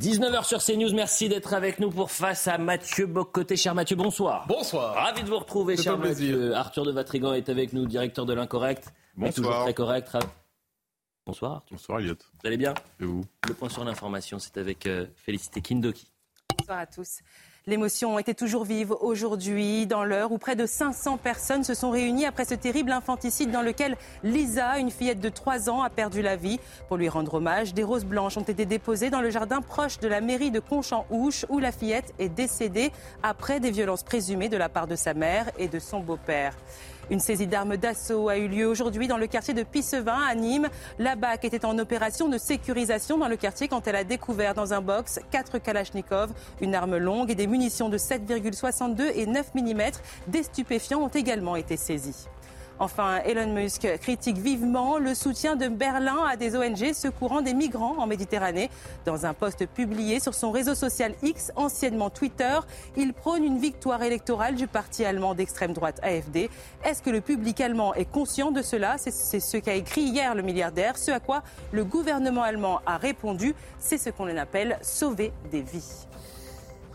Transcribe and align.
19h 0.00 0.44
sur 0.44 0.64
CNews, 0.64 0.94
merci 0.94 1.28
d'être 1.28 1.52
avec 1.52 1.78
nous 1.78 1.90
pour 1.90 2.10
Face 2.10 2.48
à 2.48 2.56
Mathieu 2.56 3.04
Bocoté. 3.04 3.54
Cher 3.54 3.74
Mathieu, 3.74 3.96
bonsoir. 3.96 4.46
Bonsoir. 4.48 4.94
Ravi 4.94 5.22
de 5.22 5.28
vous 5.28 5.38
retrouver, 5.38 5.76
cher 5.76 5.98
Mathieu. 5.98 6.54
Arthur 6.54 6.86
de 6.86 6.90
Vatrigan 6.90 7.34
est 7.34 7.50
avec 7.50 7.74
nous, 7.74 7.84
directeur 7.84 8.24
de 8.24 8.32
l'Incorrect. 8.32 8.94
Bonsoir. 9.14 9.34
Toujours 9.34 9.62
très 9.64 9.74
correct. 9.74 10.16
Bonsoir. 11.26 11.56
Arthur. 11.56 11.76
Bonsoir 11.76 11.98
Elliot. 12.00 12.14
Vous 12.14 12.46
allez 12.46 12.56
bien 12.56 12.72
Et 12.98 13.04
vous 13.04 13.26
Le 13.46 13.52
point 13.52 13.68
sur 13.68 13.84
l'information, 13.84 14.38
c'est 14.38 14.56
avec 14.56 14.86
euh, 14.86 15.04
Félicité 15.16 15.60
Kindoki. 15.60 16.10
Bonsoir 16.56 16.78
à 16.78 16.86
tous. 16.86 17.18
L'émotion 17.66 18.18
était 18.18 18.32
toujours 18.32 18.64
vive 18.64 18.92
aujourd'hui, 19.02 19.86
dans 19.86 20.02
l'heure 20.02 20.32
où 20.32 20.38
près 20.38 20.56
de 20.56 20.64
500 20.64 21.18
personnes 21.18 21.62
se 21.62 21.74
sont 21.74 21.90
réunies 21.90 22.24
après 22.24 22.46
ce 22.46 22.54
terrible 22.54 22.90
infanticide 22.90 23.50
dans 23.50 23.60
lequel 23.60 23.98
Lisa, 24.24 24.78
une 24.78 24.90
fillette 24.90 25.20
de 25.20 25.28
3 25.28 25.68
ans, 25.68 25.82
a 25.82 25.90
perdu 25.90 26.22
la 26.22 26.36
vie. 26.36 26.58
Pour 26.88 26.96
lui 26.96 27.10
rendre 27.10 27.34
hommage, 27.34 27.74
des 27.74 27.82
roses 27.84 28.06
blanches 28.06 28.38
ont 28.38 28.44
été 28.44 28.64
déposées 28.64 29.10
dans 29.10 29.20
le 29.20 29.28
jardin 29.28 29.60
proche 29.60 29.98
de 29.98 30.08
la 30.08 30.22
mairie 30.22 30.50
de 30.50 30.58
Conchamp-Ouche, 30.58 31.44
où 31.50 31.58
la 31.58 31.70
fillette 31.70 32.14
est 32.18 32.30
décédée 32.30 32.92
après 33.22 33.60
des 33.60 33.70
violences 33.70 34.04
présumées 34.04 34.48
de 34.48 34.56
la 34.56 34.70
part 34.70 34.86
de 34.86 34.96
sa 34.96 35.12
mère 35.12 35.50
et 35.58 35.68
de 35.68 35.78
son 35.78 36.00
beau-père. 36.00 36.56
Une 37.10 37.18
saisie 37.18 37.48
d'armes 37.48 37.76
d'assaut 37.76 38.28
a 38.28 38.36
eu 38.36 38.46
lieu 38.46 38.68
aujourd'hui 38.68 39.08
dans 39.08 39.16
le 39.16 39.26
quartier 39.26 39.52
de 39.52 39.64
Pissevin 39.64 40.20
à 40.28 40.32
Nîmes. 40.36 40.68
La 41.00 41.16
BAC 41.16 41.44
était 41.44 41.64
en 41.64 41.76
opération 41.76 42.28
de 42.28 42.38
sécurisation 42.38 43.18
dans 43.18 43.26
le 43.26 43.36
quartier 43.36 43.66
quand 43.66 43.88
elle 43.88 43.96
a 43.96 44.04
découvert 44.04 44.54
dans 44.54 44.72
un 44.72 44.80
box 44.80 45.18
4 45.32 45.58
Kalachnikov, 45.58 46.30
une 46.60 46.72
arme 46.72 46.98
longue 46.98 47.32
et 47.32 47.34
des 47.34 47.48
munitions 47.48 47.88
de 47.88 47.98
7,62 47.98 49.10
et 49.16 49.26
9 49.26 49.54
mm. 49.56 49.80
Des 50.28 50.44
stupéfiants 50.44 51.00
ont 51.00 51.08
également 51.08 51.56
été 51.56 51.76
saisis. 51.76 52.28
Enfin, 52.82 53.20
Elon 53.26 53.52
Musk 53.52 53.86
critique 54.00 54.38
vivement 54.38 54.96
le 54.96 55.14
soutien 55.14 55.54
de 55.54 55.68
Berlin 55.68 56.16
à 56.26 56.36
des 56.36 56.56
ONG 56.56 56.94
secourant 56.94 57.42
des 57.42 57.52
migrants 57.52 57.96
en 57.98 58.06
Méditerranée. 58.06 58.70
Dans 59.04 59.26
un 59.26 59.34
post 59.34 59.66
publié 59.66 60.18
sur 60.18 60.32
son 60.32 60.50
réseau 60.50 60.74
social 60.74 61.12
X, 61.22 61.52
anciennement 61.56 62.08
Twitter, 62.08 62.58
il 62.96 63.12
prône 63.12 63.44
une 63.44 63.58
victoire 63.58 64.02
électorale 64.02 64.54
du 64.54 64.66
parti 64.66 65.04
allemand 65.04 65.34
d'extrême 65.34 65.74
droite 65.74 66.00
AFD. 66.02 66.48
Est-ce 66.82 67.02
que 67.02 67.10
le 67.10 67.20
public 67.20 67.60
allemand 67.60 67.92
est 67.92 68.10
conscient 68.10 68.50
de 68.50 68.62
cela? 68.62 68.96
C'est 68.96 69.40
ce 69.40 69.56
qu'a 69.58 69.74
écrit 69.74 70.04
hier 70.04 70.34
le 70.34 70.40
milliardaire, 70.40 70.96
ce 70.96 71.10
à 71.10 71.20
quoi 71.20 71.42
le 71.72 71.84
gouvernement 71.84 72.42
allemand 72.42 72.80
a 72.86 72.96
répondu. 72.96 73.54
C'est 73.78 73.98
ce 73.98 74.08
qu'on 74.08 74.34
appelle 74.38 74.78
sauver 74.80 75.34
des 75.50 75.60
vies. 75.60 76.06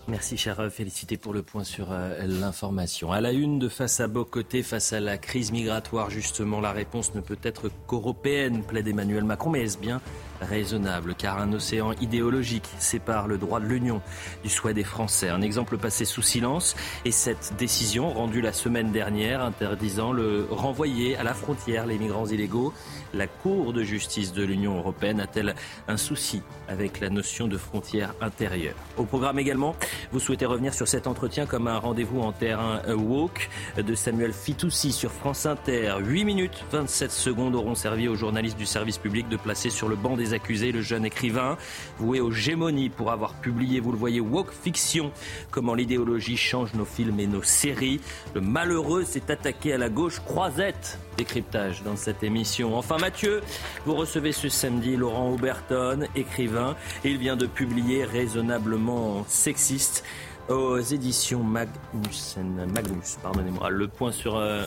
Merci, 0.07 0.37
chère 0.37 0.71
Félicité, 0.71 1.17
pour 1.17 1.33
le 1.33 1.41
point 1.41 1.63
sur 1.63 1.87
euh, 1.91 2.27
l'information. 2.27 3.11
À 3.11 3.21
la 3.21 3.31
une 3.31 3.57
de 3.57 3.67
Face 3.67 3.99
à 3.99 4.07
Bocoté, 4.07 4.61
face 4.61 4.93
à 4.93 4.99
la 4.99 5.17
crise 5.17 5.51
migratoire, 5.51 6.11
justement, 6.11 6.61
la 6.61 6.71
réponse 6.71 7.15
ne 7.15 7.21
peut 7.21 7.39
être 7.41 7.71
qu'européenne, 7.87 8.61
plaide 8.61 8.87
Emmanuel 8.87 9.23
Macron, 9.23 9.49
mais 9.49 9.63
est-ce 9.63 9.79
bien 9.79 10.01
raisonnable 10.41 11.15
car 11.15 11.39
un 11.39 11.51
océan 11.53 11.93
idéologique 12.01 12.69
sépare 12.79 13.27
le 13.27 13.37
droit 13.37 13.59
de 13.59 13.65
l'Union 13.65 14.01
du 14.43 14.49
souhait 14.49 14.73
des 14.73 14.83
Français. 14.83 15.29
Un 15.29 15.41
exemple 15.41 15.77
passé 15.77 16.05
sous 16.05 16.21
silence 16.21 16.75
et 17.05 17.11
cette 17.11 17.53
décision 17.57 18.09
rendue 18.09 18.41
la 18.41 18.53
semaine 18.53 18.91
dernière 18.91 19.41
interdisant 19.41 20.11
le 20.11 20.47
renvoyer 20.49 21.17
à 21.17 21.23
la 21.23 21.33
frontière 21.33 21.85
les 21.85 21.97
migrants 21.97 22.27
illégaux. 22.27 22.73
La 23.13 23.27
Cour 23.27 23.71
de 23.71 23.83
justice 23.83 24.33
de 24.33 24.43
l'Union 24.43 24.77
européenne 24.77 25.19
a-t-elle 25.19 25.55
un 25.87 25.97
souci 25.97 26.41
avec 26.67 26.99
la 26.99 27.09
notion 27.09 27.47
de 27.47 27.57
frontière 27.57 28.13
intérieure? 28.19 28.75
Au 28.97 29.03
programme 29.03 29.39
également, 29.39 29.75
vous 30.11 30.19
souhaitez 30.19 30.45
revenir 30.45 30.73
sur 30.73 30.87
cet 30.87 31.07
entretien 31.07 31.45
comme 31.45 31.67
un 31.67 31.77
rendez-vous 31.77 32.19
en 32.21 32.31
terrain 32.31 32.81
woke 32.87 33.49
de 33.77 33.95
Samuel 33.95 34.33
Fitoussi 34.33 34.91
sur 34.91 35.11
France 35.11 35.45
Inter. 35.45 35.95
8 35.99 36.25
minutes 36.25 36.65
27 36.71 37.11
secondes 37.11 37.55
auront 37.55 37.75
servi 37.75 38.07
aux 38.07 38.15
journalistes 38.15 38.57
du 38.57 38.65
service 38.65 38.97
public 38.97 39.29
de 39.29 39.37
placer 39.37 39.69
sur 39.69 39.87
le 39.87 39.95
banc 39.95 40.17
des 40.17 40.24
accusés 40.33 40.71
le 40.71 40.81
jeune 40.81 41.05
écrivain 41.05 41.57
voué 41.99 42.19
aux 42.19 42.31
gémonies 42.31 42.89
pour 42.89 43.11
avoir 43.11 43.35
publié, 43.35 43.79
vous 43.79 43.91
le 43.91 43.97
voyez, 43.97 44.19
woke 44.19 44.51
fiction, 44.51 45.11
comment 45.51 45.73
l'idéologie 45.73 46.37
change 46.37 46.73
nos 46.73 46.85
films 46.85 47.19
et 47.19 47.27
nos 47.27 47.43
séries. 47.43 47.99
Le 48.33 48.41
malheureux 48.41 49.03
s'est 49.03 49.31
attaqué 49.31 49.73
à 49.73 49.77
la 49.77 49.89
gauche 49.89 50.19
croisette. 50.19 50.99
Décryptage 51.17 51.83
dans 51.83 51.95
cette 51.95 52.23
émission. 52.23 52.77
Enfin 52.77 52.97
Mathieu, 52.97 53.41
vous 53.85 53.95
recevez 53.95 54.31
ce 54.31 54.49
samedi 54.49 54.97
Laurent 54.97 55.31
Auberton, 55.31 56.07
écrivain. 56.15 56.75
Il 57.03 57.17
vient 57.17 57.37
de 57.37 57.45
publier 57.45 58.03
Raisonnablement 58.03 59.25
sexiste 59.27 60.03
aux 60.49 60.79
éditions 60.79 61.43
Magnussen. 61.43 62.67
Magnus, 62.73 63.17
pardonnez-moi. 63.21 63.69
Le 63.69 63.87
point 63.87 64.11
sur... 64.11 64.35
euh, 64.35 64.63
euh, 64.63 64.65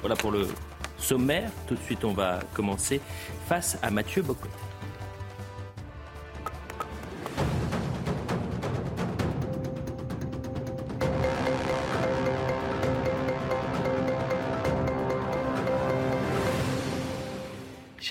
voilà 0.00 0.16
pour 0.16 0.30
le 0.30 0.46
sommaire. 0.98 1.50
Tout 1.66 1.74
de 1.74 1.80
suite, 1.80 2.04
on 2.04 2.12
va 2.12 2.40
commencer 2.54 3.00
face 3.46 3.76
à 3.82 3.90
Mathieu 3.90 4.22
Bocoté. 4.22 4.50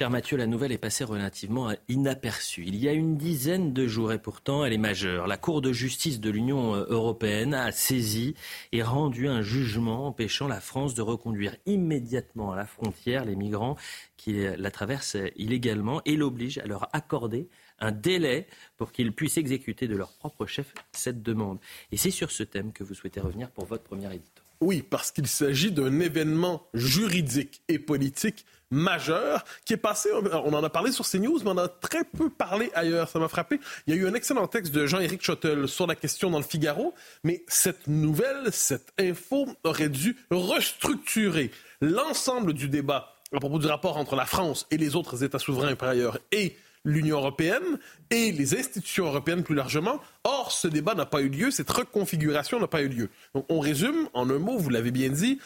Mathieu, 0.09 0.38
la 0.38 0.47
nouvelle 0.47 0.72
est 0.72 0.78
passée 0.78 1.03
relativement 1.03 1.72
inaperçue. 1.88 2.64
Il 2.66 2.75
y 2.75 2.88
a 2.90 2.94
une 2.94 3.16
dizaine 3.16 3.74
de 3.74 3.88
jours 3.88 4.12
et 4.12 4.19
pourtant 4.19 4.66
elle 4.66 4.74
est 4.74 4.78
majeure. 4.78 5.28
La 5.28 5.38
Cour 5.38 5.62
de 5.62 5.72
justice 5.72 6.19
de 6.19 6.30
l'Union 6.30 6.74
européenne 6.75 7.53
a 7.53 7.72
saisi 7.72 8.36
et 8.72 8.84
rendu 8.84 9.28
un 9.28 9.41
jugement 9.41 10.08
empêchant 10.08 10.47
la 10.47 10.59
France 10.59 10.94
de 10.94 11.02
reconduire 11.02 11.56
immédiatement 11.66 12.52
à 12.52 12.56
la 12.56 12.66
frontière 12.66 13.25
les 13.25 13.36
migrants 13.36 13.75
qui 14.18 14.46
la 14.58 14.72
traversent 14.72 15.18
illégalement 15.36 16.02
et 16.06 16.16
l'oblige 16.16 16.58
à 16.58 16.66
leur 16.66 16.90
accorder 16.94 17.47
un 17.80 17.91
délai 17.91 18.47
pour 18.78 18.91
qu'ils 18.91 19.14
puissent 19.14 19.38
exécuter 19.38 19.88
de 19.88 19.96
leur 19.96 20.14
propre 20.14 20.46
chef 20.46 20.74
cette 20.91 21.24
demande. 21.24 21.59
Et 21.91 21.97
c'est 21.97 22.12
sur 22.12 22.31
ce 22.31 22.44
thème 22.44 22.72
que 22.72 22.84
vous 22.84 22.94
souhaitez 22.94 23.20
revenir 23.20 23.50
pour 23.52 23.66
votre 23.66 23.84
première 23.84 24.12
édito. 24.12 24.43
Oui, 24.63 24.81
parce 24.81 25.12
qu'il 25.12 25.28
s'agit 25.28 25.74
d'un 25.74 26.00
événement 26.00 26.66
juridique 26.74 27.62
et 27.68 27.79
politique 27.79 28.46
majeur 28.72 29.44
qui 29.66 29.74
est 29.74 29.78
passé, 29.78 30.09
on 30.13 30.53
en 30.53 30.63
a 30.63 30.69
parlé 30.69 30.94
sur 30.94 31.06
CNews, 31.06 31.40
mais 31.44 31.50
on 31.50 31.51
en 31.51 31.57
a 31.57 31.68
très 31.68 32.06
peu 32.06 32.29
parlé 32.29 32.72
ailleurs. 32.73 33.09
Ça 33.09 33.19
m'a 33.19 33.28
frappé. 33.28 33.59
Il 33.85 33.94
y 33.94 33.97
a 33.97 34.02
eu 34.02 34.07
un 34.07 34.13
excellent 34.13 34.47
texte 34.47 34.73
de 34.73 34.88
Jean-Éric 34.88 35.22
Schottel 35.22 35.68
sur 35.68 35.85
la 35.85 35.96
question 35.96 36.31
dans 36.31 36.38
le 36.38 36.46
Figaro, 36.46 36.94
mais 37.25 37.44
cette 37.50 37.88
nouvelle, 37.88 38.53
cette 38.53 38.94
info 38.97 39.47
aurait 39.66 39.90
dû 39.90 40.16
restructurer 40.31 41.52
l'ensemble 41.81 42.53
du 42.53 42.69
débat 42.69 43.13
à 43.34 43.40
propos 43.41 43.59
du 43.59 43.68
rapport 43.68 43.97
entre 43.97 44.16
la 44.16 44.25
France 44.25 44.66
et 44.72 44.78
les 44.78 44.96
autres 44.96 45.25
États 45.25 45.40
souverains 45.40 45.75
par 45.75 45.90
ailleurs 45.90 46.19
et 46.31 46.56
l'Union 46.86 47.18
européenne 47.18 47.80
et 48.10 48.32
les 48.32 48.58
institutions 48.58 49.06
européennes 49.06 49.44
plus 49.44 49.56
largement. 49.56 50.00
Or, 50.24 50.52
ce 50.52 50.68
débat 50.68 50.96
n'a 50.96 51.06
pas 51.06 51.22
eu 51.22 51.30
lieu, 51.30 51.52
cette 51.52 51.70
reconfiguration 51.70 52.60
n'a 52.60 52.68
pas 52.68 52.82
eu 52.82 52.90
lieu. 52.90 53.10
Donc, 53.34 53.46
on 53.50 53.60
résume 53.60 54.10
en 54.14 54.30
un 54.30 54.40
mot, 54.40 54.58
vous 54.58 54.70
l'avez 54.70 54.92
bien 54.92 55.10
dit, 55.10 55.40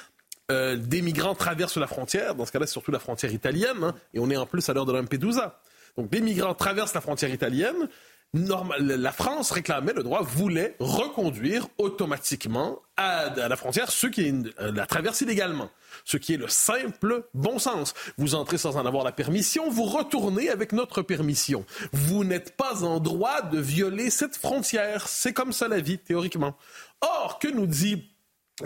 euh, 0.50 0.78
des 0.78 1.02
migrants 1.02 1.36
traversent 1.36 1.78
la 1.78 1.88
frontière, 1.88 2.36
dans 2.36 2.46
ce 2.46 2.52
cas-là, 2.52 2.68
surtout 2.68 2.92
la 2.92 3.00
frontière 3.00 3.34
italienne, 3.34 3.84
hein, 3.84 3.96
et 4.14 4.20
on 4.20 4.30
est 4.30 4.38
en 4.38 4.46
plus 4.46 4.68
à 4.70 4.74
l'heure 4.74 4.86
de 4.86 4.94
Lampedusa. 4.94 5.59
Donc, 5.98 6.09
des 6.09 6.22
migrants 6.22 6.53
traversent 6.53 6.94
la 6.94 7.01
frontière 7.01 7.31
italienne. 7.31 7.90
La 8.33 9.12
France 9.12 9.51
réclamait 9.51 9.94
le 9.94 10.03
droit, 10.03 10.21
voulait 10.21 10.75
reconduire 10.79 11.68
automatiquement 11.77 12.79
à, 12.97 13.27
à 13.31 13.47
la 13.47 13.56
frontière 13.56 13.89
ceux 13.89 14.09
qui 14.09 14.29
euh, 14.59 14.71
la 14.74 14.85
traversent 14.85 15.21
illégalement. 15.21 15.69
Ce 16.03 16.18
qui 16.18 16.33
est 16.33 16.38
le 16.38 16.47
simple 16.47 17.27
bon 17.33 17.57
sens. 17.57 17.94
Vous 18.18 18.35
entrez 18.35 18.57
sans 18.57 18.75
en 18.75 18.85
avoir 18.85 19.03
la 19.03 19.12
permission, 19.12 19.69
vous 19.69 19.85
retournez 19.85 20.50
avec 20.50 20.74
notre 20.74 21.01
permission. 21.01 21.65
Vous 21.94 22.24
n'êtes 22.24 22.56
pas 22.56 22.83
en 22.83 23.00
droit 23.00 23.41
de 23.41 23.59
violer 23.59 24.09
cette 24.09 24.35
frontière. 24.35 25.07
C'est 25.07 25.33
comme 25.33 25.53
ça 25.53 25.68
la 25.68 25.80
vie, 25.80 25.97
théoriquement. 25.97 26.56
Or, 27.01 27.39
que 27.39 27.47
nous 27.47 27.68
dit 27.68 28.09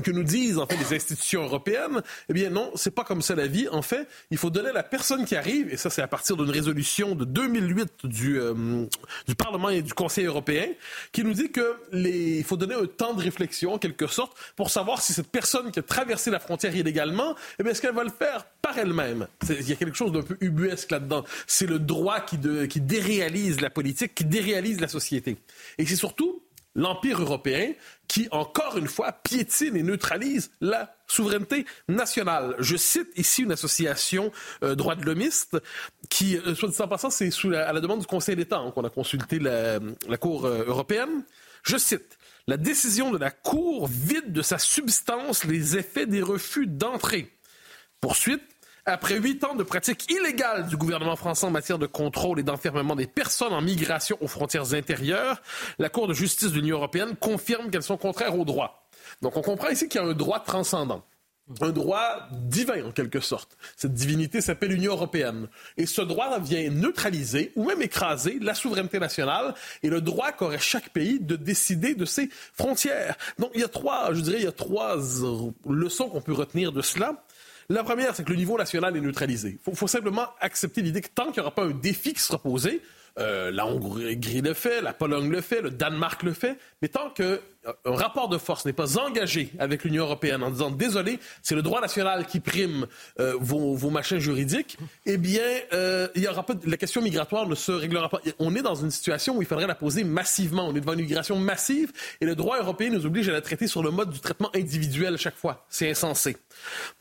que 0.04 0.12
nous 0.12 0.24
disent 0.24 0.58
en 0.58 0.66
fait 0.66 0.78
les 0.78 0.96
institutions 0.96 1.44
européennes, 1.44 2.02
eh 2.30 2.34
bien 2.34 2.50
non, 2.50 2.72
c'est 2.76 2.96
pas 2.96 3.04
comme 3.04 3.22
ça 3.22 3.36
la 3.36 3.48
vie. 3.48 3.68
En 3.70 3.82
fait, 3.82 4.08
il 4.30 4.38
faut 4.38 4.50
donner 4.50 4.70
à 4.70 4.74
la 4.74 4.84
personne 4.84 5.26
qui 5.26 5.36
arrive, 5.36 5.72
et 5.72 5.78
ça 5.78 5.90
c'est 5.90 6.02
à 6.02 6.08
partir 6.08 6.38
d'une 6.38 6.50
résolution 6.50 7.14
de 7.14 7.26
2008 7.26 8.06
du, 8.06 8.40
euh, 8.40 8.86
du 9.28 9.36
Parlement 9.36 9.70
et 9.70 9.82
du 9.82 9.94
Conseil 9.94 10.26
européen, 10.26 10.68
qui 11.12 11.24
nous 11.24 11.34
dit 11.34 11.52
que 11.52 11.76
les, 11.92 12.38
il 12.38 12.44
faut 12.44 12.56
donner 12.56 12.76
un 12.76 12.86
temps 12.86 13.14
de 13.14 13.22
réflexion 13.22 13.74
en 13.74 13.78
quelque 13.78 14.08
sorte 14.08 14.38
pour 14.56 14.70
savoir 14.70 15.02
si 15.02 15.12
cette 15.12 15.30
personne 15.30 15.72
qui 15.72 15.80
a 15.80 15.84
traversé 15.84 16.32
la 16.32 16.40
frontière 16.40 16.74
illégalement, 16.74 17.36
eh 17.60 17.64
bien 17.64 17.74
est-ce 17.74 17.82
qu'elle 17.82 17.94
va 17.94 18.06
le 18.06 18.12
faire 18.12 18.46
par 18.62 18.78
elle-même? 18.78 19.28
Il 19.50 19.68
y 19.68 19.74
a 19.74 19.76
quelque 19.76 19.98
chose 19.98 20.14
d'un 20.14 20.22
peu 20.22 20.38
ubuesque 20.40 20.92
là-dedans. 20.92 21.26
C'est 21.48 21.68
le 21.68 21.80
droit 21.80 22.22
qui, 22.22 22.40
qui 22.70 22.80
déréalise 22.80 23.60
la 23.60 23.70
politique, 23.70 24.16
qui 24.16 24.24
déréalise 24.24 24.80
la 24.80 24.88
société. 24.88 25.38
Et 25.78 25.86
c'est 25.86 25.98
surtout 25.98 26.41
l'Empire 26.76 27.22
européen 27.22 27.74
qui, 28.08 28.28
encore 28.32 28.78
une 28.78 28.88
fois, 28.88 29.12
piétine 29.12 29.76
et 29.76 29.84
neutralise 29.84 30.52
la 30.62 30.96
souveraineté 31.08 31.66
nationale. 31.88 32.56
Je 32.60 32.76
cite 32.78 33.10
ici 33.16 33.44
une 33.44 33.52
association 33.52 34.32
euh, 34.64 34.76
droit 34.76 34.96
de 34.96 35.04
l'homiste 35.06 35.58
qui, 36.10 36.38
euh, 36.38 36.56
soit 36.56 36.70
dit 36.70 36.82
en 36.82 36.88
passant, 36.88 37.10
c'est 37.10 37.30
à 37.54 37.74
la 37.74 37.80
demande 37.80 38.00
du 38.00 38.08
Conseil 38.08 38.36
d'État 38.36 38.58
hein, 38.58 38.72
qu'on 38.72 38.84
a 38.84 38.90
consulté 38.90 39.40
la, 39.40 39.80
la 40.08 40.18
Cour 40.18 40.46
euh, 40.46 40.66
européenne. 40.66 41.24
Je 41.64 41.78
cite. 41.78 42.18
La 42.48 42.58
décision 42.58 43.12
de 43.12 43.18
la 43.18 43.32
Cour 43.32 43.88
vide 43.88 44.34
de 44.34 44.42
sa 44.42 44.58
substance 44.58 45.44
les 45.44 45.78
effets 45.78 46.08
des 46.08 46.22
refus 46.22 46.68
d'entrée. 46.68 47.32
Poursuite, 48.00 48.42
après 48.86 49.18
huit 49.18 49.44
ans 49.44 49.56
de 49.56 49.64
pratiques 49.64 50.10
illégales 50.12 50.68
du 50.68 50.78
gouvernement 50.78 51.16
français 51.16 51.46
en 51.46 51.52
matière 51.52 51.78
de 51.78 51.86
contrôle 51.86 52.40
et 52.40 52.44
d'enfermement 52.44 52.96
des 52.96 53.08
personnes 53.08 53.54
en 53.54 53.62
migration 53.62 54.18
aux 54.22 54.28
frontières 54.28 54.74
intérieures, 54.74 55.42
la 55.80 55.90
Cour 55.90 56.08
de 56.08 56.14
justice 56.14 56.52
de 56.52 56.56
l'Union 56.56 56.78
européenne 56.78 57.16
confirme 57.20 57.70
qu'elles 57.70 57.84
sont 57.84 57.98
contraires 57.98 58.38
au 58.38 58.46
droit. 58.46 58.88
Donc 59.22 59.38
on 59.38 59.42
comprend 59.42 59.70
ici 59.70 59.88
qu'il 59.88 60.02
y 60.02 60.04
a 60.04 60.08
un 60.08 60.14
droit 60.14 60.40
transcendant 60.40 61.04
un 61.60 61.72
droit 61.72 62.28
divin 62.32 62.86
en 62.86 62.92
quelque 62.92 63.20
sorte. 63.20 63.58
Cette 63.76 63.94
divinité 63.94 64.42
s'appelle 64.42 64.70
l'Union 64.70 64.94
européenne. 64.94 65.48
Et 65.78 65.86
ce 65.86 66.02
droit 66.02 66.40
vient 66.40 66.70
neutraliser 66.70 67.52
ou 67.56 67.66
même 67.66 67.82
écraser 67.82 68.38
la 68.42 68.54
souveraineté 68.54 69.00
nationale 69.00 69.54
et 69.84 69.90
le 69.90 70.02
droit 70.02 70.32
qu'aurait 70.32 70.60
chaque 70.60 70.90
pays 70.90 71.20
de 71.20 71.36
décider 71.36 71.96
de 71.96 72.06
ses 72.06 72.30
frontières. 72.54 73.18
Donc 73.40 73.52
il 73.56 73.62
y 73.62 73.64
a 73.64 73.68
trois, 73.68 74.14
je 74.14 74.22
dirais, 74.22 74.38
il 74.38 74.44
y 74.44 74.48
a 74.48 74.52
trois 74.52 74.98
leçons 75.68 76.10
qu'on 76.10 76.22
peut 76.22 76.34
retenir 76.34 76.72
de 76.72 76.82
cela. 76.82 77.24
La 77.70 77.84
première, 77.84 78.16
c'est 78.16 78.24
que 78.24 78.32
le 78.32 78.38
niveau 78.38 78.58
national 78.58 78.96
est 78.98 79.02
neutralisé. 79.02 79.60
Il 79.68 79.76
faut, 79.76 79.88
simplement 79.88 80.28
accepter 80.40 80.82
l'idée 80.82 81.02
que 81.02 81.10
tant 81.10 81.26
qu'il 81.26 81.36
n'y 81.36 81.40
aura 81.42 81.56
pas 81.56 81.64
un 81.64 81.72
défi 81.72 82.14
qui 82.14 82.22
sera 82.22 82.38
posé, 82.38 82.82
euh, 83.20 83.52
la 83.52 83.66
Hongrie 83.66 84.42
le 84.42 84.54
fait, 84.54 84.82
la 84.82 84.94
Pologne 84.94 85.30
le 85.30 85.42
fait, 85.42 85.62
le 85.62 85.70
Danemark 85.70 86.24
le 86.24 86.34
fait, 86.34 86.58
mais 86.82 86.88
tant 86.88 87.10
qu'un 87.10 87.24
euh, 87.24 87.40
rapport 87.86 88.30
de 88.30 88.38
force 88.38 88.66
n'est 88.66 88.74
pas 88.74 88.98
engagé 88.98 89.52
avec 89.60 89.84
l'Union 89.84 90.04
européenne 90.04 90.44
en 90.44 90.50
disant 90.50 90.72
désolé, 90.72 91.20
c'est 91.42 91.56
le 91.56 91.62
droit 91.62 91.82
national 91.82 92.26
qui 92.26 92.40
prime 92.40 92.88
euh, 93.20 93.36
vos, 93.40 93.76
vos, 93.76 93.90
machins 93.90 94.20
juridiques, 94.20 94.78
eh 95.06 95.18
bien, 95.18 95.42
il 96.16 96.24
y 96.24 96.28
aura 96.28 96.46
pas, 96.46 96.54
la 96.66 96.78
question 96.78 97.02
migratoire 97.02 97.48
ne 97.48 97.56
se 97.56 97.72
réglera 97.72 98.08
pas. 98.10 98.22
On 98.40 98.56
est 98.56 98.62
dans 98.62 98.76
une 98.76 98.92
situation 98.92 99.38
où 99.38 99.42
il 99.42 99.48
faudrait 99.48 99.68
la 99.68 99.76
poser 99.76 100.04
massivement. 100.04 100.68
On 100.68 100.76
est 100.76 100.80
devant 100.80 100.94
une 100.94 101.02
migration 101.02 101.36
massive 101.38 101.92
et 102.22 102.26
le 102.26 102.36
droit 102.36 102.60
européen 102.60 102.90
nous 102.90 103.06
oblige 103.06 103.28
à 103.30 103.34
la 103.34 103.42
traiter 103.42 103.68
sur 103.68 103.84
le 103.84 103.92
mode 103.92 104.12
du 104.12 104.20
traitement 104.20 104.50
individuel 104.56 105.18
chaque 105.18 105.36
fois. 105.36 105.66
C'est 105.70 105.90
insensé. 105.90 106.38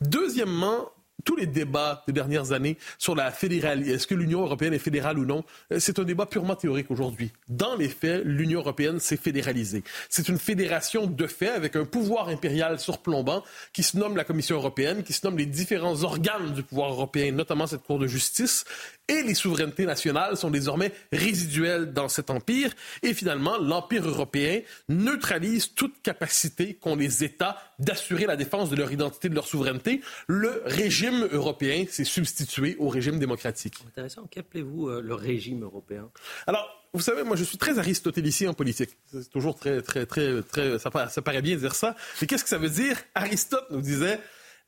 Deuxièmement, 0.01 0.91
tous 1.23 1.35
les 1.35 1.45
débats 1.45 2.03
des 2.07 2.13
dernières 2.13 2.51
années 2.51 2.77
sur 2.97 3.15
la 3.15 3.31
fédéralité, 3.31 3.91
est-ce 3.91 4.07
que 4.07 4.15
l'Union 4.15 4.41
européenne 4.41 4.73
est 4.73 4.79
fédérale 4.79 5.19
ou 5.19 5.25
non, 5.25 5.43
c'est 5.79 5.99
un 5.99 6.03
débat 6.03 6.25
purement 6.25 6.55
théorique 6.55 6.91
aujourd'hui. 6.91 7.31
Dans 7.49 7.75
les 7.75 7.89
faits, 7.89 8.23
l'Union 8.25 8.59
européenne 8.59 8.99
s'est 8.99 9.17
fédéralisée. 9.17 9.83
C'est 10.09 10.29
une 10.29 10.39
fédération 10.39 11.07
de 11.07 11.27
fait 11.27 11.49
avec 11.49 11.75
un 11.75 11.85
pouvoir 11.85 12.29
impérial 12.29 12.79
surplombant 12.79 13.43
qui 13.73 13.83
se 13.83 13.97
nomme 13.97 14.15
la 14.15 14.23
Commission 14.23 14.55
européenne, 14.55 15.03
qui 15.03 15.13
se 15.13 15.25
nomme 15.25 15.37
les 15.37 15.45
différents 15.45 16.03
organes 16.03 16.53
du 16.53 16.63
pouvoir 16.63 16.91
européen, 16.91 17.31
notamment 17.31 17.67
cette 17.67 17.83
Cour 17.83 17.99
de 17.99 18.07
justice, 18.07 18.65
et 19.11 19.23
les 19.23 19.35
souverainetés 19.35 19.85
nationales 19.85 20.37
sont 20.37 20.49
désormais 20.49 20.93
résiduelles 21.11 21.91
dans 21.91 22.07
cet 22.07 22.29
empire. 22.29 22.73
Et 23.03 23.13
finalement, 23.13 23.57
l'empire 23.57 24.07
européen 24.07 24.61
neutralise 24.87 25.73
toute 25.73 26.01
capacité 26.01 26.75
qu'ont 26.75 26.95
les 26.95 27.23
États 27.23 27.57
d'assurer 27.77 28.25
la 28.25 28.37
défense 28.37 28.69
de 28.69 28.77
leur 28.77 28.91
identité, 28.91 29.27
de 29.27 29.35
leur 29.35 29.47
souveraineté. 29.47 30.01
Le 30.27 30.61
régime 30.65 31.27
européen 31.31 31.85
s'est 31.89 32.05
substitué 32.05 32.77
au 32.79 32.87
régime 32.87 33.19
démocratique. 33.19 33.75
Intéressant. 33.87 34.27
Qu'appelez-vous 34.31 34.87
euh, 34.87 35.01
le 35.01 35.13
régime 35.13 35.63
européen? 35.63 36.09
Alors, 36.47 36.69
vous 36.93 37.01
savez, 37.01 37.23
moi, 37.23 37.35
je 37.35 37.43
suis 37.43 37.57
très 37.57 37.79
aristotélicien 37.79 38.49
en 38.49 38.53
politique. 38.53 38.91
C'est 39.11 39.29
toujours 39.29 39.57
très, 39.57 39.81
très, 39.81 40.05
très, 40.05 40.41
très. 40.41 40.79
Ça, 40.79 40.89
ça 41.09 41.21
paraît 41.21 41.41
bien 41.41 41.55
de 41.55 41.59
dire 41.59 41.75
ça. 41.75 41.95
Mais 42.21 42.27
qu'est-ce 42.27 42.43
que 42.43 42.49
ça 42.49 42.57
veut 42.57 42.69
dire? 42.69 42.97
Aristote 43.15 43.65
nous 43.71 43.81
disait 43.81 44.19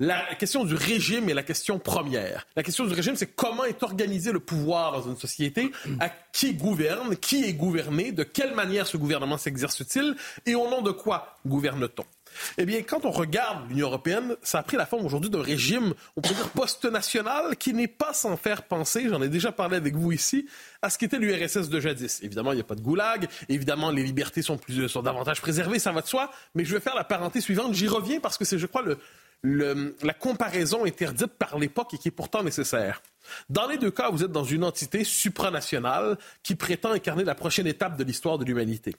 la 0.04 0.36
question 0.36 0.66
du 0.66 0.76
régime 0.76 1.30
est 1.30 1.34
la 1.34 1.44
question 1.44 1.80
première. 1.80 2.46
La 2.56 2.64
question 2.64 2.86
du 2.86 2.94
régime, 2.94 3.16
c'est 3.16 3.28
comment 3.36 3.64
est 3.64 3.84
organisé 3.84 4.32
le 4.32 4.40
pouvoir 4.40 4.92
dans 4.92 5.10
une 5.10 5.18
société, 5.18 5.72
à 6.00 6.10
qui 6.10 6.54
gouverne, 6.54 7.16
qui 7.16 7.46
est 7.46 7.54
gouverné, 7.54 8.12
de 8.12 8.24
quelle 8.24 8.54
manière 8.54 8.86
ce 8.86 8.98
gouvernement 8.98 9.38
s'exerce-t-il 9.38 10.16
et 10.46 10.56
au 10.56 10.70
nom 10.70 10.82
de 10.82 10.92
quoi 10.92 11.38
gouverne-t-on? 11.46 12.04
Eh 12.58 12.66
bien, 12.66 12.82
quand 12.82 13.06
on 13.06 13.12
regarde 13.12 13.70
l'Union 13.70 13.88
européenne, 13.88 14.36
ça 14.42 14.60
a 14.60 14.64
pris 14.64 14.76
la 14.76 14.88
forme 14.88 15.06
aujourd'hui 15.06 15.30
d'un 15.30 15.42
régime, 15.42 15.94
on 16.18 16.22
peut 16.22 16.34
dire 16.34 16.50
post-national, 16.50 17.56
qui 17.58 17.74
n'est 17.74 17.88
pas 17.88 18.12
sans 18.14 18.36
faire 18.36 18.64
penser, 18.64 19.08
j'en 19.08 19.22
ai 19.22 19.30
déjà 19.30 19.52
parlé 19.52 19.78
avec 19.78 19.96
vous 19.96 20.12
ici, 20.12 20.48
à 20.82 20.90
ce 20.90 20.98
qu'était 20.98 21.20
l'URSS 21.20 21.70
de 21.70 21.80
jadis. 21.80 22.22
Évidemment, 22.24 22.52
il 22.52 22.56
n'y 22.56 22.62
a 22.62 22.66
pas 22.66 22.76
de 22.76 22.82
goulag, 22.82 23.28
évidemment, 23.50 23.92
les 23.92 24.04
libertés 24.04 24.42
sont, 24.42 24.60
sont 24.88 25.02
davantage 25.04 25.42
préservées, 25.42 25.80
ça 25.80 25.92
va 25.92 26.02
de 26.02 26.08
soi, 26.08 26.32
mais 26.56 26.66
je 26.66 26.74
vais 26.74 26.82
faire 26.82 26.96
la 26.96 27.04
parenté 27.04 27.40
suivante, 27.40 27.74
j'y 27.74 27.88
reviens 27.88 28.20
parce 28.20 28.38
que 28.38 28.46
c'est, 28.46 28.58
je 28.58 28.66
crois, 28.66 28.82
le, 28.82 28.98
la 29.44 30.14
comparaison 30.14 30.86
interdite 30.86 31.34
par 31.38 31.60
l'époque 31.60 31.94
et 31.94 31.98
qui 31.98 32.08
est 32.08 32.12
pourtant 32.12 32.44
nécessaire. 32.44 33.02
Dans 33.50 33.68
les 33.68 33.78
deux 33.78 33.92
cas, 33.92 34.10
vous 34.10 34.24
êtes 34.24 34.32
dans 34.32 34.44
une 34.44 34.64
entité 34.64 35.04
supranationale 35.04 36.18
qui 36.44 36.56
prétend 36.56 36.92
incarner 36.92 37.24
la 37.24 37.36
prochaine 37.36 37.68
étape 37.68 37.98
de 37.98 38.04
l'histoire 38.04 38.38
de 38.38 38.46
l'humanité. 38.46 38.96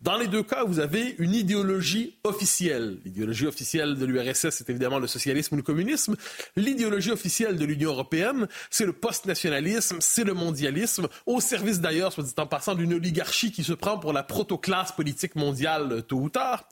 Dans 0.00 0.16
les 0.16 0.26
deux 0.26 0.42
cas, 0.42 0.64
vous 0.64 0.80
avez 0.80 1.14
une 1.18 1.34
idéologie 1.34 2.16
officielle. 2.24 2.98
L'idéologie 3.04 3.46
officielle 3.46 3.96
de 3.96 4.04
l'URSS, 4.04 4.50
c'est 4.50 4.68
évidemment 4.68 4.98
le 4.98 5.06
socialisme 5.06 5.54
ou 5.54 5.56
le 5.58 5.62
communisme. 5.62 6.16
L'idéologie 6.56 7.12
officielle 7.12 7.56
de 7.56 7.64
l'Union 7.64 7.90
européenne, 7.90 8.48
c'est 8.68 8.84
le 8.84 8.92
post-nationalisme, 8.92 9.98
c'est 10.00 10.24
le 10.24 10.34
mondialisme, 10.34 11.08
au 11.26 11.40
service 11.40 11.80
d'ailleurs, 11.80 12.12
soit 12.12 12.24
dit 12.24 12.34
en 12.38 12.46
passant, 12.46 12.74
d'une 12.74 12.94
oligarchie 12.94 13.52
qui 13.52 13.64
se 13.64 13.72
prend 13.72 13.98
pour 13.98 14.12
la 14.12 14.22
proto-classe 14.22 14.92
politique 14.92 15.36
mondiale 15.36 16.02
tôt 16.06 16.18
ou 16.18 16.30
tard 16.30 16.68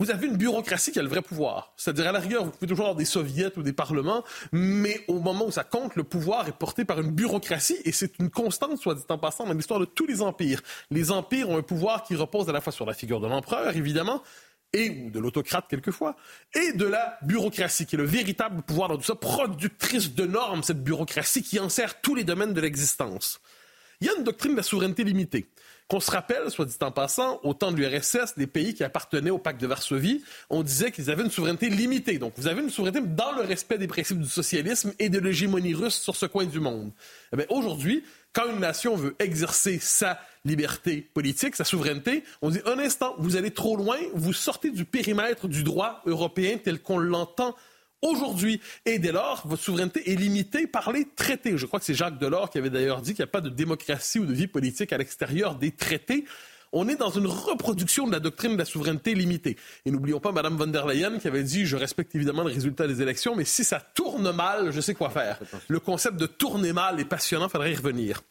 vous 0.00 0.10
avez 0.10 0.26
une 0.26 0.36
bureaucratie 0.36 0.92
qui 0.92 0.98
a 0.98 1.02
le 1.02 1.08
vrai 1.08 1.22
pouvoir. 1.22 1.72
C'est-à-dire, 1.76 2.08
à 2.08 2.12
la 2.12 2.18
rigueur, 2.18 2.44
vous 2.44 2.50
pouvez 2.50 2.66
toujours 2.66 2.86
avoir 2.86 2.96
des 2.96 3.04
soviets 3.04 3.56
ou 3.56 3.62
des 3.62 3.72
parlements, 3.72 4.24
mais 4.52 5.04
au 5.08 5.20
moment 5.20 5.46
où 5.46 5.50
ça 5.50 5.64
compte, 5.64 5.96
le 5.96 6.04
pouvoir 6.04 6.48
est 6.48 6.56
porté 6.56 6.84
par 6.84 7.00
une 7.00 7.10
bureaucratie 7.10 7.76
et 7.84 7.92
c'est 7.92 8.18
une 8.18 8.30
constante, 8.30 8.78
soit 8.78 8.94
dit 8.94 9.04
en 9.08 9.18
passant, 9.18 9.46
dans 9.46 9.52
l'histoire 9.52 9.80
de 9.80 9.84
tous 9.84 10.06
les 10.06 10.22
empires. 10.22 10.60
Les 10.90 11.10
empires 11.10 11.48
ont 11.48 11.58
un 11.58 11.62
pouvoir 11.62 12.02
qui 12.02 12.16
repose 12.16 12.48
à 12.48 12.52
la 12.52 12.60
fois 12.60 12.72
sur 12.72 12.86
la 12.86 12.94
figure 12.94 13.20
de 13.20 13.26
l'empereur, 13.26 13.76
évidemment, 13.76 14.22
et 14.72 14.90
ou 14.90 15.10
de 15.10 15.20
l'autocrate 15.20 15.66
quelquefois, 15.68 16.16
et 16.54 16.72
de 16.72 16.84
la 16.84 17.18
bureaucratie, 17.22 17.86
qui 17.86 17.94
est 17.94 17.98
le 17.98 18.04
véritable 18.04 18.62
pouvoir 18.62 18.88
dans 18.88 18.96
tout 18.96 19.04
ça, 19.04 19.14
productrice 19.14 20.14
de 20.14 20.26
normes, 20.26 20.62
cette 20.62 20.82
bureaucratie 20.82 21.42
qui 21.42 21.58
enserre 21.60 22.00
tous 22.00 22.14
les 22.14 22.24
domaines 22.24 22.52
de 22.52 22.60
l'existence. 22.60 23.40
Il 24.00 24.08
y 24.08 24.10
a 24.10 24.14
une 24.16 24.24
doctrine 24.24 24.52
de 24.52 24.56
la 24.58 24.62
souveraineté 24.62 25.04
limitée. 25.04 25.48
Qu'on 25.94 26.00
se 26.00 26.10
rappelle, 26.10 26.50
soit 26.50 26.64
dit 26.64 26.74
en 26.80 26.90
passant, 26.90 27.38
au 27.44 27.54
temps 27.54 27.70
de 27.70 27.76
l'URSS, 27.76 28.34
des 28.36 28.48
pays 28.48 28.74
qui 28.74 28.82
appartenaient 28.82 29.30
au 29.30 29.38
pacte 29.38 29.60
de 29.60 29.68
Varsovie, 29.68 30.24
on 30.50 30.64
disait 30.64 30.90
qu'ils 30.90 31.08
avaient 31.08 31.22
une 31.22 31.30
souveraineté 31.30 31.68
limitée. 31.70 32.18
Donc, 32.18 32.32
vous 32.36 32.48
avez 32.48 32.62
une 32.62 32.70
souveraineté 32.70 33.00
dans 33.06 33.30
le 33.30 33.42
respect 33.42 33.78
des 33.78 33.86
principes 33.86 34.18
du 34.18 34.28
socialisme 34.28 34.92
et 34.98 35.08
de 35.08 35.20
l'hégémonie 35.20 35.72
russe 35.72 35.94
sur 35.94 36.16
ce 36.16 36.26
coin 36.26 36.46
du 36.46 36.58
monde. 36.58 36.90
Eh 37.32 37.46
aujourd'hui, 37.48 38.02
quand 38.32 38.50
une 38.50 38.58
nation 38.58 38.96
veut 38.96 39.14
exercer 39.20 39.78
sa 39.78 40.18
liberté 40.44 41.08
politique, 41.14 41.54
sa 41.54 41.62
souveraineté, 41.62 42.24
on 42.42 42.50
dit 42.50 42.60
un 42.66 42.80
instant, 42.80 43.14
vous 43.18 43.36
allez 43.36 43.52
trop 43.52 43.76
loin, 43.76 43.98
vous 44.14 44.32
sortez 44.32 44.72
du 44.72 44.84
périmètre 44.84 45.46
du 45.46 45.62
droit 45.62 46.02
européen 46.06 46.58
tel 46.58 46.80
qu'on 46.80 46.98
l'entend 46.98 47.54
aujourd'hui. 48.04 48.60
Et 48.86 48.98
dès 49.00 49.10
lors, 49.10 49.42
votre 49.46 49.62
souveraineté 49.62 50.12
est 50.12 50.14
limitée 50.14 50.66
par 50.66 50.92
les 50.92 51.06
traités. 51.16 51.58
Je 51.58 51.66
crois 51.66 51.80
que 51.80 51.86
c'est 51.86 51.94
Jacques 51.94 52.18
Delors 52.18 52.50
qui 52.50 52.58
avait 52.58 52.70
d'ailleurs 52.70 53.02
dit 53.02 53.14
qu'il 53.14 53.22
n'y 53.24 53.28
a 53.28 53.32
pas 53.32 53.40
de 53.40 53.48
démocratie 53.48 54.20
ou 54.20 54.26
de 54.26 54.32
vie 54.32 54.46
politique 54.46 54.92
à 54.92 54.98
l'extérieur 54.98 55.56
des 55.56 55.72
traités. 55.72 56.24
On 56.76 56.88
est 56.88 56.96
dans 56.96 57.10
une 57.10 57.28
reproduction 57.28 58.06
de 58.06 58.12
la 58.12 58.20
doctrine 58.20 58.54
de 58.54 58.58
la 58.58 58.64
souveraineté 58.64 59.14
limitée. 59.14 59.56
Et 59.86 59.92
n'oublions 59.92 60.18
pas 60.18 60.32
Mme 60.32 60.56
von 60.56 60.66
der 60.66 60.86
Leyen 60.86 61.18
qui 61.18 61.28
avait 61.28 61.44
dit, 61.44 61.66
je 61.66 61.76
respecte 61.76 62.14
évidemment 62.16 62.42
le 62.42 62.52
résultat 62.52 62.88
des 62.88 63.00
élections, 63.00 63.36
mais 63.36 63.44
si 63.44 63.62
ça 63.62 63.80
tourne 63.80 64.32
mal, 64.32 64.72
je 64.72 64.80
sais 64.80 64.94
quoi 64.94 65.10
faire. 65.10 65.38
Le 65.68 65.78
concept 65.78 66.16
de 66.16 66.26
tourner 66.26 66.72
mal 66.72 66.98
est 66.98 67.04
passionnant, 67.04 67.46
il 67.46 67.50
faudrait 67.50 67.72
y 67.72 67.76
revenir. 67.76 68.22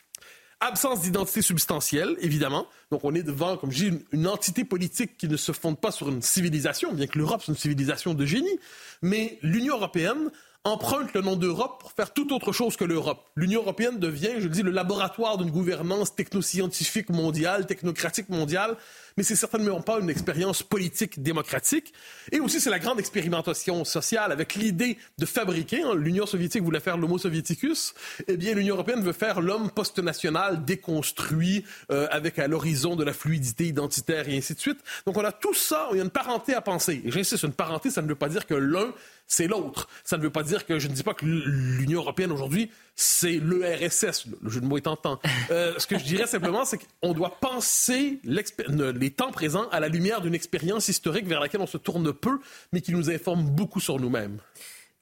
Absence 0.66 1.02
d'identité 1.02 1.42
substantielle, 1.42 2.16
évidemment. 2.22 2.68
Donc 2.90 3.04
on 3.04 3.14
est 3.14 3.22
devant, 3.22 3.58
comme 3.58 3.70
je 3.70 3.90
dis, 3.90 4.00
une, 4.14 4.28
entité 4.28 4.64
politique 4.64 5.18
qui 5.18 5.28
ne 5.28 5.36
se 5.36 5.52
fonde 5.52 5.78
pas 5.78 5.92
sur 5.92 6.08
une 6.08 6.22
civilisation, 6.22 6.94
bien 6.94 7.06
que 7.06 7.18
l'Europe 7.18 7.42
soit 7.44 7.54
une 7.54 7.60
civilisation 7.60 8.14
de 8.14 8.26
génie. 8.26 8.60
Mais 9.02 9.40
l'Union 9.42 9.76
européenne, 9.76 10.32
emprunte 10.66 11.14
le 11.14 11.22
nom 11.22 11.36
d'Europe 11.36 11.82
pour 11.82 11.92
faire 11.92 12.14
tout 12.14 12.34
autre 12.34 12.54
chose 12.54 12.78
que 12.78 12.86
l'Europe. 12.86 13.30
L'Union 13.36 13.62
européenne 13.62 14.00
devient, 14.00 14.36
je 14.38 14.44
le 14.44 14.50
dis, 14.50 14.62
le 14.62 14.72
laboratoire 14.72 15.38
d'une 15.38 15.52
gouvernance 15.52 16.16
technoscientifique 16.16 17.10
mondiale, 17.10 17.66
technocratique 17.66 18.30
mondiale, 18.30 18.78
mais 19.18 19.24
c'est 19.24 19.36
certainement 19.36 19.82
pas 19.82 20.00
une 20.00 20.10
expérience 20.10 20.64
politique 20.64 21.22
démocratique. 21.22 21.94
Et 22.32 22.40
aussi, 22.40 22.62
c'est 22.62 22.70
la 22.70 22.80
grande 22.80 22.98
expérimentation 22.98 23.84
sociale 23.84 24.32
avec 24.32 24.56
l'idée 24.56 24.98
de 25.18 25.26
fabriquer, 25.26 25.84
hein, 25.84 25.96
l'Union 25.96 26.26
soviétique 26.26 26.64
voulait 26.64 26.80
faire 26.80 26.98
l'homo 26.98 27.18
soviéticus, 27.18 27.94
eh 28.28 28.38
bien, 28.38 28.54
l'Union 28.56 28.76
européenne 28.76 29.02
veut 29.02 29.12
faire 29.12 29.42
l'homme 29.42 29.70
post-national 29.70 30.64
déconstruit 30.64 31.66
euh, 31.92 32.08
avec 32.10 32.40
à 32.40 32.48
l'horizon 32.48 32.96
de 32.96 33.04
la 33.04 33.12
fluidité 33.12 33.68
identitaire 33.68 34.30
et 34.30 34.38
ainsi 34.38 34.54
de 34.56 34.60
suite. 34.60 34.80
Donc, 35.06 35.18
on 35.18 35.26
a 35.26 35.34
tout 35.34 35.54
ça, 35.54 35.90
il 35.92 35.98
y 35.98 36.00
a 36.00 36.04
une 36.04 36.10
parenté 36.10 36.54
à 36.54 36.62
penser. 36.62 37.02
Et 37.04 37.12
j'insiste, 37.12 37.44
une 37.44 37.52
parenté, 37.52 37.92
ça 37.92 38.02
ne 38.02 38.08
veut 38.08 38.16
pas 38.16 38.30
dire 38.30 38.48
que 38.48 38.54
l'un 38.54 38.94
c'est 39.28 39.48
l'autre. 39.48 39.88
Ça 40.04 40.18
ne 40.18 40.24
veut 40.24 40.30
pas 40.30 40.44
dire 40.44 40.66
que 40.66 40.80
je 40.80 40.88
ne 40.88 40.94
dis 40.94 41.04
pas 41.04 41.14
que 41.14 41.26
l'Union 41.26 42.02
européenne 42.02 42.32
aujourd'hui, 42.32 42.72
c'est 42.96 43.40
l'ERSS. 43.40 44.28
Le 44.42 44.50
jeu 44.50 44.62
de 44.62 44.66
mots 44.66 44.78
est 44.78 44.82
tentant. 44.82 45.20
Euh, 45.50 45.74
ce 45.78 45.88
que 45.88 45.98
je 45.98 46.04
dirais 46.04 46.28
simplement, 46.28 46.66
c'est 46.66 46.80
qu'on 47.02 47.14
doit 47.14 47.38
penser 47.40 48.20
les 48.24 49.12
temps 49.12 49.32
présents 49.32 49.68
à 49.70 49.80
la 49.80 49.88
lumière 49.88 50.22
d'une 50.22 50.36
expérience 50.36 50.88
historique 50.88 51.26
vers 51.28 51.40
laquelle 51.40 51.62
on 51.62 51.68
se 51.68 51.78
tourne 51.78 52.14
peu, 52.14 52.40
mais 52.72 52.82
qui 52.82 52.92
nous 52.92 53.10
informe 53.10 53.44
beaucoup 53.44 53.80
sur 53.80 54.00
nous-mêmes. 54.00 54.40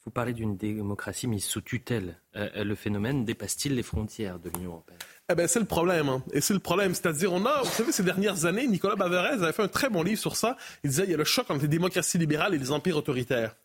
Vous 0.06 0.12
parlez 0.12 0.34
d'une 0.34 0.58
démocratie 0.58 1.28
mise 1.28 1.46
sous 1.46 1.62
tutelle. 1.62 2.18
Euh, 2.36 2.63
le 2.63 2.74
phénomène 2.74 3.24
dépasse-t-il 3.24 3.75
les 3.75 3.84
frontières 3.84 4.40
de 4.40 4.50
l'Union 4.50 4.72
européenne? 4.72 4.98
Eh 5.32 5.36
ben, 5.36 5.48
c'est 5.48 5.60
le 5.60 5.66
problème. 5.66 6.10
Hein. 6.10 6.24
Et 6.34 6.42
c'est 6.42 6.56
le 6.56 6.60
problème. 6.60 6.96
C'est-à-dire, 6.96 7.32
on 7.32 7.46
a, 7.46 7.62
vous 7.62 7.70
savez, 7.70 7.92
ces 7.92 8.04
dernières 8.04 8.46
années, 8.46 8.68
Nicolas 8.68 8.96
Bavarez 8.96 9.44
avait 9.44 9.54
fait 9.54 9.62
un 9.62 9.68
très 9.68 9.90
bon 9.90 10.01
livre 10.01 10.20
sur 10.20 10.36
ça. 10.36 10.58
Il 10.84 10.90
disait, 10.90 11.04
il 11.04 11.12
y 11.12 11.13
a 11.13 11.18
le 11.18 11.24
choc 11.24 11.50
entre 11.51 11.62
les 11.62 11.68
démocraties 11.68 12.18
libérales 12.18 12.56
et 12.56 12.58
les 12.58 12.72
empires 12.72 12.98
autoritaires. 12.98 13.56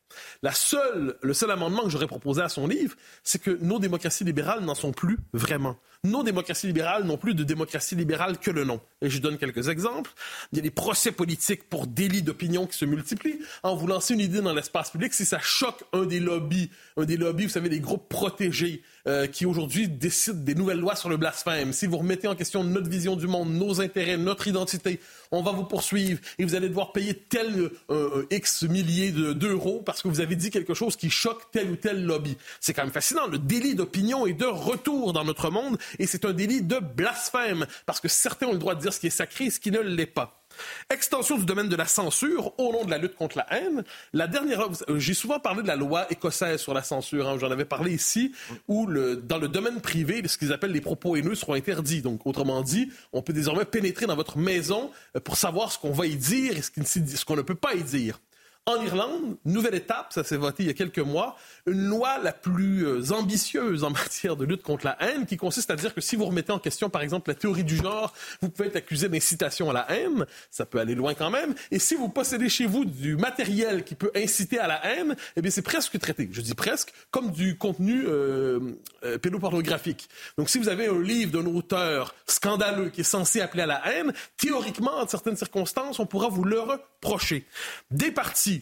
La 0.43 0.53
seule, 0.53 1.17
le 1.23 1.35
seul 1.35 1.51
amendement 1.51 1.85
que 1.85 1.91
j'aurais 1.91 2.07
proposé 2.07 2.43
à 2.43 2.49
son 2.49 2.67
livre, 2.67 2.97
c'est 3.23 3.41
que 3.41 3.51
nos 3.63 3.79
démocraties 3.79 4.25
libérales 4.25 4.65
n'en 4.65 4.75
sont 4.75 4.93
plus 4.93 5.19
vraiment. 5.33 5.77
Nos 6.05 6.23
démocraties 6.23 6.69
libérales 6.69 7.05
n'ont 7.05 7.17
plus 7.17 7.35
de 7.35 7.43
démocratie 7.43 7.97
libérale 7.97 8.39
que 8.39 8.51
le 8.51 8.65
nom. 8.65 8.81
Et 9.03 9.11
je 9.11 9.19
donne 9.19 9.39
quelques 9.39 9.69
exemples. 9.69 10.13
Il 10.53 10.57
y 10.57 10.59
a 10.61 10.63
des 10.63 10.71
procès 10.71 11.11
politiques 11.11 11.69
pour 11.69 11.87
délits 11.87 12.23
d'opinion 12.23 12.67
qui 12.67 12.79
se 12.79 12.85
multiplient. 12.85 13.41
En 13.63 13.75
vous 13.75 13.87
lancez 13.87 14.15
une 14.15 14.21
idée 14.21 14.41
dans 14.41 14.55
l'espace 14.55 14.91
public, 14.91 15.13
si 15.15 15.25
ça 15.25 15.39
choque 15.41 15.83
un 15.93 16.05
des 16.05 16.21
lobbies, 16.21 16.71
un 16.97 17.05
des 17.05 17.17
lobbies, 17.17 17.45
vous 17.45 17.53
savez, 17.53 17.69
des 17.69 17.81
groupes 17.81 18.09
protégés, 18.09 18.83
euh, 19.09 19.27
qui 19.27 19.47
aujourd'hui 19.47 19.89
décident 19.89 20.43
des 20.43 20.57
nouvelles 20.57 20.81
lois 20.81 20.97
sur 20.97 21.09
le 21.09 21.17
blasphème, 21.17 21.73
si 21.73 21.87
vous 21.87 21.99
remettez 21.99 22.27
en 22.27 22.35
question 22.35 22.65
notre 22.65 22.89
vision 22.89 23.15
du 23.15 23.29
monde, 23.29 23.51
nos 23.51 23.81
intérêts, 23.81 24.17
notre 24.17 24.49
identité, 24.49 24.99
on 25.31 25.43
va 25.43 25.53
vous 25.53 25.65
poursuivre 25.65 26.21
et 26.39 26.45
vous 26.45 26.57
allez 26.57 26.69
devoir 26.69 26.91
payer 26.91 27.15
tel 27.15 27.57
euh, 27.57 27.71
euh, 27.91 28.27
X 28.31 28.65
milliers 28.65 29.13
d'euros 29.13 29.81
que 30.03 30.09
vous 30.09 30.21
avez 30.21 30.37
dit 30.37 30.51
quelque 30.51 30.75
chose 30.75 30.97
qui 30.97 31.11
choque 31.11 31.51
tel 31.51 31.71
ou 31.71 31.77
tel 31.77 32.05
lobby. 32.05 32.37
C'est 32.61 32.75
quand 32.75 32.83
même 32.83 32.93
fascinant. 32.93 33.27
Le 33.27 33.39
délit 33.39 33.75
d'opinion 33.75 34.27
est 34.27 34.33
de 34.33 34.47
retour 34.47 35.13
dans 35.13 35.25
notre 35.25 35.51
monde 35.51 35.79
et 35.99 36.07
c'est 36.07 36.25
un 36.25 36.33
délit 36.33 36.63
de 36.63 36.79
blasphème 36.79 37.67
parce 37.87 38.01
que 38.01 38.09
certains 38.09 38.47
ont 38.47 38.53
le 38.53 38.59
droit 38.59 38.75
de 38.75 38.81
dire 38.81 38.93
ce 38.93 39.01
qui 39.01 39.09
est 39.09 39.11
sacré 39.11 39.47
et 39.47 39.51
ce 39.51 39.61
qui 39.61 39.71
ne 39.71 39.81
l'est 39.81 40.07
pas. 40.07 40.43
Extension 40.91 41.37
du 41.37 41.45
domaine 41.45 41.69
de 41.69 41.77
la 41.77 41.87
censure 41.87 42.59
au 42.59 42.73
nom 42.73 42.85
de 42.85 42.91
la 42.91 42.99
lutte 42.99 43.15
contre 43.15 43.39
la 43.39 43.47
haine. 43.53 43.85
La 44.13 44.27
dernière, 44.27 44.69
j'ai 44.97 45.15
souvent 45.15 45.39
parlé 45.39 45.63
de 45.63 45.69
la 45.69 45.77
loi 45.77 46.11
écossaise 46.11 46.61
sur 46.61 46.75
la 46.75 46.83
censure. 46.83 47.29
Hein, 47.29 47.39
J'en 47.39 47.51
avais 47.51 47.65
parlé 47.65 47.93
ici, 47.93 48.33
où 48.69 48.87
dans 48.87 49.39
le 49.39 49.49
domaine 49.49 49.81
privé, 49.81 50.27
ce 50.27 50.39
qu'ils 50.39 50.53
appellent 50.53 50.73
les 50.73 50.81
propos 50.81 51.17
haineux 51.17 51.35
seront 51.35 51.55
interdits. 51.55 52.03
Donc, 52.03 52.27
autrement 52.27 52.63
dit, 52.63 52.91
on 53.13 53.23
peut 53.23 53.33
désormais 53.33 53.65
pénétrer 53.65 54.07
dans 54.07 54.17
votre 54.17 54.39
maison 54.39 54.91
euh, 55.17 55.21
pour 55.21 55.37
savoir 55.37 55.73
ce 55.73 55.79
qu'on 55.79 55.93
va 55.93 56.07
y 56.07 56.17
dire 56.17 56.57
et 56.57 56.63
ce 56.63 57.25
qu'on 57.25 57.37
ne 57.37 57.43
peut 57.43 57.55
pas 57.55 57.75
y 57.75 57.83
dire. 57.83 58.21
En 58.69 58.83
Irlande, 58.83 59.37
nouvelle 59.45 59.77
étape, 59.77 60.13
ça 60.13 60.25
s'est 60.25 60.37
voté 60.37 60.65
il 60.65 60.67
y 60.67 60.71
a 60.71 60.75
quelques 60.75 60.99
mois, 60.99 61.37
une 61.69 61.87
loi 61.87 62.19
la 62.19 62.33
plus 62.33 62.85
euh, 62.85 63.13
ambitieuse 63.13 63.85
en 63.85 63.91
matière 63.93 64.35
de 64.35 64.45
lutte 64.45 64.65
contre 64.65 64.87
la 64.87 65.01
haine, 65.01 65.25
qui 65.25 65.37
consiste 65.37 65.71
à 65.71 65.77
dire 65.77 65.95
que 65.95 66.01
si 66.01 66.17
vous 66.17 66.25
remettez 66.25 66.51
en 66.51 66.59
question, 66.59 66.91
par 66.91 67.03
exemple, 67.03 67.31
la 67.31 67.37
théorie 67.37 67.63
du 67.63 67.77
genre, 67.77 68.13
vous 68.43 68.49
pouvez 68.49 68.67
être 68.67 68.75
accusé 68.75 69.09
d'incitation 69.09 69.71
à 69.71 69.73
la 69.73 69.87
haine, 69.93 70.27
ça 70.51 70.67
peut 70.67 70.81
aller 70.81 70.97
loin 70.97 71.15
quand 71.15 71.31
même, 71.31 71.55
et 71.71 71.79
si 71.79 71.95
vous 71.95 72.09
possédez 72.09 72.49
chez 72.49 72.67
vous 72.67 72.85
du 72.85 73.15
matériel 73.15 73.85
qui 73.85 73.95
peut 73.95 74.11
inciter 74.17 74.59
à 74.59 74.67
la 74.67 74.85
haine, 74.85 75.15
eh 75.37 75.43
bien 75.43 75.51
c'est 75.53 75.63
presque 75.63 75.97
traité, 76.01 76.29
je 76.33 76.41
dis 76.41 76.55
presque, 76.55 76.93
comme 77.13 77.31
du 77.31 77.57
contenu 77.57 78.03
euh, 78.09 78.59
euh, 79.05 79.17
pédopornographique. 79.17 80.09
Donc 80.39 80.51
si 80.51 80.59
vous 80.59 80.69
avez 80.69 80.89
un 80.89 81.01
livre 81.01 81.41
d'un 81.41 81.47
auteur 81.47 82.17
scandaleux 82.27 82.89
qui 82.89 83.03
est 83.03 83.05
censé 83.05 83.41
appeler 83.41 83.63
à 83.63 83.67
la 83.67 83.93
haine, 83.93 84.13
théoriquement, 84.37 84.99
en 84.99 85.07
certaines 85.07 85.37
circonstances, 85.37 86.01
on 86.01 86.07
pourra 86.07 86.31
vous 86.31 86.43
le 86.43 86.59
reprocher. 86.59 87.47
Des 87.93 88.11
partis 88.11 88.56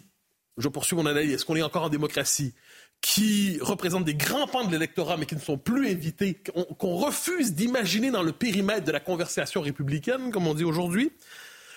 je 0.59 0.69
poursuis 0.69 0.97
mon 0.97 1.07
analyse, 1.07 1.33
est-ce 1.33 1.45
qu'on 1.45 1.57
est 1.57 1.63
encore 1.63 1.85
en 1.85 1.89
démocratie, 1.89 2.55
qui 3.01 3.59
représentent 3.61 4.05
des 4.05 4.15
grands 4.15 4.47
pans 4.47 4.65
de 4.65 4.73
l'électorat, 4.73 5.17
mais 5.17 5.27
qui 5.27 5.35
ne 5.35 5.41
sont 5.41 5.59
plus 5.59 5.89
invités, 5.91 6.41
qu'on 6.79 6.97
refuse 6.97 7.53
d'imaginer 7.53 8.11
dans 8.11 8.23
le 8.23 8.33
périmètre 8.33 8.85
de 8.85 8.93
la 8.93 9.01
conversation 9.01 9.61
républicaine, 9.61 10.31
comme 10.31 10.47
on 10.47 10.55
dit 10.55 10.65
aujourd'hui? 10.65 11.13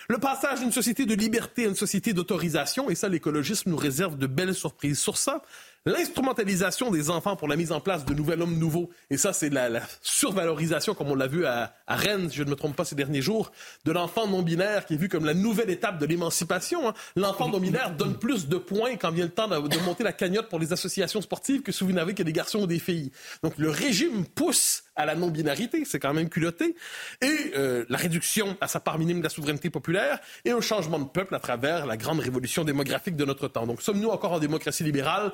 Le 0.10 0.20
passage 0.20 0.60
d'une 0.60 0.72
société 0.72 1.06
de 1.06 1.16
liberté 1.16 1.66
à 1.66 1.68
une 1.68 1.76
société 1.76 2.14
d'autorisation, 2.14 2.90
et 2.90 2.96
ça, 2.96 3.10
l'écologisme 3.10 3.72
nous 3.72 3.78
réserve 3.78 4.18
de 4.18 4.26
belles 4.26 4.56
surprises 4.56 5.00
sur 5.00 5.18
ça. 5.18 5.44
L'instrumentalisation 5.88 6.92
des 6.92 7.10
enfants 7.10 7.38
pour 7.38 7.48
la 7.48 7.56
mise 7.56 7.72
en 7.72 7.80
place 7.80 8.04
de 8.04 8.14
nouvel 8.14 8.42
hommes 8.42 8.58
nouveaux, 8.60 8.90
et 9.10 9.16
ça, 9.16 9.32
c'est 9.32 9.50
la, 9.50 9.70
survalorisation, 10.02 10.94
comme 10.94 11.08
on 11.08 11.16
l'a 11.16 11.28
vu 11.28 11.46
à, 11.46 11.74
Rennes, 11.88 12.30
je 12.30 12.44
ne 12.44 12.50
me 12.50 12.56
trompe 12.56 12.76
pas, 12.76 12.84
ces 12.84 12.96
derniers 12.96 13.22
jours, 13.22 13.54
de 13.86 13.94
l'enfant 13.94 14.28
non-binaire 14.28 14.86
qui 14.86 14.96
est 14.96 14.98
vu 14.98 15.08
comme 15.08 15.24
la 15.24 15.34
nouvelle 15.34 15.70
étape 15.70 15.98
de 15.98 16.06
l'émancipation. 16.06 16.90
Hein. 16.90 16.94
L'enfant 17.16 17.48
non-binaire 17.48 17.96
donne 17.96 18.20
plus 18.20 18.50
de 18.50 18.58
points 18.58 18.98
quand 18.98 19.12
vient 19.12 19.24
le 19.24 19.32
temps 19.32 19.48
de, 19.48 19.78
monter 19.86 20.04
la 20.04 20.12
cagnotte 20.12 20.50
pour 20.50 20.60
les 20.60 20.74
associations 20.74 21.22
sportives 21.22 21.62
que 21.62 21.72
si 21.72 21.86
vous 21.86 21.94
n'avez 21.94 22.14
que 22.14 22.24
des 22.24 22.34
garçons 22.34 22.64
ou 22.64 22.68
des 22.68 22.80
filles. 22.80 23.12
Donc 23.42 23.58
le 23.58 23.70
régime 23.70 24.26
pousse 24.26 24.84
à 24.98 25.06
la 25.06 25.16
non-binarité, 25.16 25.86
c'est 25.86 26.00
quand 26.00 26.14
même 26.14 26.28
culotté, 26.28 26.76
et 27.22 27.52
euh, 27.56 27.86
la 27.88 27.98
réduction 27.98 28.58
à 28.60 28.68
sa 28.68 28.80
part 28.80 28.98
minime 28.98 29.20
de 29.20 29.24
la 29.24 29.30
souveraineté 29.30 29.70
populaire, 29.70 30.20
et 30.44 30.52
un 30.52 30.60
changement 30.60 31.00
de 31.00 31.06
peuple 31.06 31.36
à 31.36 31.40
travers 31.40 31.86
la 31.86 31.96
grande 31.98 32.20
révolution 32.20 32.66
démographique 32.66 33.16
de 33.16 33.24
notre 33.24 33.48
temps. 33.48 33.68
Donc 33.68 33.82
sommes-nous 33.82 34.10
encore 34.10 34.34
en 34.34 34.40
démocratie 34.40 34.84
libérale? 34.84 35.32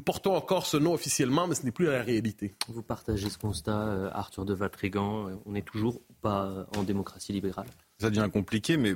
Portons 0.00 0.34
encore 0.34 0.66
ce 0.66 0.76
nom 0.76 0.92
officiellement, 0.92 1.46
mais 1.46 1.54
ce 1.54 1.64
n'est 1.64 1.72
plus 1.72 1.86
la 1.86 2.02
réalité. 2.02 2.54
Vous 2.68 2.82
partagez 2.82 3.28
ce 3.30 3.38
constat, 3.38 3.88
euh, 3.88 4.10
Arthur 4.12 4.44
de 4.44 4.54
Vatrigan, 4.54 5.40
on 5.46 5.52
n'est 5.52 5.62
toujours 5.62 6.00
pas 6.20 6.66
en 6.76 6.82
démocratie 6.82 7.32
libérale 7.32 7.66
Ça 7.98 8.10
devient 8.10 8.30
compliqué, 8.32 8.76
mais 8.76 8.94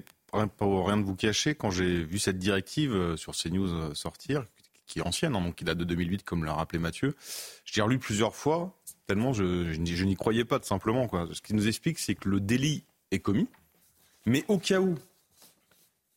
pour 0.57 0.87
rien 0.87 0.97
de 0.97 1.05
vous 1.05 1.17
cacher, 1.17 1.55
quand 1.55 1.71
j'ai 1.71 2.05
vu 2.05 2.19
cette 2.19 2.39
directive 2.39 2.93
euh, 2.93 3.17
sur 3.17 3.35
CNews 3.35 3.95
sortir, 3.95 4.45
qui 4.87 5.01
est 5.01 5.03
ancienne, 5.03 5.35
hein, 5.35 5.41
donc 5.41 5.57
qui 5.57 5.65
date 5.65 5.79
de 5.79 5.85
2008, 5.85 6.23
comme 6.23 6.45
l'a 6.45 6.55
rappelé 6.55 6.79
Mathieu, 6.79 7.15
j'ai 7.65 7.83
relu 7.83 7.99
plusieurs 7.99 8.35
fois 8.35 8.77
tellement 9.07 9.33
je, 9.33 9.73
je, 9.73 10.05
n'y 10.05 10.17
croyais 10.17 10.45
pas, 10.45 10.59
tout 10.59 10.67
simplement. 10.67 11.07
Quoi. 11.07 11.29
Ce 11.33 11.41
qui 11.41 11.55
nous 11.55 11.69
explique, 11.69 11.99
c'est 11.99 12.15
que 12.15 12.29
le 12.29 12.41
délit 12.41 12.85
est 13.11 13.21
commis, 13.21 13.49
mais 14.27 14.45
au 14.49 14.59
cas 14.59 14.81
où 14.81 14.97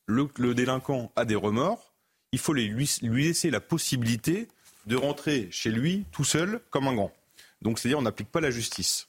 le, 0.08 0.54
délinquant 0.54 1.12
a 1.16 1.26
des 1.26 1.36
remords, 1.36 1.94
il 2.32 2.40
faut 2.40 2.54
lui, 2.54 2.90
lui, 3.02 3.24
laisser 3.26 3.52
la 3.52 3.60
possibilité 3.60 4.48
de 4.90 4.96
rentrer 4.96 5.48
chez 5.52 5.72
lui 5.72 6.06
tout 6.12 6.24
seul 6.24 6.60
comme 6.72 6.88
un 6.88 6.96
grand. 6.96 7.14
Donc, 7.62 7.78
c'est-à-dire, 7.78 8.00
on 8.00 8.02
n'applique 8.02 8.32
pas 8.32 8.42
la 8.42 8.50
justice. 8.50 9.08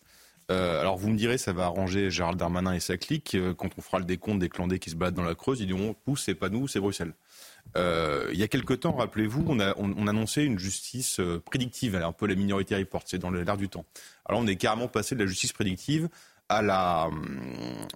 Euh, 0.50 0.78
alors, 0.80 0.98
vous 0.98 1.08
me 1.08 1.16
direz, 1.16 1.38
ça 1.38 1.52
va 1.52 1.64
arranger 1.64 2.10
Gérald 2.10 2.38
Darmanin 2.38 2.74
et 2.74 2.80
sa 2.80 2.98
clique. 2.98 3.34
Euh, 3.34 3.54
quand 3.54 3.70
on 3.78 3.80
fera 3.80 3.98
le 3.98 4.04
décompte 4.04 4.40
des 4.40 4.50
clandés 4.50 4.78
qui 4.78 4.90
se 4.90 4.96
battent 4.96 5.14
dans 5.14 5.22
la 5.22 5.34
Creuse, 5.34 5.60
ils 5.60 5.66
diront, 5.66 5.94
pousse, 6.04 6.24
c'est 6.24 6.34
pas 6.34 6.50
nous, 6.50 6.68
c'est 6.68 6.80
Bruxelles. 6.80 7.14
Euh, 7.76 8.28
il 8.32 8.38
y 8.38 8.42
a 8.42 8.48
quelque 8.48 8.74
temps, 8.74 8.92
rappelez-vous, 8.92 9.44
on, 9.48 9.58
a, 9.58 9.74
on, 9.78 10.06
annonçait 10.06 10.44
une 10.44 10.58
justice 10.58 11.20
prédictive, 11.46 11.94
un 11.96 12.12
peu 12.12 12.26
la 12.26 12.34
Minority 12.34 12.74
Report, 12.74 13.02
c'est 13.06 13.18
dans 13.18 13.30
l'air 13.30 13.56
du 13.56 13.68
temps. 13.68 13.84
Alors 14.26 14.40
on 14.40 14.46
est 14.46 14.56
carrément 14.56 14.88
passé 14.88 15.14
de 15.14 15.20
la 15.20 15.26
justice 15.26 15.52
prédictive 15.52 16.08
à 16.48 16.62
la, 16.62 17.06
hum, 17.06 17.86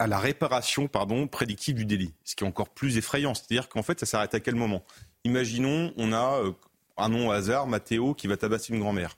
à 0.00 0.08
la 0.08 0.18
réparation 0.18 0.88
pardon, 0.88 1.28
prédictive 1.28 1.76
du 1.76 1.84
délit, 1.84 2.14
ce 2.24 2.34
qui 2.34 2.42
est 2.42 2.46
encore 2.46 2.70
plus 2.70 2.96
effrayant. 2.96 3.34
C'est-à-dire 3.34 3.68
qu'en 3.68 3.84
fait, 3.84 4.00
ça 4.00 4.06
s'arrête 4.06 4.34
à 4.34 4.40
quel 4.40 4.56
moment? 4.56 4.82
Imaginons, 5.22 5.92
on 5.96 6.12
a 6.12 6.40
un 6.96 7.08
nom 7.08 7.28
au 7.28 7.32
hasard, 7.32 7.66
Mathéo, 7.66 8.14
qui 8.14 8.26
va 8.26 8.36
tabasser 8.36 8.72
une 8.72 8.80
grand-mère. 8.80 9.16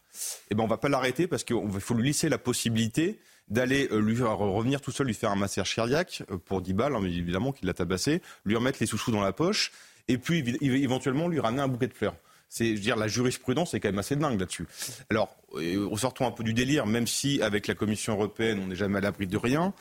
Eh 0.51 0.55
ben, 0.55 0.65
on 0.65 0.67
va 0.67 0.79
pas 0.79 0.89
l'arrêter 0.89 1.27
parce 1.27 1.45
qu'il 1.45 1.57
faut 1.81 1.95
lui 1.95 2.09
laisser 2.09 2.29
la 2.29 2.39
possibilité 2.39 3.19
d'aller 3.49 3.89
euh, 3.93 4.01
lui 4.01 4.21
revenir 4.23 4.81
tout 4.81 4.91
seul, 4.91 5.07
lui 5.07 5.15
faire 5.15 5.31
un 5.31 5.37
massage 5.37 5.75
cardiaque 5.75 6.23
euh, 6.31 6.39
pour 6.39 6.61
10 6.61 6.73
balles, 6.73 6.97
hein, 6.97 7.03
évidemment 7.05 7.53
qu'il 7.53 7.67
l'a 7.67 7.75
tabassé, 7.75 8.23
lui 8.45 8.57
remettre 8.57 8.79
les 8.81 8.87
sous-sous 8.87 9.13
dans 9.13 9.21
la 9.21 9.33
poche, 9.33 9.73
et 10.09 10.19
puis 10.19 10.45
éventuellement 10.63 11.29
lui 11.29 11.41
ramener 11.41 11.63
un 11.63 11.69
bouquet 11.69 11.89
de 11.89 11.95
fleurs. 11.95 12.17
C'est, 12.49 12.71
je 12.71 12.75
veux 12.75 12.81
dire, 12.81 12.97
la 12.97 13.09
jurisprudence 13.09 13.75
est 13.75 13.81
quand 13.81 13.89
même 13.89 13.99
assez 13.99 14.15
dingue 14.15 14.39
là-dessus. 14.39 14.67
Alors, 15.11 15.37
euh, 15.55 15.87
ressortons 15.91 16.27
un 16.27 16.31
peu 16.31 16.45
du 16.45 16.55
délire, 16.55 16.87
même 16.87 17.07
si 17.07 17.43
avec 17.43 17.67
la 17.67 17.75
Commission 17.75 18.15
européenne, 18.15 18.61
on 18.63 18.69
n'est 18.69 18.77
jamais 18.77 18.99
à 18.99 19.01
l'abri 19.01 19.27
de 19.27 19.37
rien. 19.37 19.73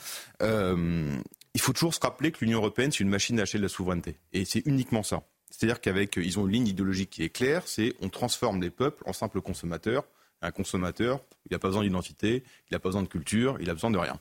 il 0.42 1.62
faut 1.62 1.74
toujours 1.74 1.94
se 1.94 2.00
rappeler 2.00 2.32
que 2.32 2.40
l'Union 2.42 2.60
européenne, 2.60 2.92
c'est 2.92 3.02
une 3.02 3.10
machine 3.10 3.40
à 3.40 3.44
acheter 3.44 3.58
de 3.58 3.64
la 3.64 3.70
souveraineté, 3.70 4.18
et 4.34 4.46
c'est 4.46 4.64
uniquement 4.66 5.04
ça. 5.04 5.24
C'est-à-dire 5.58 5.80
qu'avec, 5.80 6.18
ils 6.18 6.38
ont 6.38 6.48
une 6.48 6.54
ligne 6.54 6.68
idéologique 6.68 7.12
qui 7.12 7.24
est 7.24 7.30
claire, 7.30 7.64
c'est 7.66 7.94
on 8.02 8.10
transforme 8.10 8.62
les 8.62 8.70
peuples 8.70 9.04
en 9.06 9.14
simples 9.14 9.42
consommateurs 9.42 10.04
un 10.42 10.52
consommateur, 10.52 11.22
il 11.50 11.54
n'a 11.54 11.60
pas 11.60 11.70
besoin 11.70 11.84
d'identité, 11.84 12.44
il 12.70 12.74
n'a 12.74 12.80
pas 12.80 12.90
besoin 12.90 13.04
de 13.04 13.08
culture, 13.08 13.58
il 13.60 13.70
a 13.70 13.74
besoin 13.74 13.92
de 13.92 13.98
rien. 13.98 14.20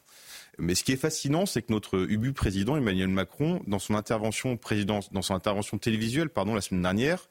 Mais 0.59 0.75
ce 0.75 0.85
qui 0.85 0.93
est 0.93 0.97
fascinant, 0.97 1.47
c'est 1.47 1.63
que 1.63 1.73
notre 1.73 1.99
UBU 1.99 2.33
président 2.33 2.77
Emmanuel 2.77 3.09
Macron, 3.09 3.63
dans 3.67 3.79
son 3.79 3.95
intervention 3.95 4.59
dans 4.87 5.23
son 5.23 5.35
intervention 5.35 5.79
télévisuelle, 5.79 6.31
pardon, 6.31 6.55
la 6.55 6.61
semaine 6.61 6.83
dernière, 6.83 7.29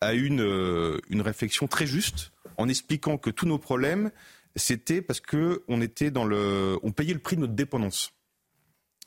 a 0.00 0.12
une, 0.12 0.42
euh, 0.42 0.98
une 1.08 1.22
réflexion 1.22 1.66
très 1.66 1.86
juste 1.86 2.32
en 2.56 2.68
expliquant 2.68 3.18
que 3.18 3.30
tous 3.30 3.46
nos 3.46 3.58
problèmes, 3.58 4.10
c'était 4.56 5.02
parce 5.02 5.20
que 5.20 5.64
on 5.68 5.80
était 5.80 6.10
dans 6.10 6.24
le, 6.24 6.78
on 6.82 6.92
payait 6.92 7.14
le 7.14 7.20
prix 7.20 7.36
de 7.36 7.42
notre 7.42 7.54
dépendance. 7.54 8.12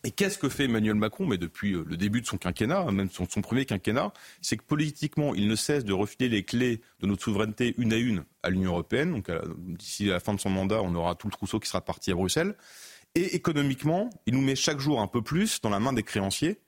Et 0.04 0.12
qu'est-ce 0.12 0.38
que 0.38 0.50
fait 0.50 0.66
Emmanuel 0.66 0.96
Macron, 0.96 1.28
mais 1.28 1.38
depuis 1.38 1.74
euh, 1.74 1.86
le 1.88 1.96
début 1.96 2.22
de 2.22 2.26
son 2.26 2.38
quinquennat, 2.38 2.92
même 2.92 3.10
son, 3.12 3.26
premier 3.42 3.66
quinquennat, 3.66 4.14
c'est 4.42 4.58
que 4.58 4.64
politiquement, 4.64 5.36
il 5.36 5.48
ne 5.48 5.56
cesse 5.56 5.86
de 5.86 5.94
refiler 5.94 6.30
les 6.30 6.44
clés 6.44 6.82
de 7.02 7.08
notre 7.08 7.24
souveraineté 7.24 7.76
une 7.78 7.94
à 7.94 7.98
une 7.98 8.24
à 8.44 8.50
l'Union 8.50 8.72
européenne. 8.72 9.12
Donc 9.12 9.30
d'ici 9.58 10.06
la 10.06 10.20
fin 10.20 10.34
de 10.34 10.40
son 10.40 10.50
mandat, 10.50 10.82
on 10.82 10.96
aura 10.96 11.16
tout 11.16 11.28
le 11.28 11.32
trousseau 11.32 11.60
qui 11.60 11.68
sera 11.68 11.82
parti 11.82 12.12
à 12.12 12.16
Bruxelles. 12.16 12.56
Et 13.14 13.36
économiquement, 13.36 14.10
il 14.26 14.34
nous 14.34 14.42
met 14.42 14.56
chaque 14.56 14.80
jour 14.80 15.02
un 15.02 15.08
peu 15.08 15.22
plus 15.22 15.62
dans 15.62 15.70
la 15.70 15.80
main 15.80 15.94
des 15.94 16.04
créanciers. 16.04 16.60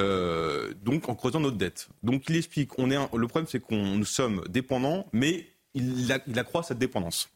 Euh, 0.00 0.72
donc 0.82 1.08
en 1.08 1.14
creusant 1.14 1.40
notre 1.40 1.56
dette. 1.56 1.88
Donc 2.02 2.28
il 2.28 2.36
explique, 2.36 2.78
on 2.78 2.90
est 2.90 2.96
le 2.96 3.26
problème 3.28 3.46
c'est 3.48 3.60
qu'on 3.60 3.96
nous 3.96 4.04
sommes 4.04 4.42
dépendants, 4.48 5.06
mais 5.12 5.51
il, 5.74 6.12
accroît 6.36 6.62
cette 6.62 6.78
dépendance. 6.78 7.30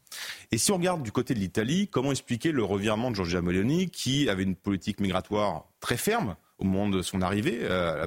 Et 0.52 0.59
si 0.59 0.73
on 0.73 0.76
regarde 0.76 1.02
du 1.02 1.12
côté 1.12 1.35
de 1.35 1.38
l'Italie, 1.38 1.88
comment 1.88 2.11
expliquer 2.11 2.52
le 2.52 2.64
revirement 2.64 3.11
de 3.11 3.16
Giorgia 3.16 3.43
Meloni, 3.43 3.90
qui 3.90 4.28
avait 4.28 4.43
une 4.43 4.57
politique 4.57 5.00
migratoire 5.00 5.66
très 5.81 5.97
ferme 5.97 6.37
au 6.59 6.64
moment 6.64 6.88
de 6.88 7.02
son 7.02 7.23
arrivée 7.23 7.59
euh, 7.62 8.07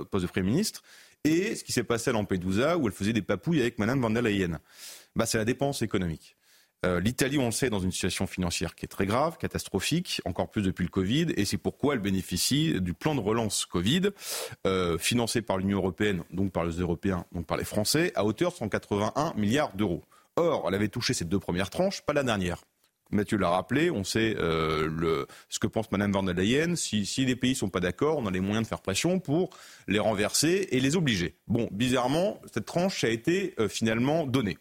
au 0.00 0.04
poste 0.04 0.24
de 0.24 0.30
Premier 0.30 0.46
ministre, 0.46 0.82
et 1.24 1.54
ce 1.54 1.64
qui 1.64 1.72
s'est 1.72 1.84
passé 1.84 2.10
à 2.10 2.12
Lampedusa, 2.12 2.76
où 2.76 2.86
elle 2.86 2.92
faisait 2.92 3.12
des 3.12 3.22
papouilles 3.22 3.60
avec 3.60 3.78
Madame 3.78 4.00
van 4.00 4.10
der 4.10 4.22
Leyen? 4.22 4.58
Bah, 5.14 5.26
C'est 5.26 5.38
la 5.38 5.44
dépense 5.44 5.82
économique. 5.82 6.36
Euh, 6.84 7.00
L'Italie, 7.00 7.38
on 7.38 7.46
le 7.46 7.52
sait, 7.52 7.66
est 7.66 7.70
dans 7.70 7.78
une 7.78 7.92
situation 7.92 8.26
financière 8.26 8.74
qui 8.74 8.84
est 8.84 8.88
très 8.88 9.06
grave, 9.06 9.36
catastrophique, 9.38 10.20
encore 10.24 10.50
plus 10.50 10.62
depuis 10.62 10.82
le 10.84 10.90
Covid, 10.90 11.28
et 11.36 11.44
c'est 11.44 11.58
pourquoi 11.58 11.94
elle 11.94 12.00
bénéficie 12.00 12.80
du 12.80 12.92
plan 12.92 13.14
de 13.14 13.20
relance 13.20 13.66
Covid, 13.66 14.10
euh, 14.66 14.98
financé 14.98 15.42
par 15.42 15.58
l'Union 15.58 15.78
européenne, 15.78 16.24
donc 16.32 16.52
par 16.52 16.64
les 16.64 16.72
Européens, 16.72 17.24
donc 17.32 17.46
par 17.46 17.56
les 17.56 17.64
Français, 17.64 18.12
à 18.14 18.24
hauteur 18.24 18.50
de 18.50 18.56
181 18.56 19.34
milliards 19.36 19.72
d'euros. 19.74 20.02
Or, 20.36 20.64
elle 20.66 20.74
avait 20.74 20.88
touché 20.88 21.14
ces 21.14 21.24
deux 21.24 21.38
premières 21.38 21.70
tranches, 21.70 22.02
pas 22.02 22.14
la 22.14 22.24
dernière. 22.24 22.58
Mathieu 23.12 23.36
l'a 23.36 23.50
rappelé, 23.50 23.90
on 23.90 24.04
sait 24.04 24.34
euh, 24.38 25.26
ce 25.48 25.58
que 25.58 25.66
pense 25.66 25.90
Mme 25.92 26.12
van 26.12 26.22
der 26.22 26.34
Leyen. 26.34 26.74
Si, 26.76 27.04
les 27.18 27.36
pays 27.36 27.54
sont 27.54 27.68
pas 27.68 27.80
d'accord, 27.80 28.18
on 28.18 28.26
a 28.26 28.30
les 28.30 28.40
moyens 28.40 28.62
de 28.64 28.68
faire 28.68 28.80
pression 28.80 29.20
pour 29.20 29.50
les 29.86 29.98
renverser 29.98 30.68
et 30.70 30.80
les 30.80 30.96
obliger. 30.96 31.36
Bon, 31.46 31.68
bizarrement, 31.70 32.40
cette 32.52 32.64
tranche 32.64 33.04
a 33.04 33.08
été 33.08 33.54
euh, 33.58 33.68
finalement 33.68 34.26
donnée. 34.26 34.56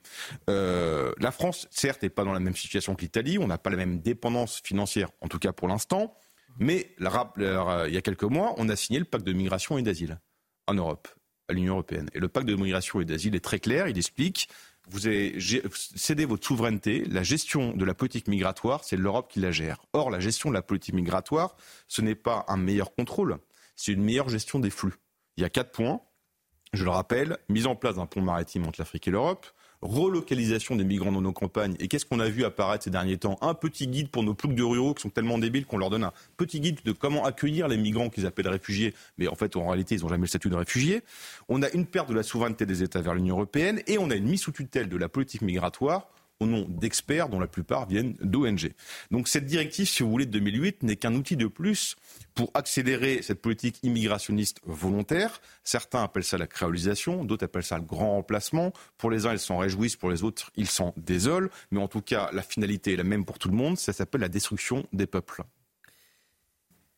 Euh, 0.49 1.13
la 1.19 1.31
France, 1.31 1.67
certes, 1.71 2.03
n'est 2.03 2.09
pas 2.09 2.25
dans 2.25 2.33
la 2.33 2.41
même 2.41 2.55
situation 2.55 2.93
que 2.93 3.01
l'Italie. 3.01 3.39
On 3.39 3.47
n'a 3.47 3.57
pas 3.57 3.69
la 3.69 3.77
même 3.77 4.01
dépendance 4.01 4.61
financière, 4.63 5.09
en 5.21 5.27
tout 5.27 5.39
cas 5.39 5.53
pour 5.53 5.67
l'instant. 5.67 6.13
Mais 6.59 6.93
il 6.99 7.93
y 7.93 7.97
a 7.97 8.01
quelques 8.01 8.23
mois, 8.23 8.53
on 8.57 8.67
a 8.67 8.75
signé 8.75 8.99
le 8.99 9.05
pacte 9.05 9.25
de 9.25 9.31
migration 9.31 9.77
et 9.77 9.81
d'asile 9.81 10.19
en 10.67 10.73
Europe, 10.73 11.07
à 11.47 11.53
l'Union 11.53 11.75
européenne. 11.75 12.09
Et 12.13 12.19
le 12.19 12.27
pacte 12.27 12.47
de 12.47 12.55
migration 12.55 12.99
et 12.99 13.05
d'asile 13.05 13.35
est 13.35 13.43
très 13.43 13.59
clair. 13.59 13.87
Il 13.87 13.97
explique 13.97 14.49
vous 14.91 15.07
avez 15.07 15.39
cédé 15.73 16.25
votre 16.25 16.45
souveraineté. 16.45 17.05
La 17.05 17.23
gestion 17.23 17.71
de 17.75 17.85
la 17.85 17.93
politique 17.93 18.27
migratoire, 18.27 18.83
c'est 18.83 18.97
l'Europe 18.97 19.31
qui 19.31 19.39
la 19.39 19.51
gère. 19.51 19.81
Or, 19.93 20.09
la 20.09 20.19
gestion 20.19 20.49
de 20.49 20.53
la 20.53 20.61
politique 20.61 20.93
migratoire, 20.93 21.55
ce 21.87 22.01
n'est 22.01 22.15
pas 22.15 22.45
un 22.47 22.57
meilleur 22.57 22.93
contrôle, 22.93 23.39
c'est 23.75 23.93
une 23.93 24.03
meilleure 24.03 24.29
gestion 24.29 24.59
des 24.59 24.69
flux. 24.69 24.93
Il 25.37 25.41
y 25.41 25.45
a 25.45 25.49
quatre 25.49 25.71
points. 25.71 26.01
Je 26.73 26.83
le 26.83 26.89
rappelle, 26.89 27.37
mise 27.49 27.67
en 27.67 27.75
place 27.75 27.95
d'un 27.95 28.05
pont 28.05 28.21
maritime 28.21 28.65
entre 28.65 28.79
l'Afrique 28.79 29.07
et 29.07 29.11
l'Europe, 29.11 29.45
relocalisation 29.81 30.75
des 30.75 30.83
migrants 30.83 31.11
dans 31.11 31.21
nos 31.21 31.33
campagnes. 31.33 31.75
Et 31.79 31.87
qu'est-ce 31.87 32.05
qu'on 32.05 32.19
a 32.19 32.29
vu 32.29 32.43
apparaître 32.43 32.83
ces 32.83 32.89
derniers 32.89 33.17
temps 33.17 33.37
Un 33.41 33.53
petit 33.53 33.87
guide 33.87 34.09
pour 34.09 34.23
nos 34.23 34.33
ploucs 34.33 34.55
de 34.55 34.63
ruraux 34.63 34.93
qui 34.93 35.01
sont 35.01 35.09
tellement 35.09 35.37
débiles 35.37 35.65
qu'on 35.65 35.77
leur 35.77 35.89
donne 35.89 36.03
un 36.03 36.13
petit 36.37 36.59
guide 36.59 36.79
de 36.83 36.91
comment 36.91 37.25
accueillir 37.25 37.67
les 37.67 37.77
migrants 37.77 38.09
qu'ils 38.09 38.25
appellent 38.25 38.47
réfugiés, 38.47 38.93
mais 39.17 39.27
en 39.27 39.35
fait, 39.35 39.55
en 39.55 39.67
réalité, 39.67 39.95
ils 39.95 40.01
n'ont 40.01 40.09
jamais 40.09 40.21
le 40.21 40.27
statut 40.27 40.49
de 40.49 40.55
réfugiés. 40.55 41.01
On 41.49 41.61
a 41.63 41.69
une 41.71 41.85
perte 41.85 42.09
de 42.09 42.13
la 42.13 42.23
souveraineté 42.23 42.65
des 42.65 42.83
États 42.83 43.01
vers 43.01 43.13
l'Union 43.13 43.35
européenne 43.35 43.81
et 43.87 43.97
on 43.97 44.09
a 44.09 44.15
une 44.15 44.27
mise 44.27 44.41
sous 44.41 44.51
tutelle 44.51 44.89
de 44.89 44.97
la 44.97 45.09
politique 45.09 45.41
migratoire 45.41 46.07
au 46.41 46.47
nom 46.47 46.65
d'experts 46.67 47.29
dont 47.29 47.39
la 47.39 47.47
plupart 47.47 47.87
viennent 47.87 48.15
d'ONG. 48.21 48.73
Donc 49.11 49.27
cette 49.27 49.45
directive, 49.45 49.87
si 49.87 50.03
vous 50.03 50.09
voulez, 50.09 50.25
de 50.25 50.31
2008 50.31 50.83
n'est 50.83 50.95
qu'un 50.95 51.13
outil 51.15 51.35
de 51.35 51.47
plus 51.47 51.95
pour 52.33 52.51
accélérer 52.53 53.21
cette 53.21 53.41
politique 53.41 53.79
immigrationniste 53.83 54.59
volontaire. 54.65 55.41
Certains 55.63 56.03
appellent 56.03 56.23
ça 56.23 56.37
la 56.37 56.47
créolisation, 56.47 57.23
d'autres 57.23 57.45
appellent 57.45 57.63
ça 57.63 57.77
le 57.77 57.83
grand 57.83 58.11
remplacement. 58.11 58.73
Pour 58.97 59.11
les 59.11 59.25
uns, 59.25 59.33
ils 59.33 59.39
s'en 59.39 59.57
réjouissent, 59.57 59.95
pour 59.95 60.09
les 60.09 60.23
autres, 60.23 60.51
ils 60.55 60.67
s'en 60.67 60.93
désolent. 60.97 61.49
Mais 61.71 61.79
en 61.79 61.87
tout 61.87 62.01
cas, 62.01 62.29
la 62.33 62.41
finalité 62.41 62.93
est 62.93 62.97
la 62.97 63.03
même 63.03 63.25
pour 63.25 63.39
tout 63.39 63.49
le 63.49 63.55
monde, 63.55 63.77
ça 63.77 63.93
s'appelle 63.93 64.21
la 64.21 64.29
destruction 64.29 64.85
des 64.93 65.07
peuples. 65.07 65.43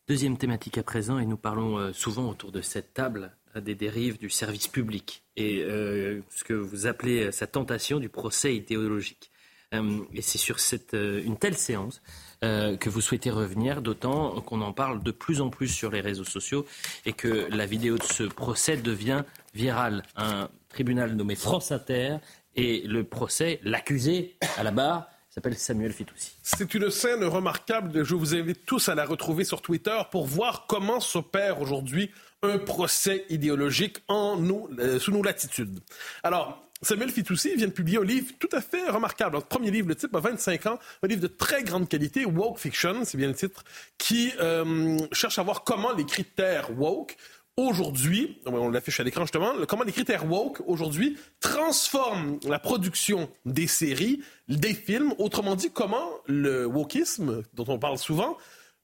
Deuxième 0.07 0.37
thématique 0.37 0.77
à 0.77 0.83
présent, 0.83 1.17
et 1.17 1.25
nous 1.25 1.37
parlons 1.37 1.77
euh, 1.77 1.93
souvent 1.93 2.29
autour 2.29 2.51
de 2.51 2.59
cette 2.59 2.93
table 2.93 3.31
euh, 3.55 3.61
des 3.61 3.73
dérives 3.73 4.17
du 4.17 4.29
service 4.29 4.67
public 4.67 5.23
et 5.37 5.63
euh, 5.63 6.19
ce 6.29 6.43
que 6.43 6.53
vous 6.53 6.87
appelez 6.87 7.31
sa 7.31 7.47
tentation 7.47 7.99
du 7.99 8.09
procès 8.09 8.53
idéologique. 8.53 9.31
Euh, 9.73 9.99
et 10.13 10.21
c'est 10.21 10.37
sur 10.37 10.57
euh, 10.93 11.21
une 11.23 11.37
telle 11.37 11.57
séance 11.57 12.01
euh, 12.43 12.77
que 12.77 12.89
vous 12.89 13.01
souhaitez 13.01 13.29
revenir, 13.29 13.81
d'autant 13.81 14.41
qu'on 14.41 14.61
en 14.61 14.73
parle 14.73 15.01
de 15.01 15.11
plus 15.11 15.41
en 15.41 15.49
plus 15.49 15.67
sur 15.67 15.91
les 15.91 16.01
réseaux 16.01 16.23
sociaux 16.23 16.65
et 17.05 17.13
que 17.13 17.47
la 17.49 17.65
vidéo 17.65 17.97
de 17.97 18.03
ce 18.03 18.23
procès 18.23 18.77
devient 18.77 19.23
virale. 19.53 20.03
Un 20.15 20.49
tribunal 20.69 21.15
nommé 21.15 21.35
France 21.35 21.71
Inter 21.71 22.17
et 22.55 22.81
le 22.85 23.03
procès, 23.03 23.59
l'accusé 23.63 24.35
à 24.57 24.63
la 24.63 24.71
barre, 24.71 25.07
s'appelle 25.29 25.57
Samuel 25.57 25.91
Fitoussi. 25.91 26.33
C'est 26.43 26.75
une 26.75 26.91
scène 26.91 27.23
remarquable. 27.23 28.03
Je 28.03 28.13
vous 28.13 28.35
invite 28.35 28.67
tous 28.67 28.89
à 28.89 28.93
la 28.93 29.05
retrouver 29.05 29.43
sur 29.43 29.63
Twitter 29.63 29.97
pour 30.11 30.27
voir 30.27 30.65
comment 30.67 30.99
s'opère 30.99 31.59
aujourd'hui 31.59 32.11
un 32.43 32.59
procès 32.59 33.25
idéologique 33.29 33.97
en 34.07 34.37
nous, 34.37 34.69
sous 34.99 35.11
nos 35.11 35.23
latitudes. 35.23 35.79
Alors, 36.21 36.63
Samuel 36.83 37.09
Fitoussi 37.09 37.55
vient 37.55 37.67
de 37.67 37.71
publier 37.71 37.97
un 37.97 38.03
livre 38.03 38.31
tout 38.39 38.49
à 38.51 38.61
fait 38.61 38.89
remarquable. 38.89 39.37
Un 39.37 39.41
premier 39.41 39.71
livre, 39.71 39.87
le 39.87 39.95
type 39.95 40.15
a 40.15 40.19
25 40.19 40.65
ans, 40.67 40.79
un 41.01 41.07
livre 41.07 41.21
de 41.21 41.27
très 41.27 41.63
grande 41.63 41.87
qualité, 41.87 42.25
Woke 42.25 42.59
Fiction, 42.59 43.05
c'est 43.05 43.17
bien 43.17 43.27
le 43.27 43.33
titre, 43.33 43.63
qui 43.97 44.31
euh, 44.39 44.97
cherche 45.11 45.39
à 45.39 45.43
voir 45.43 45.63
comment 45.63 45.93
les 45.93 46.05
critères 46.05 46.77
woke 46.77 47.15
aujourd'hui, 47.55 48.39
on 48.45 48.69
l'affiche 48.69 48.99
à 48.99 49.03
l'écran 49.03 49.21
justement, 49.21 49.53
comment 49.67 49.83
les 49.83 49.91
critères 49.91 50.25
woke 50.29 50.61
aujourd'hui 50.65 51.17
transforment 51.39 52.39
la 52.47 52.59
production 52.59 53.29
des 53.45 53.67
séries, 53.67 54.21
des 54.47 54.73
films, 54.73 55.13
autrement 55.19 55.55
dit, 55.55 55.69
comment 55.71 56.09
le 56.25 56.65
wokisme, 56.65 57.43
dont 57.53 57.65
on 57.67 57.77
parle 57.77 57.97
souvent, 57.97 58.37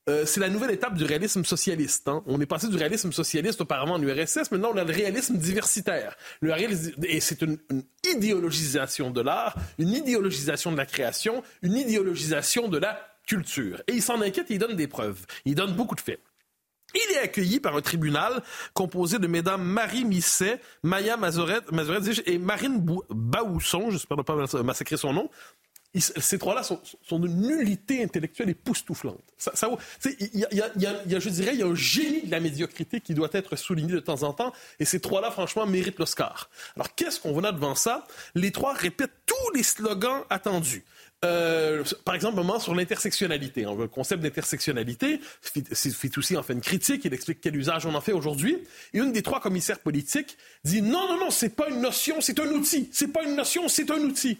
euh, 0.07 0.25
c'est 0.25 0.39
la 0.39 0.49
nouvelle 0.49 0.71
étape 0.71 0.95
du 0.95 1.03
réalisme 1.03 1.43
socialiste. 1.43 2.07
Hein. 2.07 2.23
On 2.25 2.39
est 2.41 2.45
passé 2.45 2.67
du 2.67 2.77
réalisme 2.77 3.11
socialiste 3.11 3.61
auparavant 3.61 3.95
en 3.95 4.01
URSS, 4.01 4.51
maintenant 4.51 4.71
on 4.73 4.77
a 4.77 4.83
le 4.83 4.93
réalisme 4.93 5.37
diversitaire. 5.37 6.15
Le 6.41 6.53
réalisme, 6.53 6.93
et 7.03 7.19
c'est 7.19 7.41
une, 7.41 7.57
idéologisation 8.03 9.11
de 9.11 9.21
l'art, 9.21 9.55
une 9.77 9.89
idéologisation 9.89 10.71
de 10.71 10.77
la 10.77 10.85
création, 10.85 11.43
une 11.61 11.75
idéologisation 11.75 12.67
de 12.69 12.77
la 12.77 12.99
culture. 13.27 13.81
Et 13.87 13.93
il 13.93 14.01
s'en 14.01 14.21
inquiète 14.21 14.49
et 14.49 14.55
il 14.55 14.59
donne 14.59 14.75
des 14.75 14.87
preuves. 14.87 15.25
Il 15.45 15.55
donne 15.55 15.75
beaucoup 15.75 15.95
de 15.95 16.01
faits. 16.01 16.19
Il 16.95 17.15
est 17.15 17.19
accueilli 17.19 17.59
par 17.59 17.75
un 17.75 17.81
tribunal 17.81 18.41
composé 18.73 19.19
de 19.19 19.27
mesdames 19.27 19.61
Marie 19.61 20.05
Misset, 20.05 20.59
Maya 20.81 21.17
Mazoret, 21.17 21.59
et 22.25 22.39
Marine 22.39 22.83
Baousson, 23.11 23.91
je 23.91 23.97
ne 24.09 24.23
pas 24.23 24.63
massacrer 24.63 24.97
son 24.97 25.13
nom, 25.13 25.29
ces 25.95 26.37
trois-là 26.37 26.61
sont, 26.63 27.19
d'une 27.19 27.41
nullité 27.41 28.03
intellectuelle 28.03 28.49
époustouflante. 28.49 29.23
Ça, 29.37 29.53
il 30.19 30.39
y, 30.39 30.61
a, 30.61 31.19
je 31.19 31.29
dirais, 31.29 31.53
il 31.53 31.59
y 31.59 31.63
a 31.63 31.67
un 31.67 31.75
génie 31.75 32.21
de 32.21 32.31
la 32.31 32.39
médiocrité 32.39 33.01
qui 33.01 33.15
doit 33.15 33.29
être 33.31 33.55
souligné 33.55 33.93
de 33.93 33.99
temps 33.99 34.21
en 34.23 34.33
temps, 34.33 34.53
et 34.79 34.85
ces 34.85 34.99
trois-là, 34.99 35.31
franchement, 35.31 35.65
méritent 35.65 35.97
l'Oscar. 35.97 36.49
Alors, 36.75 36.93
qu'est-ce 36.93 37.19
qu'on 37.19 37.31
voit 37.31 37.51
devant 37.51 37.75
ça? 37.75 38.05
Les 38.35 38.51
trois 38.51 38.73
répètent 38.73 39.25
tous 39.25 39.55
les 39.55 39.63
slogans 39.63 40.23
attendus. 40.29 40.83
Euh, 41.25 41.83
par 42.05 42.15
exemple, 42.15 42.39
un 42.39 42.43
moment 42.43 42.59
sur 42.59 42.73
l'intersectionnalité. 42.75 43.63
Le 43.63 43.87
concept 43.87 44.21
d'intersectionnalité, 44.21 45.19
Fitoussi 45.41 46.37
en 46.37 46.43
fait 46.43 46.53
une 46.53 46.61
critique, 46.61 47.03
il 47.03 47.13
explique 47.13 47.41
quel 47.41 47.55
usage 47.55 47.85
on 47.85 47.95
en 47.95 48.01
fait 48.01 48.13
aujourd'hui. 48.13 48.59
Et 48.93 48.99
une 48.99 49.11
des 49.11 49.21
trois 49.21 49.41
commissaires 49.41 49.79
politiques 49.79 50.37
dit 50.63 50.81
non, 50.81 51.07
non, 51.07 51.19
non, 51.19 51.29
c'est 51.29 51.55
pas 51.55 51.67
une 51.69 51.81
notion, 51.81 52.21
c'est 52.21 52.39
un 52.39 52.47
outil. 52.51 52.89
C'est 52.93 53.09
pas 53.09 53.23
une 53.23 53.35
notion, 53.35 53.67
c'est 53.67 53.91
un 53.91 53.99
outil 53.99 54.39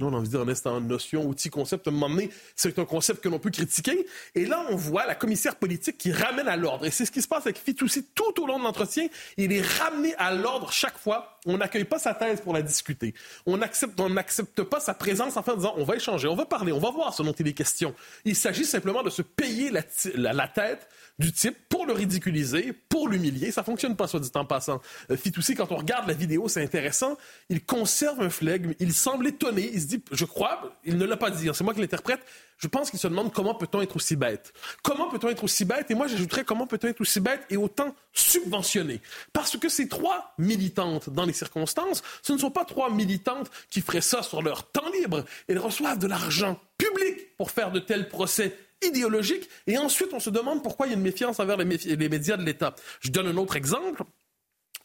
on 0.00 0.12
a 0.12 0.16
envie 0.16 0.28
de 0.28 0.44
dire, 0.44 0.72
en 0.72 0.80
notion, 0.80 1.24
outil, 1.26 1.50
concept, 1.50 1.86
à 1.86 1.90
un 1.90 1.92
moment 1.92 2.08
donné, 2.08 2.30
c'est 2.56 2.78
un 2.78 2.84
concept 2.84 3.22
que 3.22 3.28
l'on 3.28 3.38
peut 3.38 3.50
critiquer. 3.50 4.06
Et 4.34 4.46
là, 4.46 4.64
on 4.70 4.76
voit 4.76 5.06
la 5.06 5.14
commissaire 5.14 5.56
politique 5.56 5.98
qui 5.98 6.12
ramène 6.12 6.48
à 6.48 6.56
l'ordre. 6.56 6.86
Et 6.86 6.90
c'est 6.90 7.04
ce 7.04 7.12
qui 7.12 7.22
se 7.22 7.28
passe 7.28 7.46
avec 7.46 7.58
Fitoussi 7.58 8.04
tout 8.14 8.42
au 8.42 8.46
long 8.46 8.58
de 8.58 8.64
l'entretien. 8.64 9.06
Il 9.36 9.52
est 9.52 9.62
ramené 9.62 10.14
à 10.16 10.34
l'ordre 10.34 10.72
chaque 10.72 10.98
fois. 10.98 11.38
On 11.46 11.58
n'accueille 11.58 11.84
pas 11.84 11.98
sa 11.98 12.14
thèse 12.14 12.40
pour 12.40 12.52
la 12.52 12.62
discuter. 12.62 13.14
On 13.46 13.56
n'accepte 13.56 13.98
on 14.00 14.10
n'accepte 14.10 14.62
pas 14.62 14.80
sa 14.80 14.94
présence 14.94 15.36
en 15.36 15.42
disant, 15.56 15.74
on 15.76 15.84
va 15.84 15.96
échanger, 15.96 16.28
on 16.28 16.36
va 16.36 16.46
parler, 16.46 16.72
on 16.72 16.78
va 16.78 16.90
voir 16.90 17.14
ce 17.14 17.22
dont 17.22 17.32
il 17.32 17.46
est 17.48 17.52
question. 17.52 17.94
Il 18.24 18.36
s'agit 18.36 18.64
simplement 18.64 19.02
de 19.02 19.10
se 19.10 19.22
payer 19.22 19.70
la 19.70 20.48
tête 20.48 20.88
du 21.18 21.32
type 21.32 21.56
pour 21.68 21.86
le 21.86 21.92
ridiculiser, 21.92 22.72
pour 22.88 23.08
l'humilier. 23.08 23.50
Ça 23.50 23.62
fonctionne 23.62 23.96
pas, 23.96 24.08
soit 24.08 24.20
dit 24.20 24.30
en 24.34 24.44
passant. 24.44 24.80
Euh, 25.10 25.16
Fitoussi, 25.16 25.54
quand 25.54 25.70
on 25.72 25.76
regarde 25.76 26.08
la 26.08 26.14
vidéo, 26.14 26.48
c'est 26.48 26.62
intéressant. 26.62 27.16
Il 27.48 27.64
conserve 27.64 28.20
un 28.20 28.30
flegme. 28.30 28.72
Il 28.80 28.92
semble 28.92 29.26
étonné. 29.26 29.70
Je 30.10 30.24
crois, 30.24 30.78
il 30.84 30.96
ne 30.96 31.04
l'a 31.04 31.16
pas 31.16 31.30
dit. 31.30 31.48
Hein, 31.48 31.52
c'est 31.54 31.64
moi 31.64 31.74
qui 31.74 31.80
l'interprète. 31.80 32.20
Je 32.58 32.68
pense 32.68 32.90
qu'il 32.90 32.98
se 32.98 33.08
demande 33.08 33.32
comment 33.32 33.54
peut-on 33.54 33.80
être 33.80 33.96
aussi 33.96 34.16
bête. 34.16 34.52
Comment 34.82 35.08
peut-on 35.08 35.28
être 35.28 35.44
aussi 35.44 35.64
bête? 35.64 35.90
Et 35.90 35.94
moi, 35.94 36.06
j'ajouterais 36.06 36.44
comment 36.44 36.66
peut-on 36.66 36.88
être 36.88 37.00
aussi 37.00 37.20
bête 37.20 37.42
et 37.50 37.56
autant 37.56 37.94
subventionné. 38.12 39.00
Parce 39.32 39.56
que 39.56 39.68
ces 39.68 39.88
trois 39.88 40.34
militantes 40.38 41.10
dans 41.10 41.24
les 41.24 41.32
circonstances, 41.32 42.02
ce 42.22 42.32
ne 42.32 42.38
sont 42.38 42.50
pas 42.50 42.64
trois 42.64 42.90
militantes 42.90 43.50
qui 43.70 43.80
feraient 43.80 44.00
ça 44.00 44.22
sur 44.22 44.42
leur 44.42 44.70
temps 44.70 44.90
libre. 45.00 45.24
Elles 45.48 45.58
reçoivent 45.58 45.98
de 45.98 46.06
l'argent 46.06 46.60
public 46.78 47.36
pour 47.36 47.50
faire 47.50 47.72
de 47.72 47.80
tels 47.80 48.08
procès 48.08 48.56
idéologiques. 48.82 49.48
Et 49.66 49.78
ensuite, 49.78 50.12
on 50.12 50.20
se 50.20 50.30
demande 50.30 50.62
pourquoi 50.62 50.86
il 50.86 50.90
y 50.90 50.92
a 50.92 50.96
une 50.96 51.02
méfiance 51.02 51.40
envers 51.40 51.56
les, 51.56 51.64
les 51.64 52.08
médias 52.08 52.36
de 52.36 52.44
l'État. 52.44 52.74
Je 53.00 53.10
donne 53.10 53.28
un 53.28 53.36
autre 53.36 53.56
exemple. 53.56 54.02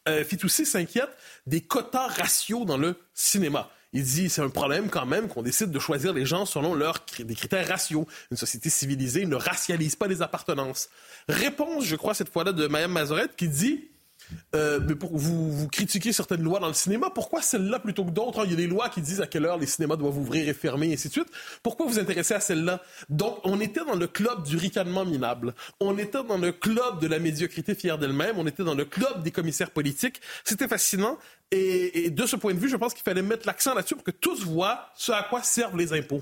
Euh, 0.08 0.24
Fitoussi 0.24 0.66
s'inquiète 0.66 1.10
des 1.46 1.62
quotas 1.62 2.08
ratios 2.08 2.66
dans 2.66 2.78
le 2.78 2.96
cinéma. 3.14 3.70
Il 3.94 4.04
dit 4.04 4.30
c'est 4.30 4.42
un 4.42 4.50
problème 4.50 4.90
quand 4.90 5.06
même 5.06 5.28
qu'on 5.28 5.42
décide 5.42 5.72
de 5.72 5.80
choisir 5.80 6.14
les 6.14 6.26
gens 6.26 6.46
selon 6.46 6.74
leurs 6.74 7.06
des 7.20 7.36
critères 7.36 7.68
raciaux. 7.68 8.06
Une 8.32 8.38
société 8.38 8.70
civilisée 8.70 9.26
ne 9.26 9.36
racialise 9.36 9.96
pas 9.96 10.08
les 10.08 10.22
appartenances. 10.22 10.90
Réponse, 11.30 11.86
je 11.86 11.96
crois, 11.96 12.14
cette 12.14 12.30
fois-là, 12.30 12.52
de 12.52 12.68
Mme 12.68 12.92
Mazorette 12.92 13.36
qui 13.36 13.48
dit 13.48 13.90
euh, 14.56 14.80
vous, 15.12 15.68
critiquez 15.70 16.14
certaines 16.14 16.42
lois 16.42 16.60
dans 16.60 16.68
le 16.68 16.74
cinéma, 16.74 17.10
pourquoi 17.14 17.42
celle-là 17.42 17.80
plutôt 17.80 18.06
que 18.06 18.12
d'autres? 18.12 18.46
Il 18.46 18.52
y 18.52 18.54
a 18.54 18.58
des 18.58 18.68
lois 18.68 18.90
qui 18.90 19.02
disent 19.02 19.22
à 19.22 19.28
quelle 19.28 19.46
heure 19.46 19.58
les 19.58 19.68
cinémas 19.68 19.96
doivent 19.96 20.18
ouvrir 20.18 20.48
et 20.48 20.54
fermer, 20.54 20.90
et 20.90 20.94
ainsi 20.94 21.08
de 21.08 21.14
suite. 21.14 21.28
Pourquoi 21.64 21.86
vous 21.86 22.00
intéressez 22.00 22.34
à 22.34 22.40
celle-là? 22.40 22.82
Donc, 23.10 23.40
on 23.44 23.60
était 23.60 23.86
dans 23.86 23.96
le 23.96 24.08
club 24.08 24.44
du 24.44 24.58
ricanement 24.58 25.06
minable. 25.06 25.54
On 25.80 25.98
était 25.98 26.24
dans 26.24 26.38
le 26.38 26.52
club 26.52 27.00
de 27.00 27.08
la 27.08 27.20
médiocrité 27.20 27.76
fière 27.76 27.98
d'elle-même. 27.98 28.38
On 28.38 28.48
était 28.48 28.64
dans 28.64 28.76
le 28.76 28.86
club 28.86 29.24
des 29.24 29.32
commissaires 29.32 29.72
politiques. 29.72 30.22
C'était 30.44 30.68
fascinant. 30.68 31.18
Et 31.52 32.10
de 32.10 32.26
ce 32.26 32.36
point 32.36 32.54
de 32.54 32.60
vue, 32.60 32.70
je 32.70 32.76
pense 32.76 32.94
qu'il 32.94 33.04
fallait 33.04 33.22
mettre 33.22 33.48
l'accent 33.48 33.74
là-dessus 33.74 33.96
pour 33.96 34.04
que 34.04 34.12
tous 34.12 34.44
voient 34.44 34.90
ce 34.96 35.14
à 35.14 35.24
quoi 35.24 35.42
servent 35.44 35.78
les 35.78 35.94
impôts. 35.94 36.22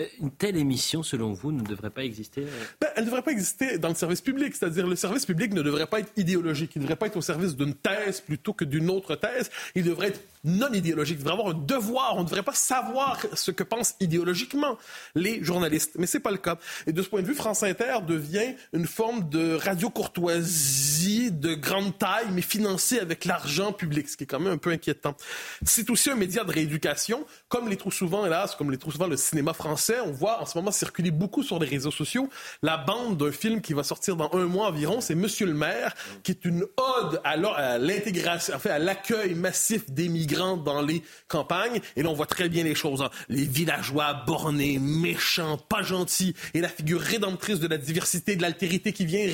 Euh, 0.00 0.06
une 0.20 0.32
telle 0.32 0.56
émission, 0.56 1.04
selon 1.04 1.32
vous, 1.32 1.52
ne 1.52 1.62
devrait 1.62 1.90
pas 1.90 2.02
exister 2.02 2.42
euh 2.42 2.64
ben, 2.80 2.88
Elle 2.96 3.04
ne 3.04 3.08
devrait 3.10 3.22
pas 3.22 3.30
exister 3.30 3.78
dans 3.78 3.90
le 3.90 3.94
service 3.94 4.20
public. 4.20 4.54
C'est-à-dire, 4.54 4.86
le 4.86 4.96
service 4.96 5.24
public 5.24 5.52
ne 5.52 5.62
devrait 5.62 5.86
pas 5.86 6.00
être 6.00 6.12
idéologique. 6.16 6.72
Il 6.74 6.80
ne 6.80 6.84
devrait 6.84 6.96
pas 6.96 7.06
être 7.06 7.16
au 7.16 7.22
service 7.22 7.54
d'une 7.54 7.74
thèse 7.74 8.20
plutôt 8.20 8.52
que 8.52 8.64
d'une 8.64 8.90
autre 8.90 9.14
thèse. 9.14 9.50
Il 9.74 9.84
devrait 9.84 10.08
être 10.08 10.20
non 10.44 10.72
idéologique. 10.72 11.16
Il 11.18 11.24
devrait 11.24 11.32
avoir 11.32 11.54
un 11.54 11.58
devoir. 11.58 12.16
On 12.16 12.20
ne 12.20 12.24
devrait 12.24 12.42
pas 12.42 12.54
savoir 12.54 13.18
ce 13.32 13.50
que 13.50 13.62
pensent 13.62 13.94
idéologiquement 14.00 14.76
les 15.14 15.42
journalistes. 15.42 15.92
Mais 15.98 16.06
c'est 16.06 16.20
pas 16.20 16.30
le 16.30 16.38
cas. 16.38 16.58
Et 16.86 16.92
de 16.92 17.02
ce 17.02 17.08
point 17.08 17.22
de 17.22 17.26
vue, 17.26 17.34
France 17.34 17.62
Inter 17.62 17.98
devient 18.06 18.54
une 18.72 18.86
forme 18.86 19.28
de 19.28 19.54
radio 19.54 19.90
courtoisie 19.90 21.30
de 21.30 21.54
grande 21.54 21.98
taille, 21.98 22.26
mais 22.32 22.42
financée 22.42 22.98
avec 22.98 23.24
l'argent 23.24 23.72
public, 23.72 24.08
ce 24.08 24.16
qui 24.16 24.24
est 24.24 24.26
quand 24.26 24.40
même 24.40 24.52
un 24.52 24.58
peu 24.58 24.70
inquiétant. 24.70 25.16
C'est 25.64 25.90
aussi 25.90 26.10
un 26.10 26.16
média 26.16 26.44
de 26.44 26.52
rééducation, 26.52 27.24
comme 27.48 27.68
les 27.68 27.76
trop 27.76 27.90
souvent, 27.90 28.26
hélas, 28.26 28.54
comme 28.54 28.70
les 28.70 28.78
trop 28.78 28.90
souvent 28.90 29.06
le 29.06 29.16
cinéma 29.16 29.52
français. 29.52 29.96
On 30.04 30.12
voit 30.12 30.40
en 30.40 30.46
ce 30.46 30.56
moment 30.58 30.72
circuler 30.72 31.10
beaucoup 31.10 31.42
sur 31.42 31.58
les 31.58 31.66
réseaux 31.66 31.90
sociaux 31.90 32.28
la 32.62 32.76
bande 32.76 33.16
d'un 33.16 33.32
film 33.32 33.60
qui 33.60 33.72
va 33.72 33.82
sortir 33.82 34.16
dans 34.16 34.30
un 34.32 34.44
mois 34.44 34.68
environ. 34.68 35.00
C'est 35.00 35.14
Monsieur 35.14 35.46
le 35.46 35.54
maire, 35.54 35.94
qui 36.22 36.32
est 36.32 36.44
une 36.44 36.62
ode 36.76 37.20
à 37.24 37.36
l'intégration, 37.78 38.54
à 38.64 38.78
l'accueil 38.78 39.34
massif 39.34 39.90
des 39.90 40.08
migrants 40.08 40.33
dans 40.34 40.82
les 40.82 41.02
campagnes. 41.28 41.80
Et 41.96 42.02
là, 42.02 42.10
on 42.10 42.14
voit 42.14 42.26
très 42.26 42.48
bien 42.48 42.64
les 42.64 42.74
choses. 42.74 43.02
Hein. 43.02 43.10
Les 43.28 43.44
villageois 43.44 44.24
bornés, 44.26 44.78
méchants, 44.78 45.58
pas 45.58 45.82
gentils, 45.82 46.34
et 46.54 46.60
la 46.60 46.68
figure 46.68 47.00
rédemptrice 47.00 47.60
de 47.60 47.68
la 47.68 47.78
diversité, 47.78 48.36
de 48.36 48.42
l'altérité 48.42 48.92
qui 48.92 49.06
vient 49.06 49.26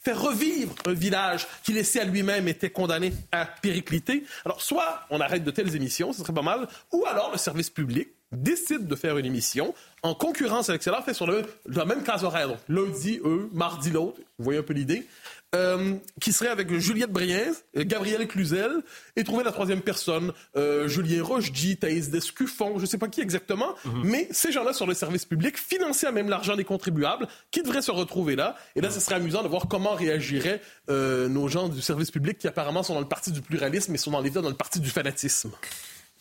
faire 0.00 0.20
revivre 0.20 0.74
un 0.86 0.92
village 0.92 1.46
qui, 1.62 1.72
laissé 1.72 2.00
à 2.00 2.04
lui-même, 2.04 2.48
était 2.48 2.70
condamné 2.70 3.12
à 3.32 3.46
péricliter. 3.46 4.24
Alors, 4.44 4.60
soit 4.60 5.00
on 5.10 5.20
arrête 5.20 5.44
de 5.44 5.50
telles 5.50 5.74
émissions, 5.74 6.12
ce 6.12 6.20
serait 6.20 6.34
pas 6.34 6.42
mal, 6.42 6.68
ou 6.92 7.04
alors 7.06 7.30
le 7.32 7.38
service 7.38 7.70
public 7.70 8.08
décide 8.32 8.86
de 8.86 8.96
faire 8.96 9.16
une 9.16 9.26
émission 9.26 9.74
en 10.02 10.14
concurrence 10.14 10.68
avec 10.68 10.82
cela, 10.82 11.02
fait 11.02 11.14
sur 11.14 11.26
le, 11.26 11.44
la 11.66 11.84
même 11.84 12.02
case 12.02 12.24
horaire. 12.24 12.48
Donc, 12.48 12.58
lundi, 12.68 13.20
eux, 13.24 13.48
mardi, 13.52 13.90
l'autre. 13.90 14.18
Vous 14.38 14.44
voyez 14.44 14.58
un 14.58 14.62
peu 14.62 14.74
l'idée? 14.74 15.06
Euh, 15.54 15.94
qui 16.20 16.32
serait 16.32 16.48
avec 16.48 16.72
Juliette 16.78 17.12
Briens, 17.12 17.52
Gabriel 17.76 18.26
Cluzel, 18.26 18.82
et 19.14 19.22
trouver 19.22 19.44
la 19.44 19.52
troisième 19.52 19.82
personne, 19.82 20.32
euh, 20.56 20.88
Julien 20.88 21.22
Rochdy, 21.22 21.76
Thaïs 21.76 22.10
Descuffon, 22.10 22.74
je 22.76 22.82
ne 22.82 22.86
sais 22.86 22.98
pas 22.98 23.08
qui 23.08 23.20
exactement, 23.20 23.74
mhm. 23.84 24.02
mais 24.04 24.28
ces 24.32 24.50
gens-là 24.50 24.72
sur 24.72 24.86
le 24.86 24.94
service 24.94 25.24
public, 25.24 25.56
financés 25.56 26.06
à 26.06 26.12
même 26.12 26.28
l'argent 26.28 26.56
des 26.56 26.64
contribuables, 26.64 27.28
qui 27.50 27.62
devraient 27.62 27.82
se 27.82 27.92
retrouver 27.92 28.34
là. 28.34 28.56
Et 28.74 28.80
là, 28.80 28.90
ce 28.90 28.98
serait 28.98 29.16
amusant 29.16 29.42
de 29.42 29.48
voir 29.48 29.68
comment 29.68 29.94
réagiraient 29.94 30.60
euh, 30.90 31.28
nos 31.28 31.46
gens 31.46 31.68
du 31.68 31.80
service 31.80 32.10
public 32.10 32.38
qui 32.38 32.48
apparemment 32.48 32.82
sont 32.82 32.94
dans 32.94 33.00
le 33.00 33.08
parti 33.08 33.30
du 33.30 33.40
pluralisme 33.40 33.94
et 33.94 33.98
sont 33.98 34.10
dans 34.10 34.20
l'état 34.20 34.40
dans 34.40 34.50
le 34.50 34.56
parti 34.56 34.80
du 34.80 34.90
fanatisme. 34.90 35.52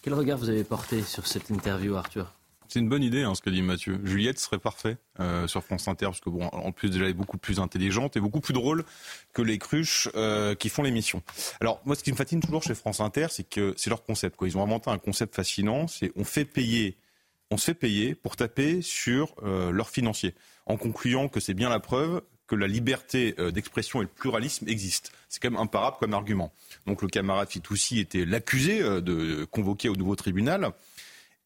Quel 0.03 0.13
regard 0.13 0.37
vous 0.37 0.49
avez 0.49 0.63
porté 0.63 1.01
sur 1.01 1.25
cette 1.25 1.49
interview, 1.49 1.95
Arthur? 1.95 2.27
C'est 2.73 2.79
une 2.79 2.89
bonne 2.89 3.03
idée, 3.03 3.21
hein, 3.21 3.35
ce 3.35 3.41
que 3.41 3.51
dit 3.51 3.61
Mathieu. 3.61 3.99
Juliette 4.03 4.39
serait 4.39 4.57
parfait 4.57 4.97
euh, 5.19 5.45
sur 5.45 5.63
France 5.63 5.87
Inter, 5.87 6.07
parce 6.07 6.21
que 6.21 6.31
bon, 6.31 6.43
en 6.47 6.71
plus 6.71 6.89
elle 6.95 7.03
est 7.03 7.13
beaucoup 7.13 7.37
plus 7.37 7.59
intelligente 7.59 8.17
et 8.17 8.19
beaucoup 8.19 8.39
plus 8.39 8.53
drôle 8.53 8.83
que 9.31 9.43
les 9.43 9.59
cruches 9.59 10.09
euh, 10.15 10.55
qui 10.55 10.69
font 10.69 10.81
l'émission. 10.81 11.21
Alors 11.61 11.81
moi, 11.85 11.95
ce 11.95 12.01
qui 12.01 12.11
me 12.11 12.17
fascine 12.17 12.39
toujours 12.39 12.63
chez 12.63 12.73
France 12.73 12.99
Inter, 12.99 13.27
c'est 13.29 13.47
que 13.47 13.75
c'est 13.77 13.91
leur 13.91 14.03
concept. 14.03 14.39
Ils 14.41 14.57
ont 14.57 14.63
inventé 14.63 14.89
un 14.89 14.97
concept 14.97 15.35
fascinant. 15.35 15.87
C'est 15.87 16.11
on 16.15 16.23
fait 16.23 16.45
payer, 16.45 16.97
on 17.51 17.57
se 17.57 17.65
fait 17.65 17.73
payer 17.75 18.15
pour 18.15 18.35
taper 18.35 18.81
sur 18.81 19.35
euh, 19.43 19.71
leurs 19.71 19.89
financiers, 19.91 20.33
en 20.65 20.75
concluant 20.75 21.27
que 21.27 21.39
c'est 21.39 21.53
bien 21.53 21.69
la 21.69 21.79
preuve 21.79 22.23
que 22.47 22.55
la 22.55 22.67
liberté 22.67 23.35
d'expression 23.53 24.01
et 24.01 24.03
le 24.03 24.09
pluralisme 24.09 24.67
existent. 24.67 25.11
C'est 25.29 25.41
quand 25.41 25.49
même 25.49 25.59
imparable 25.59 25.95
comme 25.99 26.13
argument. 26.13 26.51
Donc 26.85 27.01
le 27.01 27.07
camarade 27.07 27.49
Fitoussi 27.49 27.99
était 27.99 28.25
l'accusé 28.25 28.79
de 28.83 29.45
convoquer 29.45 29.87
au 29.87 29.95
nouveau 29.95 30.17
tribunal 30.17 30.73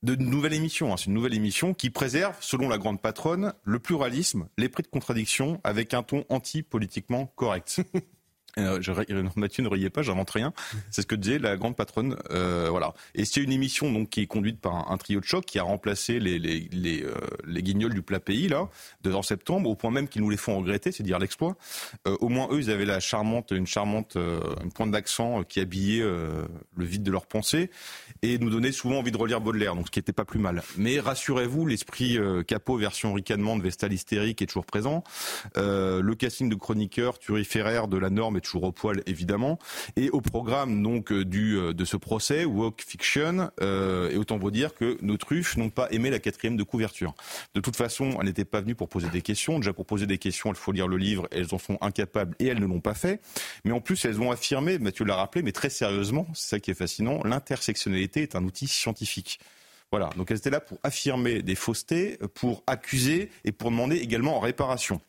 de 0.04 0.16
nouvelle 0.16 0.54
émission. 0.54 0.94
Hein. 0.94 0.98
C'est 0.98 1.06
une 1.06 1.14
nouvelle 1.14 1.34
émission 1.34 1.74
qui 1.74 1.90
préserve, 1.90 2.36
selon 2.40 2.70
la 2.70 2.78
grande 2.78 3.02
patronne, 3.02 3.54
le 3.64 3.80
pluralisme, 3.80 4.48
les 4.58 4.70
prix 4.70 4.84
de 4.84 4.88
contradiction 4.88 5.60
avec 5.64 5.94
un 5.94 6.04
ton 6.04 6.26
anti-politiquement 6.30 7.28
correct. 7.36 7.82
Euh, 8.58 8.80
je, 8.82 8.92
Mathieu 9.36 9.64
ne 9.64 9.70
riait 9.70 9.90
pas, 9.90 10.02
j'invente 10.02 10.32
rien. 10.32 10.54
C'est 10.90 11.02
ce 11.02 11.08
que 11.08 11.16
disait 11.16 11.40
la 11.40 11.58
grande 11.58 11.76
patronne. 11.76 12.18
Euh, 12.32 12.68
voilà. 12.70 12.94
Et 13.16 13.26
c'est 13.26 13.42
une 13.42 13.52
émission 13.52 13.92
donc 13.92 14.10
qui 14.10 14.22
est 14.22 14.28
conduite 14.28 14.60
par 14.60 14.92
un, 14.92 14.98
trio 14.98 15.20
de 15.20 15.26
choc 15.26 15.46
qui 15.46 15.60
a 15.60 15.64
remplacé 15.64 16.20
les 16.20 16.40
les, 16.40 16.68
les, 16.72 17.04
euh, 17.04 17.14
les 17.46 17.64
guignols 17.64 17.94
du 17.94 18.02
plat 18.02 18.20
pays 18.20 18.48
là, 18.48 18.70
de 19.04 19.12
en 19.12 19.22
septembre, 19.22 19.70
au 19.70 19.76
point 19.76 19.92
même 19.92 20.08
qu'ils 20.08 20.22
nous 20.22 20.30
les 20.30 20.38
font 20.38 20.58
regretter, 20.58 20.92
c'est 20.92 21.04
dire 21.04 21.20
l'exploit. 21.20 21.56
Au 22.06 22.30
moins 22.30 22.48
eux, 22.52 22.60
ils 22.60 22.72
avaient 22.72 22.86
la 22.86 23.00
charmante, 23.00 23.52
une 23.52 23.68
charmante, 23.68 24.16
une 24.16 24.72
pointe 24.72 24.92
d'accent 24.92 25.44
qui 25.44 25.60
habillait 25.60 26.02
le 26.02 26.86
vide 26.86 27.04
de 27.04 27.12
leur 27.12 27.26
pensée 27.26 27.70
et 28.22 28.38
nous 28.38 28.50
donnait 28.50 28.72
souvent 28.72 29.00
envie 29.00 29.12
de 29.12 29.18
relire 29.18 29.42
Baudelaire, 29.42 29.76
donc 29.76 29.88
ce 29.88 29.92
qui 29.92 30.00
n'était 30.00 30.14
pas 30.14 30.26
plus 30.26 30.40
mal. 30.40 30.64
Mais 30.78 31.00
rassurez-vous, 31.00 31.66
l'esprit 31.66 32.18
capot 32.48 32.78
version 32.78 33.14
ricanement 33.14 33.58
de 33.58 33.64
Vestal 33.64 33.94
hystérique 33.94 34.42
est 34.42 34.48
toujours 34.48 34.66
présent. 34.66 35.04
le 35.56 36.14
casting 36.14 36.50
de 36.50 36.56
chroniqueur 36.56 37.20
turiféraire 37.20 37.88
de 37.88 37.98
la 37.98 38.10
norme 38.10 38.38
est 38.38 38.47
toujours 38.48 38.64
au 38.64 38.72
poil 38.72 39.02
évidemment. 39.06 39.60
Et 39.96 40.10
au 40.10 40.22
programme 40.22 40.82
donc 40.82 41.12
euh, 41.12 41.26
du 41.26 41.58
euh, 41.58 41.74
de 41.74 41.86
ce 41.86 41.98
procès 41.98 42.46
Walk 42.46 42.84
Fiction, 42.86 43.52
euh, 43.62 44.10
et 44.10 44.18
autant 44.18 44.38
vous 44.38 44.52
dire 44.52 44.74
que 44.74 44.98
nos 45.02 45.18
truffes 45.18 45.58
n'ont 45.58 45.70
pas 45.70 45.88
aimé 45.92 46.10
la 46.10 46.20
quatrième 46.20 46.58
de 46.58 46.64
couverture. 46.64 47.14
De 47.54 47.62
toute 47.62 47.76
façon, 47.76 48.18
elles 48.20 48.26
n'étaient 48.26 48.46
pas 48.46 48.62
venues 48.62 48.76
pour 48.76 48.90
poser 48.90 49.10
des 49.10 49.22
questions. 49.22 49.60
Déjà 49.60 49.74
pour 49.74 49.86
poser 49.86 50.08
des 50.08 50.18
questions, 50.18 50.50
il 50.52 50.56
faut 50.56 50.72
lire 50.72 50.88
le 50.88 50.98
livre. 50.98 51.28
Elles 51.32 51.54
en 51.54 51.60
sont 51.60 51.78
incapables 51.82 52.36
et 52.40 52.48
elles 52.48 52.60
ne 52.60 52.66
l'ont 52.66 52.82
pas 52.82 52.94
fait. 52.94 53.22
Mais 53.66 53.72
en 53.72 53.82
plus, 53.82 54.06
elles 54.06 54.22
ont 54.22 54.32
affirmé, 54.32 54.80
Mathieu 54.80 55.06
l'a 55.06 55.16
rappelé, 55.16 55.44
mais 55.44 55.52
très 55.52 55.70
sérieusement, 55.70 56.28
c'est 56.34 56.50
ça 56.50 56.60
qui 56.60 56.72
est 56.72 56.76
fascinant, 56.76 57.22
l'intersectionnalité 57.24 58.22
est 58.22 58.36
un 58.36 58.44
outil 58.44 58.68
scientifique. 58.68 59.40
Voilà, 59.92 60.10
donc 60.18 60.32
elles 60.32 60.38
étaient 60.38 60.50
là 60.50 60.60
pour 60.60 60.80
affirmer 60.84 61.42
des 61.42 61.56
faussetés, 61.56 62.18
pour 62.34 62.64
accuser 62.68 63.30
et 63.46 63.52
pour 63.52 63.72
demander 63.72 63.98
également 63.98 64.36
en 64.36 64.40
réparation. 64.40 65.00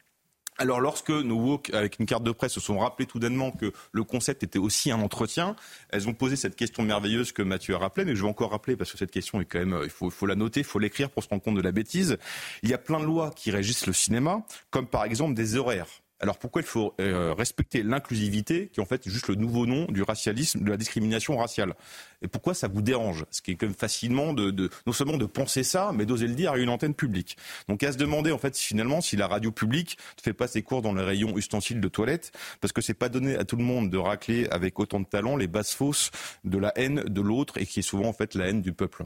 Alors 0.60 0.80
lorsque 0.80 1.10
nos 1.10 1.36
woke, 1.36 1.72
avec 1.72 2.00
une 2.00 2.06
carte 2.06 2.24
de 2.24 2.32
presse, 2.32 2.52
se 2.52 2.60
sont 2.60 2.80
rappelés 2.80 3.06
tout 3.06 3.20
d'ainement 3.20 3.52
que 3.52 3.72
le 3.92 4.02
concept 4.02 4.42
était 4.42 4.58
aussi 4.58 4.90
un 4.90 5.00
entretien, 5.00 5.54
elles 5.90 6.08
ont 6.08 6.14
posé 6.14 6.34
cette 6.34 6.56
question 6.56 6.82
merveilleuse 6.82 7.30
que 7.30 7.42
Mathieu 7.42 7.76
a 7.76 7.78
rappelée, 7.78 8.04
mais 8.04 8.16
je 8.16 8.22
vais 8.22 8.28
encore 8.28 8.50
rappeler 8.50 8.74
parce 8.74 8.90
que 8.90 8.98
cette 8.98 9.12
question 9.12 9.40
est 9.40 9.44
quand 9.44 9.60
même, 9.60 9.88
faut, 9.88 10.06
il 10.06 10.12
faut 10.12 10.26
la 10.26 10.34
noter, 10.34 10.60
il 10.60 10.66
faut 10.66 10.80
l'écrire 10.80 11.10
pour 11.10 11.22
se 11.22 11.28
rendre 11.28 11.42
compte 11.42 11.54
de 11.54 11.62
la 11.62 11.70
bêtise. 11.70 12.18
Il 12.64 12.70
y 12.70 12.74
a 12.74 12.78
plein 12.78 12.98
de 12.98 13.04
lois 13.04 13.30
qui 13.30 13.52
régissent 13.52 13.86
le 13.86 13.92
cinéma, 13.92 14.42
comme 14.70 14.88
par 14.88 15.04
exemple 15.04 15.34
des 15.34 15.54
horaires. 15.54 15.86
Alors 16.20 16.38
pourquoi 16.38 16.62
il 16.62 16.66
faut 16.66 16.94
euh, 17.00 17.32
respecter 17.32 17.82
l'inclusivité, 17.84 18.68
qui 18.68 18.80
est 18.80 18.82
en 18.82 18.86
fait 18.86 19.08
juste 19.08 19.28
le 19.28 19.36
nouveau 19.36 19.66
nom 19.66 19.84
du 19.86 20.02
racialisme, 20.02 20.64
de 20.64 20.70
la 20.70 20.76
discrimination 20.76 21.36
raciale? 21.36 21.74
Et 22.22 22.28
pourquoi 22.28 22.54
ça 22.54 22.66
vous 22.66 22.82
dérange? 22.82 23.24
Ce 23.30 23.40
qui 23.40 23.52
est 23.52 23.54
quand 23.54 23.66
même 23.66 23.74
facilement 23.74 24.32
de, 24.32 24.70
non 24.86 24.92
seulement 24.92 25.16
de 25.16 25.26
penser 25.26 25.62
ça, 25.62 25.92
mais 25.94 26.06
d'oser 26.06 26.26
le 26.26 26.34
dire 26.34 26.52
à 26.52 26.58
une 26.58 26.70
antenne 26.70 26.94
publique. 26.94 27.36
Donc 27.68 27.84
à 27.84 27.92
se 27.92 27.98
demander 27.98 28.32
en 28.32 28.38
fait 28.38 28.56
finalement 28.56 29.00
si 29.00 29.16
la 29.16 29.28
radio 29.28 29.52
publique 29.52 29.96
ne 30.18 30.22
fait 30.22 30.32
pas 30.32 30.48
ses 30.48 30.62
cours 30.62 30.82
dans 30.82 30.92
les 30.92 31.04
rayons 31.04 31.36
ustensiles 31.36 31.80
de 31.80 31.88
toilette, 31.88 32.32
parce 32.60 32.72
que 32.72 32.80
c'est 32.80 32.94
pas 32.94 33.08
donné 33.08 33.36
à 33.36 33.44
tout 33.44 33.56
le 33.56 33.64
monde 33.64 33.88
de 33.88 33.98
racler 33.98 34.48
avec 34.48 34.80
autant 34.80 34.98
de 34.98 35.06
talent 35.06 35.36
les 35.36 35.46
bases 35.46 35.70
fausses 35.70 36.10
de 36.44 36.58
la 36.58 36.72
haine 36.76 37.04
de 37.04 37.20
l'autre 37.20 37.58
et 37.58 37.66
qui 37.66 37.78
est 37.78 37.82
souvent 37.82 38.08
en 38.08 38.12
fait 38.12 38.34
la 38.34 38.48
haine 38.48 38.62
du 38.62 38.72
peuple. 38.72 39.04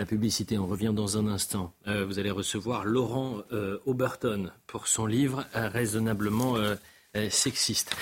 La 0.00 0.06
publicité, 0.06 0.56
on 0.56 0.66
revient 0.66 0.92
dans 0.94 1.18
un 1.18 1.26
instant. 1.26 1.74
Euh, 1.86 2.06
vous 2.06 2.18
allez 2.18 2.30
recevoir 2.30 2.86
Laurent 2.86 3.42
euh, 3.52 3.76
Oberton 3.84 4.50
pour 4.66 4.86
son 4.86 5.04
livre 5.04 5.44
euh, 5.54 5.68
raisonnablement 5.68 6.56
sexiste. 7.28 7.94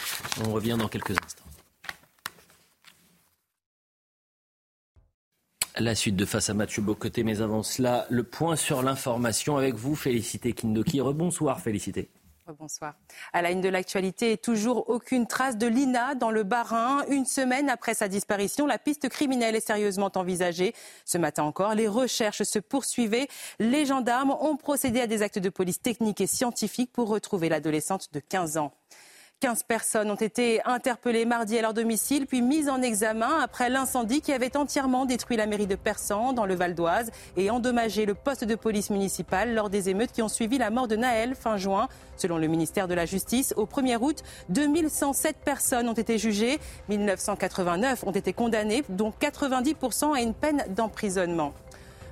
On 0.44 0.52
revient 0.52 0.76
dans 0.78 0.86
quelques 0.86 1.20
instants. 1.20 1.42
La 5.76 5.96
suite 5.96 6.14
de 6.14 6.24
face 6.24 6.48
à 6.50 6.54
Mathieu 6.54 6.82
Bocoté, 6.82 7.24
mais 7.24 7.40
avant 7.40 7.64
cela, 7.64 8.06
le 8.10 8.22
point 8.22 8.54
sur 8.54 8.84
l'information 8.84 9.56
avec 9.56 9.74
vous, 9.74 9.96
Félicité 9.96 10.52
Kindoki. 10.52 11.00
Rebonsoir, 11.00 11.60
Félicité. 11.60 12.10
Bonsoir. 12.54 12.94
À 13.34 13.42
la 13.42 13.50
une 13.50 13.60
de 13.60 13.68
l'actualité, 13.68 14.38
toujours 14.38 14.88
aucune 14.88 15.26
trace 15.26 15.58
de 15.58 15.66
Lina 15.66 16.14
dans 16.14 16.30
le 16.30 16.44
Bas-Rhin. 16.44 17.04
Une 17.10 17.26
semaine 17.26 17.68
après 17.68 17.92
sa 17.92 18.08
disparition, 18.08 18.66
la 18.66 18.78
piste 18.78 19.08
criminelle 19.10 19.54
est 19.54 19.66
sérieusement 19.66 20.10
envisagée. 20.14 20.74
Ce 21.04 21.18
matin 21.18 21.42
encore, 21.42 21.74
les 21.74 21.88
recherches 21.88 22.44
se 22.44 22.58
poursuivaient. 22.58 23.28
Les 23.58 23.84
gendarmes 23.84 24.34
ont 24.40 24.56
procédé 24.56 25.00
à 25.00 25.06
des 25.06 25.22
actes 25.22 25.38
de 25.38 25.50
police 25.50 25.82
techniques 25.82 26.22
et 26.22 26.26
scientifiques 26.26 26.92
pour 26.92 27.08
retrouver 27.08 27.50
l'adolescente 27.50 28.12
de 28.14 28.20
15 28.20 28.56
ans. 28.56 28.72
15 29.40 29.62
personnes 29.62 30.10
ont 30.10 30.16
été 30.16 30.60
interpellées 30.64 31.24
mardi 31.24 31.56
à 31.56 31.62
leur 31.62 31.72
domicile, 31.72 32.26
puis 32.26 32.42
mises 32.42 32.68
en 32.68 32.82
examen 32.82 33.38
après 33.40 33.70
l'incendie 33.70 34.20
qui 34.20 34.32
avait 34.32 34.56
entièrement 34.56 35.06
détruit 35.06 35.36
la 35.36 35.46
mairie 35.46 35.68
de 35.68 35.76
Persan 35.76 36.32
dans 36.32 36.44
le 36.44 36.56
Val 36.56 36.74
d'Oise 36.74 37.12
et 37.36 37.48
endommagé 37.48 38.04
le 38.04 38.14
poste 38.14 38.42
de 38.42 38.56
police 38.56 38.90
municipal 38.90 39.54
lors 39.54 39.70
des 39.70 39.90
émeutes 39.90 40.10
qui 40.10 40.22
ont 40.22 40.28
suivi 40.28 40.58
la 40.58 40.70
mort 40.70 40.88
de 40.88 40.96
Naël 40.96 41.36
fin 41.36 41.56
juin. 41.56 41.86
Selon 42.16 42.36
le 42.36 42.48
ministère 42.48 42.88
de 42.88 42.94
la 42.94 43.06
Justice, 43.06 43.54
au 43.56 43.66
1er 43.66 43.98
août, 44.00 44.24
2107 44.48 45.36
personnes 45.44 45.88
ont 45.88 45.92
été 45.92 46.18
jugées, 46.18 46.58
1989 46.88 48.02
ont 48.08 48.10
été 48.10 48.32
condamnées, 48.32 48.82
dont 48.88 49.12
90% 49.20 50.16
à 50.16 50.20
une 50.20 50.34
peine 50.34 50.64
d'emprisonnement. 50.70 51.52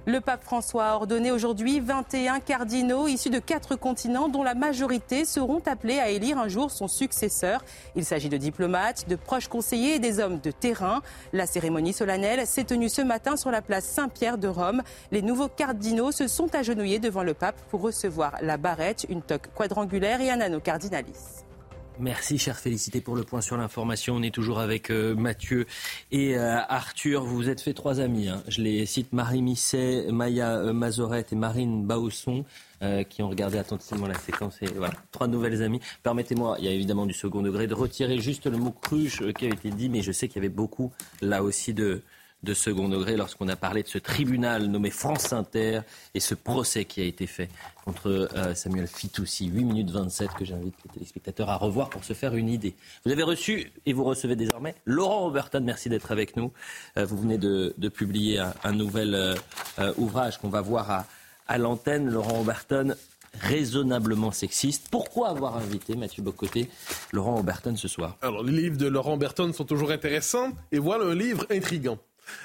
Le 0.09 0.21
pape 0.21 0.45
François 0.45 0.85
a 0.85 0.95
ordonné 0.95 1.33
aujourd'hui 1.33 1.81
21 1.81 2.39
cardinaux 2.39 3.09
issus 3.09 3.29
de 3.29 3.41
quatre 3.41 3.75
continents 3.75 4.29
dont 4.29 4.45
la 4.45 4.55
majorité 4.55 5.25
seront 5.25 5.61
appelés 5.67 5.99
à 5.99 6.11
élire 6.11 6.39
un 6.39 6.47
jour 6.47 6.71
son 6.71 6.87
successeur. 6.87 7.65
Il 7.97 8.05
s'agit 8.05 8.29
de 8.29 8.37
diplomates, 8.37 9.09
de 9.09 9.17
proches 9.17 9.49
conseillers 9.49 9.97
et 9.97 9.99
des 9.99 10.21
hommes 10.21 10.39
de 10.39 10.53
terrain. 10.53 11.03
La 11.33 11.45
cérémonie 11.45 11.93
solennelle 11.93 12.47
s'est 12.47 12.63
tenue 12.63 12.89
ce 12.89 13.03
matin 13.03 13.37
sur 13.37 13.51
la 13.51 13.63
place 13.63 13.85
Saint-Pierre 13.85 14.39
de 14.39 14.47
Rome. 14.47 14.85
Les 15.11 15.23
nouveaux 15.23 15.49
cardinaux 15.49 16.13
se 16.13 16.29
sont 16.29 16.55
agenouillés 16.55 17.01
devant 17.01 17.25
le 17.25 17.35
pape 17.35 17.61
pour 17.69 17.81
recevoir 17.81 18.37
la 18.43 18.59
barrette, 18.59 19.07
une 19.09 19.23
toque 19.23 19.49
quadrangulaire 19.57 20.21
et 20.21 20.31
un 20.31 20.41
anneau 20.41 20.61
cardinalis. 20.61 21.46
Merci, 21.99 22.37
chère 22.37 22.59
Félicité, 22.59 23.01
pour 23.01 23.17
le 23.17 23.23
point 23.23 23.41
sur 23.41 23.57
l'information. 23.57 24.17
On 24.17 24.23
est 24.23 24.35
toujours 24.35 24.59
avec 24.59 24.91
euh, 24.91 25.15
Mathieu 25.15 25.67
et 26.13 26.37
euh, 26.37 26.59
Arthur. 26.69 27.25
Vous 27.25 27.37
vous 27.37 27.49
êtes 27.49 27.63
fait 27.63 27.73
trois 27.73 28.01
amis. 28.01 28.29
Hein. 28.29 28.43
Je 28.49 28.61
les 28.61 28.85
cite 28.85 29.15
Marie 29.15 29.41
Misset, 29.41 30.07
Maya 30.13 30.57
euh, 30.57 30.73
Mazorette 30.75 31.33
et 31.33 31.37
Marine 31.37 31.87
Bausson. 31.87 32.45
qui 33.09 33.23
ont 33.23 33.31
regardé 33.31 33.57
attentivement 33.57 34.07
la 34.07 34.19
séquence. 34.19 34.61
Et 34.61 34.67
voilà, 34.67 34.95
trois 35.11 35.27
nouvelles 35.27 35.63
amies. 35.63 35.81
Permettez-moi, 36.03 36.57
il 36.59 36.67
y 36.67 36.69
a 36.69 36.73
évidemment 36.73 37.07
du 37.07 37.15
second 37.15 37.41
degré, 37.41 37.67
de 37.67 37.75
retirer 37.75 38.19
juste 38.19 38.47
le 38.47 38.59
mot 38.59 38.73
cruche 38.73 39.23
qui 39.33 39.47
a 39.47 39.49
été 39.49 39.71
dit, 39.71 39.89
mais 39.89 40.03
je 40.03 40.13
sais 40.13 40.29
qu'il 40.29 40.37
y 40.37 40.45
avait 40.45 40.55
beaucoup 40.55 40.93
là 41.23 41.43
aussi 41.43 41.73
de, 41.73 42.03
de 42.47 42.55
second 42.55 42.89
degré 42.89 43.17
lorsqu'on 43.17 43.49
a 43.49 43.57
parlé 43.57 43.83
de 43.83 43.89
ce 43.89 43.99
tribunal 43.99 44.67
nommé 44.67 44.91
France 44.91 45.33
Inter 45.33 45.81
et 46.15 46.21
ce 46.21 46.35
procès 46.35 46.85
qui 46.85 47.01
a 47.01 47.05
été 47.05 47.27
fait 47.27 47.51
contre 47.85 48.31
euh, 48.35 48.55
Samuel 48.55 48.87
Fitoussi. 48.87 49.47
8 49.47 49.65
minutes 49.65 49.91
27 49.91 50.31
que 50.39 50.45
j'invite 50.45 50.75
les 50.85 50.93
téléspectateurs 50.93 51.51
à 51.51 51.57
revoir 51.57 51.91
pour 51.91 52.05
se 52.05 52.13
faire 52.13 52.37
une 52.37 52.49
idée. 52.49 52.75
Vous 53.05 53.11
avez 53.11 53.25
reçu 53.25 53.73
et 53.85 53.93
vous 53.93 54.05
recevez 54.05 54.37
désormais 54.37 54.77
Laurent 54.87 55.27
Oberton. 55.27 55.61
Merci 55.61 55.89
d'être 55.89 56.13
avec 56.13 56.37
nous. 56.37 56.53
Euh, 56.97 57.05
vous 57.05 57.19
venez 57.19 57.37
de, 57.37 57.75
publier 57.89 58.39
un, 58.63 58.73
nouvel 58.73 59.15
euh, 59.15 59.93
ouvrage 59.97 60.39
qu'on 60.39 60.49
va 60.49 60.61
voir 60.61 61.05
à, 61.49 61.59
l'antenne. 61.59 62.09
Laurent 62.09 62.41
Oberton, 62.41 62.95
raisonnablement 63.41 64.31
sexiste. 64.31 64.87
Pourquoi 64.91 65.31
avoir 65.31 65.57
invité 65.57 65.97
Mathieu 65.97 66.23
Bocoté, 66.23 66.71
Laurent 67.13 67.41
Oberton 67.41 67.75
ce 67.75 67.89
soir? 67.89 68.17
Alors, 68.23 68.45
les 68.45 68.53
livres 68.53 68.79
de 68.79 68.87
Laurent 68.87 69.15
Oberton 69.15 69.53
sont 69.53 69.65
toujours 69.65 69.91
intéressants 69.91 70.53
et 70.71 70.79
voilà 70.79 71.07
un 71.07 71.15
livre 71.15 71.45
intrigant. 71.51 71.99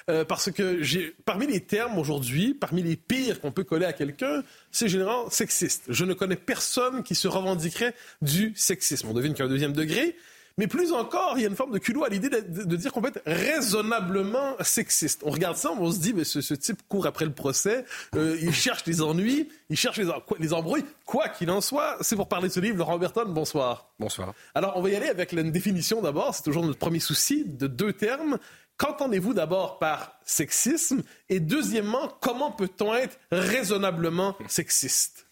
Euh, 0.10 0.26
parce 0.26 0.52
que 0.52 0.82
j'ai, 0.82 1.16
parmi 1.26 1.48
les 1.48 1.62
termes 1.62 1.98
aujourd'hui, 1.98 2.54
parmi 2.54 2.84
les 2.84 2.96
pires 2.96 3.42
qu'on 3.42 3.52
peut 3.52 3.64
coller 3.64 3.86
à 3.86 3.94
quelqu'un, 3.94 4.44
c'est 4.72 4.88
généralement 4.88 5.30
sexiste. 5.30 5.84
Je 5.90 6.06
ne 6.06 6.14
connais 6.14 6.36
personne 6.36 7.04
qui 7.04 7.16
se 7.16 7.28
revendiquerait 7.28 7.94
du 8.22 8.54
sexisme. 8.56 9.08
On 9.10 9.14
devine 9.14 9.34
qu'un 9.34 9.48
deuxième 9.48 9.74
degré. 9.74 10.16
Mais 10.58 10.68
plus 10.68 10.92
encore, 10.92 11.34
il 11.38 11.42
y 11.42 11.46
a 11.46 11.48
une 11.48 11.56
forme 11.56 11.72
de 11.72 11.78
culot 11.78 12.04
à 12.04 12.10
l'idée 12.10 12.30
de, 12.30 12.76
dire 12.76 12.92
qu'on 12.92 13.02
peut 13.02 13.08
être 13.08 13.22
raisonnablement 13.26 14.56
sexiste. 14.60 15.22
On 15.26 15.32
regarde 15.32 15.56
ça, 15.56 15.72
on 15.72 15.92
se 15.92 16.00
dit, 16.00 16.14
mais 16.14 16.24
ce, 16.24 16.54
type 16.54 16.82
court 16.88 17.06
après 17.06 17.26
le 17.26 17.32
procès, 17.32 17.86
euh, 18.16 18.38
il 18.42 18.54
cherche 18.54 18.86
les 18.86 19.02
ennuis, 19.02 19.50
il 19.70 19.78
cherche 19.78 19.98
les, 19.98 20.10
les 20.40 20.54
embrouilles. 20.54 20.86
Quoi 21.06 21.30
qu'il 21.30 21.50
en 21.52 21.62
soit, 21.62 21.98
c'est 22.02 22.16
pour 22.16 22.28
parler 22.28 22.50
de 22.50 22.54
ce 22.54 22.60
livre. 22.60 22.78
Laurent 22.78 22.98
Berton, 22.98 23.26
bonsoir. 23.30 23.92
Bonsoir. 24.00 24.34
Alors, 24.54 24.74
on 24.76 24.82
va 24.82 24.90
y 24.90 24.96
aller 24.96 25.10
avec 25.10 25.32
une 25.32 25.52
définition 25.52 26.02
d'abord. 26.02 26.36
C'est 26.36 26.44
toujours 26.44 26.66
notre 26.66 26.80
premier 26.80 27.00
souci 27.00 27.46
de 27.46 27.68
deux 27.68 27.94
termes. 27.94 28.38
Qu'entendez-vous 28.78 29.34
d'abord 29.34 29.80
par 29.80 30.20
sexisme? 30.26 31.04
Et 31.30 31.40
deuxièmement, 31.40 32.08
comment 32.22 32.52
peut-on 32.52 32.96
être 32.96 33.20
raisonnablement 33.32 34.36
sexiste? 34.48 35.28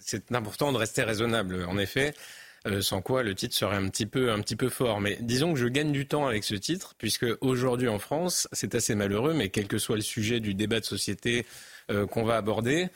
C'est 0.00 0.32
important 0.32 0.72
de 0.72 0.78
rester 0.78 1.02
raisonnable, 1.04 1.64
en 1.68 1.78
effet. 1.78 2.14
Euh, 2.66 2.82
sans 2.82 3.00
quoi 3.00 3.22
le 3.22 3.34
titre 3.34 3.54
serait 3.54 3.76
un 3.76 3.88
petit 3.88 4.06
peu 4.06 4.32
un 4.32 4.40
petit 4.40 4.56
peu 4.56 4.68
fort. 4.68 5.00
Mais 5.00 5.16
disons 5.20 5.54
que 5.54 5.58
je 5.58 5.68
gagne 5.68 5.92
du 5.92 6.06
temps 6.06 6.26
avec 6.26 6.42
ce 6.44 6.54
titre, 6.54 6.94
puisque 6.98 7.26
aujourd'hui 7.40 7.88
en 7.88 7.98
France, 7.98 8.48
c'est 8.52 8.74
assez 8.74 8.94
malheureux, 8.94 9.32
mais 9.32 9.48
quel 9.48 9.68
que 9.68 9.78
soit 9.78 9.96
le 9.96 10.02
sujet 10.02 10.40
du 10.40 10.54
débat 10.54 10.80
de 10.80 10.84
société 10.84 11.46
euh, 11.90 12.06
qu'on 12.06 12.24
va 12.24 12.36
aborder, 12.36 12.88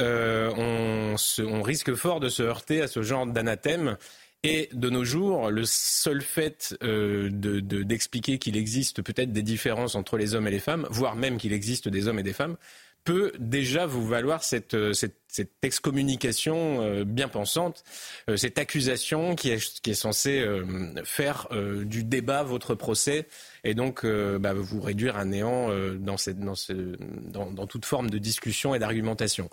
euh, 0.00 0.50
on, 0.56 1.14
on, 1.44 1.62
risque 1.62 1.94
fort 1.94 2.18
de 2.18 2.28
se 2.28 2.42
heurter 2.42 2.82
à 2.82 2.88
ce 2.88 3.02
genre 3.02 3.26
d'anathème 3.26 3.96
et 4.44 4.68
de 4.74 4.90
nos 4.90 5.04
jours, 5.04 5.50
le 5.50 5.64
seul 5.64 6.20
fait 6.20 6.76
euh, 6.82 7.30
d'expliquer 7.30 8.38
qu'il 8.38 8.58
existe 8.58 9.00
peut-être 9.00 9.32
des 9.32 9.42
différences 9.42 9.94
entre 9.94 10.18
les 10.18 10.34
hommes 10.34 10.46
et 10.46 10.50
les 10.50 10.58
femmes, 10.58 10.86
voire 10.90 11.16
même 11.16 11.38
qu'il 11.38 11.54
existe 11.54 11.88
des 11.88 12.08
hommes 12.08 12.18
et 12.18 12.22
des 12.22 12.34
femmes, 12.34 12.56
peut 13.04 13.32
déjà 13.38 13.86
vous 13.86 14.06
valoir 14.06 14.44
cette, 14.44 14.74
euh, 14.74 14.92
excommunication 15.62 16.82
euh, 16.82 17.04
bien 17.04 17.28
pensante, 17.28 17.84
cette 18.36 18.58
accusation 18.58 19.34
qui 19.34 19.48
est, 19.48 19.94
censée 19.94 20.46
faire 21.04 21.48
du 21.84 22.04
débat 22.04 22.42
votre 22.42 22.74
procès 22.74 23.26
et 23.64 23.74
donc 23.74 24.06
bah, 24.06 24.52
vous 24.52 24.80
réduire 24.80 25.16
à 25.16 25.24
néant 25.24 25.70
dans 25.98 27.66
toute 27.66 27.84
forme 27.86 28.10
de 28.10 28.18
discussion 28.18 28.74
et 28.74 28.78
d'argumentation. 28.78 29.48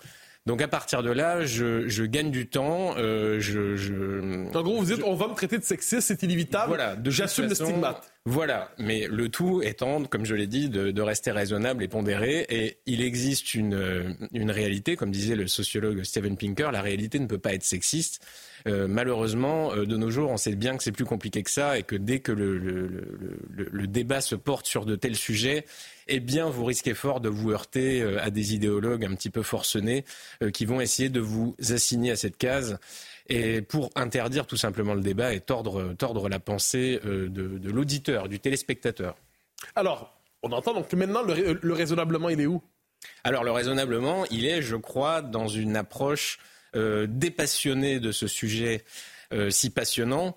Donc 0.47 0.61
à 0.63 0.67
partir 0.67 1.03
de 1.03 1.11
là, 1.11 1.45
je, 1.45 1.87
je 1.87 2.03
gagne 2.03 2.31
du 2.31 2.47
temps. 2.47 2.95
Euh, 2.97 3.39
je, 3.39 3.75
je, 3.75 4.47
en 4.55 4.63
gros, 4.63 4.77
vous 4.77 4.85
dites, 4.85 5.03
on 5.05 5.13
va 5.13 5.27
me 5.27 5.35
traiter 5.35 5.59
de 5.59 5.63
sexiste, 5.63 6.07
c'est 6.07 6.23
inévitable. 6.23 6.69
Voilà, 6.69 6.97
j'assume 7.05 7.47
le 7.47 7.53
stigmate. 7.53 8.11
Voilà, 8.25 8.71
mais 8.79 9.07
le 9.07 9.29
tout 9.29 9.61
étant, 9.63 10.03
comme 10.03 10.25
je 10.25 10.33
l'ai 10.33 10.47
dit, 10.47 10.69
de, 10.69 10.91
de, 10.91 11.01
rester 11.01 11.31
raisonnable 11.31 11.83
et 11.83 11.87
pondéré. 11.87 12.45
Et 12.49 12.79
il 12.87 13.01
existe 13.01 13.53
une, 13.53 14.17
une 14.33 14.51
réalité, 14.51 14.95
comme 14.95 15.11
disait 15.11 15.35
le 15.35 15.47
sociologue 15.47 16.03
Steven 16.03 16.35
Pinker, 16.35 16.71
la 16.71 16.81
réalité 16.81 17.19
ne 17.19 17.27
peut 17.27 17.39
pas 17.39 17.53
être 17.53 17.63
sexiste. 17.63 18.25
Euh, 18.67 18.87
malheureusement, 18.87 19.73
euh, 19.73 19.85
de 19.85 19.97
nos 19.97 20.09
jours, 20.09 20.29
on 20.29 20.37
sait 20.37 20.55
bien 20.55 20.77
que 20.77 20.83
c'est 20.83 20.91
plus 20.91 21.05
compliqué 21.05 21.43
que 21.43 21.49
ça 21.49 21.77
et 21.77 21.83
que 21.83 21.95
dès 21.95 22.19
que 22.19 22.31
le, 22.31 22.57
le, 22.57 22.87
le, 23.49 23.69
le, 23.71 23.87
débat 23.87 24.21
se 24.21 24.35
porte 24.35 24.65
sur 24.65 24.85
de 24.85 24.95
tels 24.95 25.15
sujets, 25.15 25.65
eh 26.07 26.19
bien, 26.19 26.49
vous 26.49 26.65
risquez 26.65 26.93
fort 26.93 27.21
de 27.21 27.29
vous 27.29 27.51
heurter 27.51 28.01
euh, 28.01 28.21
à 28.21 28.29
des 28.29 28.53
idéologues 28.53 29.05
un 29.05 29.15
petit 29.15 29.29
peu 29.29 29.41
forcenés 29.41 30.05
qui 30.53 30.65
vont 30.65 30.81
essayer 30.81 31.09
de 31.09 31.19
vous 31.19 31.55
assigner 31.69 32.11
à 32.11 32.15
cette 32.15 32.37
case 32.37 32.79
et 33.27 33.61
pour 33.61 33.91
interdire 33.95 34.45
tout 34.45 34.57
simplement 34.57 34.93
le 34.93 35.01
débat 35.01 35.33
et 35.33 35.39
tordre, 35.39 35.93
tordre 35.93 36.29
la 36.29 36.39
pensée 36.39 36.99
de, 37.03 37.27
de 37.27 37.71
l'auditeur, 37.71 38.27
du 38.27 38.39
téléspectateur. 38.39 39.15
Alors, 39.75 40.13
on 40.43 40.51
entend 40.51 40.73
donc 40.73 40.91
maintenant 40.93 41.21
le, 41.21 41.59
le 41.61 41.73
raisonnablement, 41.73 42.29
il 42.29 42.41
est 42.41 42.45
où? 42.45 42.61
Alors, 43.23 43.43
le 43.43 43.51
raisonnablement, 43.51 44.25
il 44.31 44.45
est, 44.45 44.61
je 44.61 44.75
crois, 44.75 45.21
dans 45.21 45.47
une 45.47 45.75
approche 45.75 46.39
euh, 46.75 47.07
de 47.07 48.11
ce 48.11 48.27
sujet 48.27 48.83
euh, 49.33 49.49
si 49.49 49.69
passionnant. 49.69 50.35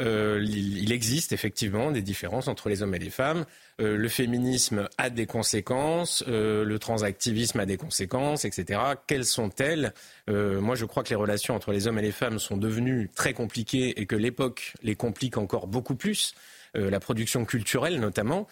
Euh, 0.00 0.44
il 0.44 0.90
existe 0.90 1.32
effectivement 1.32 1.92
des 1.92 2.02
différences 2.02 2.48
entre 2.48 2.68
les 2.68 2.82
hommes 2.82 2.94
et 2.94 2.98
les 2.98 3.10
femmes. 3.10 3.44
le 3.78 4.08
féminisme 4.08 4.88
a 4.98 5.08
des 5.08 5.26
conséquences, 5.26 6.24
le 6.26 6.76
transactivisme 6.78 7.60
a 7.60 7.66
des 7.66 7.76
conséquences, 7.76 8.44
etc. 8.44 8.80
Quelles 9.06 9.24
sont-elles? 9.24 9.94
Moi, 10.28 10.74
je 10.74 10.84
crois 10.84 11.04
que 11.04 11.10
les 11.10 11.14
relations 11.14 11.54
entre 11.54 11.70
les 11.70 11.86
hommes 11.86 11.98
et 11.98 12.02
les 12.02 12.12
femmes 12.12 12.40
sont 12.40 12.56
devenues 12.56 13.08
très 13.14 13.34
compliquées 13.34 14.00
et 14.00 14.06
que 14.06 14.16
l'époque 14.16 14.74
les 14.82 14.96
complique 14.96 15.36
encore 15.36 15.68
beaucoup 15.68 15.94
plus, 15.94 16.34
la 16.74 16.98
production 16.98 17.44
culturelle 17.44 18.00
notamment. 18.00 18.48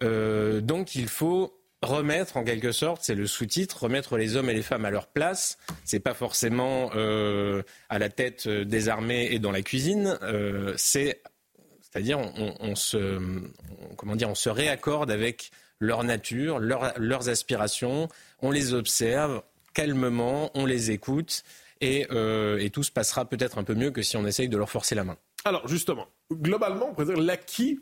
donc, 0.00 0.94
il 0.94 1.08
faut 1.08 1.61
remettre 1.82 2.36
en 2.36 2.44
quelque 2.44 2.72
sorte, 2.72 3.02
c'est 3.02 3.14
le 3.14 3.26
sous-titre, 3.26 3.84
remettre 3.84 4.16
les 4.16 4.36
hommes 4.36 4.48
et 4.48 4.54
les 4.54 4.62
femmes 4.62 4.84
à 4.84 4.90
leur 4.90 5.08
place. 5.08 5.58
C'est 5.84 6.00
pas 6.00 6.14
forcément 6.14 6.90
euh, 6.94 7.62
à 7.88 7.98
la 7.98 8.08
tête 8.08 8.48
des 8.48 8.88
armées 8.88 9.28
et 9.30 9.38
dans 9.38 9.50
la 9.50 9.62
cuisine. 9.62 10.18
Euh, 10.22 10.74
c'est, 10.76 11.22
c'est-à-dire 11.80 12.18
on, 12.18 12.74
se, 12.74 13.20
comment 13.96 14.16
dire, 14.16 14.30
on 14.30 14.34
se 14.34 14.48
réaccorde 14.48 15.10
avec 15.10 15.50
leur 15.78 16.04
nature, 16.04 16.60
leurs 16.60 17.28
aspirations. 17.28 18.08
On 18.40 18.50
les 18.50 18.72
observe 18.72 19.42
calmement, 19.74 20.50
on 20.54 20.66
les 20.66 20.90
écoute. 20.90 21.42
Et, 21.80 22.06
euh, 22.12 22.58
et 22.58 22.70
tout 22.70 22.84
se 22.84 22.92
passera 22.92 23.24
peut-être 23.24 23.58
un 23.58 23.64
peu 23.64 23.74
mieux 23.74 23.90
que 23.90 24.02
si 24.02 24.16
on 24.16 24.24
essaye 24.24 24.48
de 24.48 24.56
leur 24.56 24.70
forcer 24.70 24.94
la 24.94 25.02
main. 25.02 25.16
Alors 25.44 25.66
justement, 25.66 26.06
globalement, 26.32 26.90
on 26.90 26.94
pourrait 26.94 27.06
dire 27.06 27.20
l'acquis 27.20 27.80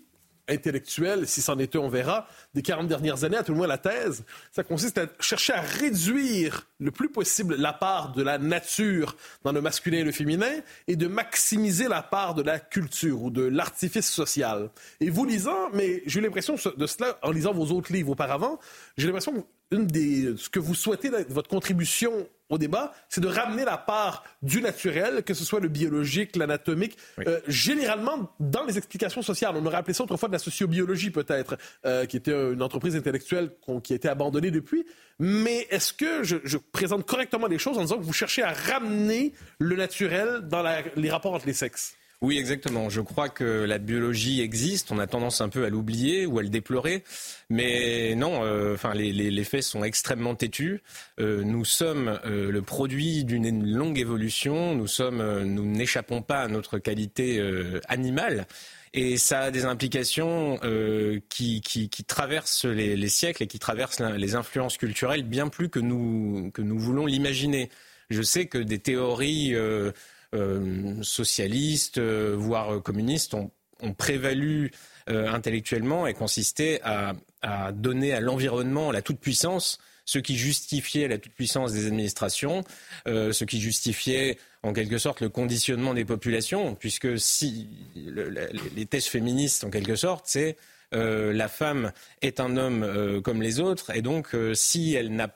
intellectuelle, 0.51 1.27
si 1.27 1.41
c'en 1.41 1.59
était, 1.59 1.79
on 1.79 1.89
verra, 1.89 2.27
des 2.55 2.63
40 2.63 2.89
dernières 2.89 3.25
années, 3.25 3.37
à 3.37 3.43
tout 3.43 3.53
le 3.53 3.59
moins 3.59 3.67
la 3.67 3.79
thèse, 3.79 4.25
ça 4.53 4.63
consiste 4.63 4.99
à 4.99 5.07
chercher 5.21 5.53
à 5.53 5.61
réduire 5.61 6.67
le 6.79 6.91
plus 6.91 7.09
possible 7.09 7.57
la 7.57 7.73
part 7.73 8.13
de 8.13 8.23
la 8.23 8.39
nature 8.39 9.17
dans 9.45 9.53
le 9.53 9.61
masculin 9.61 9.99
et 9.99 10.05
le 10.05 10.13
féminin 10.13 10.53
et 10.89 10.97
de 10.97 11.07
maximiser 11.07 11.89
la 11.89 12.03
part 12.03 12.35
de 12.35 12.43
la 12.43 12.59
culture 12.59 13.23
ou 13.23 13.31
de 13.31 13.43
l'artifice 13.43 14.11
social. 14.11 14.71
Et 15.01 15.11
vous 15.11 15.25
lisant, 15.25 15.71
mais 15.73 16.03
j'ai 16.07 16.21
eu 16.21 16.23
l'impression 16.23 16.55
de 16.55 16.87
cela 16.87 17.19
en 17.23 17.31
lisant 17.31 17.53
vos 17.53 17.75
autres 17.75 17.93
livres 17.93 18.11
auparavant, 18.11 18.59
j'ai 18.97 19.07
l'impression 19.07 19.47
que 19.71 20.37
ce 20.37 20.49
que 20.49 20.59
vous 20.59 20.75
souhaitez, 20.75 21.11
votre 21.29 21.49
contribution 21.49 22.27
au 22.51 22.59
débat, 22.59 22.93
c'est 23.09 23.21
de 23.21 23.29
ramener 23.29 23.65
la 23.65 23.79
part 23.79 24.25
du 24.43 24.61
naturel, 24.61 25.23
que 25.23 25.35
ce 25.35 25.45
soit 25.45 25.61
le 25.61 25.69
biologique, 25.69 26.37
l'anatomique, 26.37 26.99
euh, 27.27 27.41
généralement 27.47 28.33
dans 28.41 28.65
les 28.65 28.77
explications 28.77 29.23
sociales. 29.23 29.55
On 29.57 29.65
aurait 29.65 29.79
appelé 29.79 29.95
ça 29.95 30.05
autrefois 30.05 30.29
de 30.29 30.35
la 30.35 30.39
sociobiologie 30.39 31.11
peut-être, 31.11 31.57
euh, 31.87 32.05
qui 32.07 32.17
était 32.17 32.33
une 32.33 32.63
entreprise 32.63 32.97
intellectuelle 32.97 33.53
qui 33.83 33.93
a 33.93 33.97
été 33.97 34.09
abandonnée 34.09 34.51
depuis. 34.51 34.85
Mais 35.19 35.67
est-ce 35.71 35.93
que 35.93 36.23
je, 36.23 36.37
je, 36.45 36.59
présente 36.59 37.07
correctement 37.07 37.47
les 37.47 37.59
choses 37.59 37.79
en 37.79 37.83
disant 37.83 37.99
que 37.99 38.05
vous 38.05 38.13
cherchez 38.13 38.43
à 38.43 38.53
ramener 38.53 39.33
le 39.59 39.77
naturel 39.77 40.41
dans 40.43 40.63
la, 40.63 40.83
les 40.97 41.11
rapports 41.11 41.35
entre 41.35 41.47
les 41.47 41.53
sexes? 41.53 41.95
Oui, 42.23 42.37
exactement. 42.37 42.91
Je 42.91 43.01
crois 43.01 43.31
que 43.31 43.45
la 43.45 43.79
biologie 43.79 44.43
existe. 44.43 44.93
On 44.93 44.99
a 44.99 45.07
tendance 45.07 45.41
un 45.41 45.49
peu 45.49 45.65
à 45.65 45.71
l'oublier 45.71 46.27
ou 46.27 46.39
à 46.39 46.43
le 46.43 46.51
déplorer. 46.51 47.03
Mais 47.49 48.15
non, 48.15 48.45
euh, 48.45 48.75
enfin, 48.75 48.93
les, 48.93 49.11
les, 49.11 49.31
les, 49.31 49.45
faits 49.45 49.63
sont 49.63 49.85
extrêmement 49.85 50.35
têtus. 50.35 50.83
Euh, 51.19 51.43
nous 51.45 51.65
sommes 51.65 52.21
euh, 52.27 52.51
le 52.51 52.61
produit 52.61 53.25
d'une 53.25 53.75
longue 53.75 53.99
évolution. 53.99 54.75
Nous 54.75 54.87
sommes, 54.87 55.23
euh, 55.23 55.45
nous 55.45 55.65
n'échappons 55.65 56.21
pas 56.21 56.43
à 56.43 56.49
notre 56.49 56.79
qualité 56.79 57.39
euh, 57.39 57.81
animale. 57.89 58.47
Et 58.93 59.17
ça 59.17 59.41
a 59.43 59.51
des 59.51 59.65
implications 59.65 60.59
qui, 61.29 61.61
qui, 61.61 61.89
qui, 61.89 62.05
traversent 62.05 62.65
les, 62.65 62.97
les, 62.97 63.09
siècles 63.09 63.45
et 63.45 63.47
qui 63.47 63.61
traversent 63.61 64.01
les 64.01 64.35
influences 64.35 64.79
culturelles 64.79 65.23
bien 65.23 65.47
plus 65.47 65.69
que 65.69 65.79
nous, 65.79 66.51
que 66.53 66.61
nous 66.61 66.77
voulons 66.77 67.07
l'imaginer. 67.07 67.71
Je 68.11 68.23
sais 68.23 68.47
que 68.47 68.59
des 68.59 68.81
théories 68.81 69.55
euh, 69.55 69.93
socialistes, 71.03 71.99
euh, 71.99 72.35
voire 72.37 72.83
communistes, 72.83 73.35
ont, 73.35 73.51
prévalu 73.97 74.73
euh, 75.09 75.27
intellectuellement 75.33 76.07
et 76.07 76.13
consistaient 76.13 76.83
à, 76.85 77.15
donner 77.73 78.13
à 78.13 78.21
l'environnement 78.21 78.93
la 78.93 79.01
toute-puissance 79.01 79.79
ce 80.05 80.19
qui 80.19 80.37
justifiait 80.37 81.09
la 81.09 81.17
toute-puissance 81.17 81.73
des 81.73 81.87
administrations, 81.87 82.63
euh, 83.07 83.33
ce 83.33 83.45
qui 83.45 83.59
justifiait 83.59 84.39
en 84.63 84.75
quelque 84.75 84.99
sorte 84.99 85.23
le 85.23 85.31
conditionnement 85.31 85.95
des 85.95 86.05
populations, 86.05 86.75
puisque 86.75 87.19
si 87.19 87.71
les 87.97 88.87
thèses 88.87 89.07
féministes, 89.07 89.65
en 89.65 89.71
quelque 89.71 89.97
sorte, 89.97 90.25
c'est 90.27 90.57
euh, 90.93 91.33
la 91.33 91.49
femme 91.49 91.93
est 92.21 92.41
un 92.41 92.57
homme 92.57 92.83
euh, 92.83 93.21
comme 93.21 93.43
les 93.43 93.61
autres, 93.61 93.95
et 93.95 94.03
donc 94.03 94.35
euh, 94.35 94.55
si 94.55 94.95
elle 94.95 95.15
n'est 95.15 95.29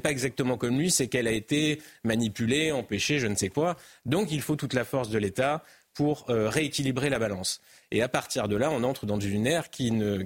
pas 0.00 0.10
exactement 0.10 0.56
comme 0.56 0.78
lui, 0.78 0.90
c'est 0.90 1.08
qu'elle 1.08 1.28
a 1.28 1.32
été 1.32 1.80
manipulée, 2.04 2.72
empêchée, 2.72 3.18
je 3.18 3.26
ne 3.26 3.34
sais 3.34 3.48
quoi. 3.48 3.76
Donc 4.06 4.32
il 4.32 4.40
faut 4.40 4.56
toute 4.56 4.74
la 4.74 4.84
force 4.84 5.08
de 5.10 5.18
l'État 5.18 5.62
pour 5.94 6.26
rééquilibrer 6.28 7.10
la 7.10 7.18
balance. 7.18 7.60
Et 7.90 8.02
à 8.02 8.08
partir 8.08 8.46
de 8.46 8.54
là, 8.54 8.70
on 8.70 8.84
entre 8.84 9.04
dans 9.04 9.18
une 9.18 9.48
ère 9.48 9.68
qui 9.68 9.90
ne, 9.90 10.24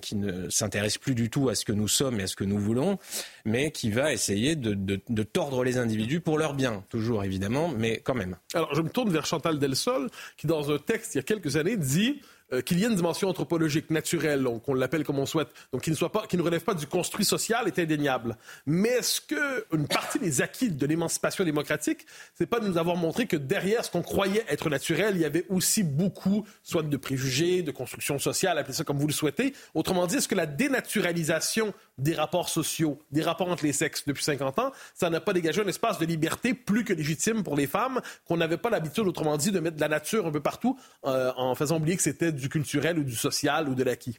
s'intéresse 0.50 0.98
plus 0.98 1.14
du 1.14 1.30
tout 1.30 1.48
à 1.48 1.54
ce 1.54 1.64
que 1.64 1.72
nous 1.72 1.88
sommes 1.88 2.20
et 2.20 2.24
à 2.24 2.26
ce 2.26 2.36
que 2.36 2.44
nous 2.44 2.58
voulons, 2.58 2.98
mais 3.46 3.70
qui 3.70 3.90
va 3.90 4.12
essayer 4.12 4.54
de, 4.54 4.74
de, 4.74 5.22
tordre 5.22 5.64
les 5.64 5.78
individus 5.78 6.20
pour 6.20 6.36
leur 6.36 6.52
bien, 6.52 6.84
toujours 6.90 7.24
évidemment, 7.24 7.68
mais 7.68 8.00
quand 8.04 8.14
même. 8.14 8.36
Alors 8.52 8.74
je 8.74 8.82
me 8.82 8.90
tourne 8.90 9.10
vers 9.10 9.24
Chantal 9.24 9.58
Delsol, 9.58 10.10
qui 10.36 10.46
dans 10.46 10.70
un 10.70 10.78
texte 10.78 11.14
il 11.14 11.18
y 11.18 11.20
a 11.20 11.24
quelques 11.24 11.56
années 11.56 11.78
dit 11.78 12.20
euh, 12.52 12.60
qu'il 12.60 12.78
y 12.78 12.84
ait 12.84 12.88
une 12.88 12.94
dimension 12.94 13.28
anthropologique, 13.28 13.90
naturelle, 13.90 14.46
qu'on 14.64 14.74
l'appelle 14.74 15.04
comme 15.04 15.18
on 15.18 15.26
souhaite, 15.26 15.48
donc 15.72 15.82
qui 15.82 15.90
ne, 15.90 15.96
soit 15.96 16.12
pas, 16.12 16.26
qui 16.26 16.36
ne 16.36 16.42
relève 16.42 16.62
pas 16.62 16.74
du 16.74 16.86
construit 16.86 17.24
social, 17.24 17.66
est 17.66 17.78
indéniable. 17.78 18.36
Mais 18.66 18.88
est-ce 18.90 19.20
qu'une 19.20 19.86
partie 19.86 20.18
des 20.18 20.42
acquis 20.42 20.70
de 20.70 20.86
l'émancipation 20.86 21.44
démocratique, 21.44 22.06
c'est 22.34 22.46
pas 22.46 22.60
de 22.60 22.68
nous 22.68 22.78
avoir 22.78 22.96
montré 22.96 23.26
que 23.26 23.36
derrière 23.36 23.84
ce 23.84 23.90
qu'on 23.90 24.02
croyait 24.02 24.44
être 24.48 24.70
naturel, 24.70 25.14
il 25.16 25.22
y 25.22 25.24
avait 25.24 25.46
aussi 25.48 25.82
beaucoup, 25.82 26.46
soit 26.62 26.82
de 26.82 26.96
préjugés, 26.96 27.62
de 27.62 27.70
construction 27.70 28.18
sociale, 28.18 28.58
appelez 28.58 28.74
ça 28.74 28.84
comme 28.84 28.98
vous 28.98 29.06
le 29.06 29.12
souhaitez. 29.12 29.54
Autrement 29.74 30.06
dit, 30.06 30.16
est-ce 30.16 30.28
que 30.28 30.34
la 30.34 30.46
dénaturalisation 30.46 31.72
des 31.98 32.14
rapports 32.14 32.48
sociaux, 32.48 32.98
des 33.10 33.22
rapports 33.22 33.48
entre 33.48 33.64
les 33.64 33.72
sexes 33.72 34.04
depuis 34.06 34.24
50 34.24 34.58
ans, 34.58 34.72
ça 34.94 35.10
n'a 35.10 35.20
pas 35.20 35.32
dégagé 35.32 35.62
un 35.62 35.68
espace 35.68 35.98
de 35.98 36.06
liberté 36.06 36.54
plus 36.54 36.84
que 36.84 36.92
légitime 36.92 37.42
pour 37.42 37.56
les 37.56 37.66
femmes, 37.66 38.00
qu'on 38.26 38.36
n'avait 38.36 38.56
pas 38.56 38.70
l'habitude, 38.70 39.06
autrement 39.06 39.36
dit, 39.36 39.52
de 39.52 39.60
mettre 39.60 39.76
de 39.76 39.80
la 39.80 39.88
nature 39.88 40.26
un 40.26 40.30
peu 40.30 40.40
partout, 40.40 40.78
euh, 41.06 41.32
en 41.36 41.54
faisant 41.54 41.76
oublier 41.76 41.96
que 41.96 42.02
c'était 42.02 42.32
du 42.32 42.41
culturel 42.48 42.98
ou 42.98 43.04
du 43.04 43.14
social 43.14 43.68
ou 43.68 43.74
de 43.74 43.82
l'acquis 43.82 44.18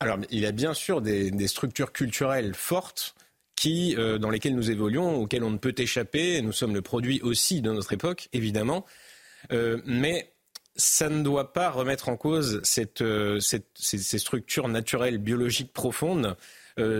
Alors, 0.00 0.18
il 0.30 0.40
y 0.40 0.46
a 0.46 0.52
bien 0.52 0.74
sûr 0.74 1.00
des, 1.00 1.30
des 1.30 1.48
structures 1.48 1.92
culturelles 1.92 2.54
fortes 2.54 3.14
qui, 3.56 3.94
euh, 3.96 4.18
dans 4.18 4.30
lesquelles 4.30 4.54
nous 4.54 4.70
évoluons, 4.70 5.16
auxquelles 5.16 5.44
on 5.44 5.50
ne 5.50 5.58
peut 5.58 5.74
échapper. 5.76 6.42
Nous 6.42 6.52
sommes 6.52 6.74
le 6.74 6.82
produit 6.82 7.20
aussi 7.22 7.60
de 7.60 7.72
notre 7.72 7.92
époque, 7.92 8.28
évidemment. 8.32 8.84
Euh, 9.52 9.80
mais 9.84 10.32
ça 10.76 11.08
ne 11.08 11.22
doit 11.22 11.52
pas 11.52 11.70
remettre 11.70 12.08
en 12.08 12.16
cause 12.16 12.60
cette, 12.64 13.00
euh, 13.00 13.38
cette, 13.40 13.68
ces, 13.74 13.98
ces, 13.98 14.18
structures 14.18 14.68
naturelles, 14.68 15.18
biologiques 15.18 15.72
profondes, 15.72 16.36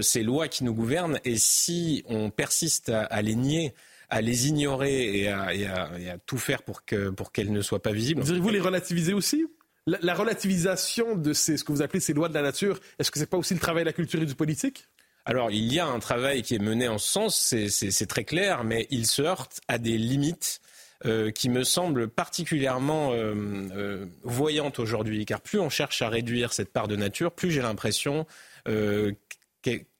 ces 0.02 0.22
lois 0.22 0.46
qui 0.46 0.62
nous 0.62 0.72
gouvernent. 0.72 1.18
Et 1.24 1.36
si 1.36 2.04
on 2.06 2.30
persiste 2.30 2.90
à, 2.90 3.02
à 3.02 3.22
les 3.22 3.34
nier, 3.34 3.74
à 4.08 4.20
les 4.20 4.46
ignorer 4.46 5.18
et 5.18 5.28
à, 5.28 5.52
et 5.52 5.66
à, 5.66 5.90
et 5.98 6.10
à 6.10 6.18
tout 6.18 6.38
faire 6.38 6.62
pour 6.62 6.84
qu'elles 6.84 7.12
pour 7.14 7.32
ne 7.36 7.60
soient 7.60 7.82
pas 7.82 7.90
visibles. 7.90 8.22
Diriez-vous 8.22 8.50
les 8.50 8.60
relativiser 8.60 9.14
aussi? 9.14 9.46
La, 9.86 9.98
la, 10.00 10.14
relativisation 10.14 11.16
de 11.16 11.32
ces, 11.32 11.56
ce 11.56 11.64
que 11.64 11.72
vous 11.72 11.82
appelez 11.82 12.00
ces 12.00 12.12
lois 12.12 12.28
de 12.28 12.34
la 12.34 12.42
nature, 12.42 12.80
est-ce 12.98 13.10
que 13.10 13.18
ce 13.18 13.24
n'est 13.24 13.28
pas 13.28 13.36
aussi 13.36 13.54
le 13.54 13.60
travail 13.60 13.84
de 13.84 13.88
la 13.88 13.92
culture 13.92 14.20
et 14.22 14.26
du 14.26 14.34
politique? 14.34 14.88
Alors, 15.26 15.50
il 15.50 15.72
y 15.72 15.78
a 15.78 15.86
un 15.86 16.00
travail 16.00 16.42
qui 16.42 16.54
est 16.54 16.58
mené 16.58 16.86
en 16.86 16.98
ce 16.98 17.10
sens, 17.10 17.54
c'est 17.68 18.06
très 18.06 18.24
clair, 18.24 18.62
mais 18.62 18.86
il 18.90 19.06
se 19.06 19.22
heurte 19.22 19.60
à 19.68 19.78
des 19.78 19.96
limites 19.96 20.60
euh, 21.06 21.30
qui 21.30 21.48
me 21.48 21.64
semblent 21.64 22.08
particulièrement 22.08 23.12
euh, 23.12 23.34
euh, 23.74 24.06
voyantes 24.22 24.78
aujourd'hui, 24.78 25.24
car 25.24 25.40
plus 25.40 25.58
on 25.58 25.70
cherche 25.70 26.02
à 26.02 26.08
réduire 26.10 26.52
cette 26.52 26.72
part 26.72 26.88
de 26.88 26.96
nature, 26.96 27.32
plus 27.32 27.50
j'ai 27.50 27.62
l'impression 27.62 28.26
euh, 28.68 29.12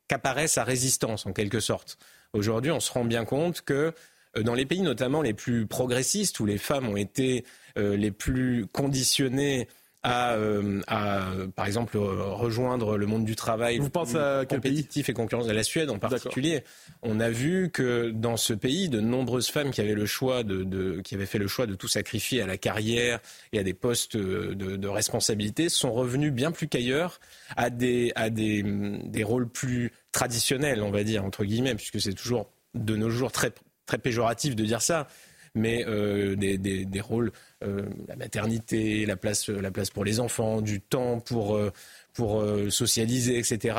qu'apparaît 0.08 0.48
sa 0.48 0.62
résistance, 0.62 1.24
en 1.24 1.32
quelque 1.32 1.60
sorte. 1.60 1.98
Aujourd'hui, 2.34 2.70
on 2.70 2.80
se 2.80 2.92
rend 2.92 3.04
bien 3.04 3.24
compte 3.24 3.62
que 3.62 3.94
dans 4.42 4.54
les 4.54 4.66
pays 4.66 4.82
notamment 4.82 5.22
les 5.22 5.34
plus 5.34 5.66
progressistes, 5.66 6.40
où 6.40 6.46
les 6.46 6.58
femmes 6.58 6.88
ont 6.88 6.96
été 6.96 7.44
euh, 7.78 7.96
les 7.96 8.10
plus 8.10 8.66
conditionnées 8.72 9.68
à, 10.04 10.34
euh, 10.34 10.82
à, 10.86 11.30
par 11.56 11.66
exemple, 11.66 11.96
rejoindre 11.96 12.98
le 12.98 13.06
monde 13.06 13.24
du 13.24 13.36
travail 13.36 13.78
Vous 13.78 13.88
pensez 13.88 14.18
à 14.18 14.44
compétitif 14.44 15.08
et 15.08 15.14
concurrence, 15.14 15.48
à 15.48 15.54
la 15.54 15.62
Suède 15.62 15.88
en 15.88 15.98
particulier. 15.98 16.62
On 17.02 17.20
a 17.20 17.30
vu 17.30 17.70
que 17.70 18.10
dans 18.10 18.36
ce 18.36 18.52
pays, 18.52 18.90
de 18.90 19.00
nombreuses 19.00 19.48
femmes 19.48 19.70
qui 19.70 19.80
avaient 19.80 19.94
le 19.94 20.04
choix 20.04 20.42
de, 20.42 20.62
de, 20.62 21.00
qui 21.00 21.14
avaient 21.14 21.24
fait 21.24 21.38
le 21.38 21.48
choix 21.48 21.66
de 21.66 21.74
tout 21.74 21.88
sacrifier 21.88 22.42
à 22.42 22.46
la 22.46 22.58
carrière 22.58 23.18
et 23.54 23.58
à 23.58 23.62
des 23.62 23.72
postes 23.72 24.16
de, 24.18 24.52
de 24.52 24.88
responsabilité 24.88 25.70
sont 25.70 25.92
revenues 25.94 26.30
bien 26.30 26.52
plus 26.52 26.68
qu'ailleurs 26.68 27.18
à 27.56 27.70
des, 27.70 28.12
à 28.14 28.28
des, 28.28 28.62
des 28.62 29.24
rôles 29.24 29.48
plus 29.48 29.90
traditionnels, 30.12 30.82
on 30.82 30.90
va 30.90 31.02
dire 31.02 31.24
entre 31.24 31.44
guillemets, 31.46 31.74
puisque 31.74 32.00
c'est 32.00 32.12
toujours 32.12 32.50
de 32.74 32.94
nos 32.96 33.08
jours 33.08 33.32
très 33.32 33.52
très 33.86 33.98
péjoratif 33.98 34.56
de 34.56 34.64
dire 34.64 34.82
ça, 34.82 35.08
mais 35.54 35.84
euh, 35.86 36.36
des, 36.36 36.58
des, 36.58 36.84
des, 36.84 37.00
rôles, 37.00 37.32
euh, 37.62 37.82
la 38.08 38.16
maternité, 38.16 39.06
la 39.06 39.16
place, 39.16 39.48
la 39.48 39.70
place 39.70 39.90
pour 39.90 40.04
les 40.04 40.20
enfants, 40.20 40.60
du 40.60 40.80
temps 40.80 41.20
pour, 41.20 41.56
euh, 41.56 41.72
pour 42.12 42.44
socialiser, 42.70 43.38
etc., 43.38 43.76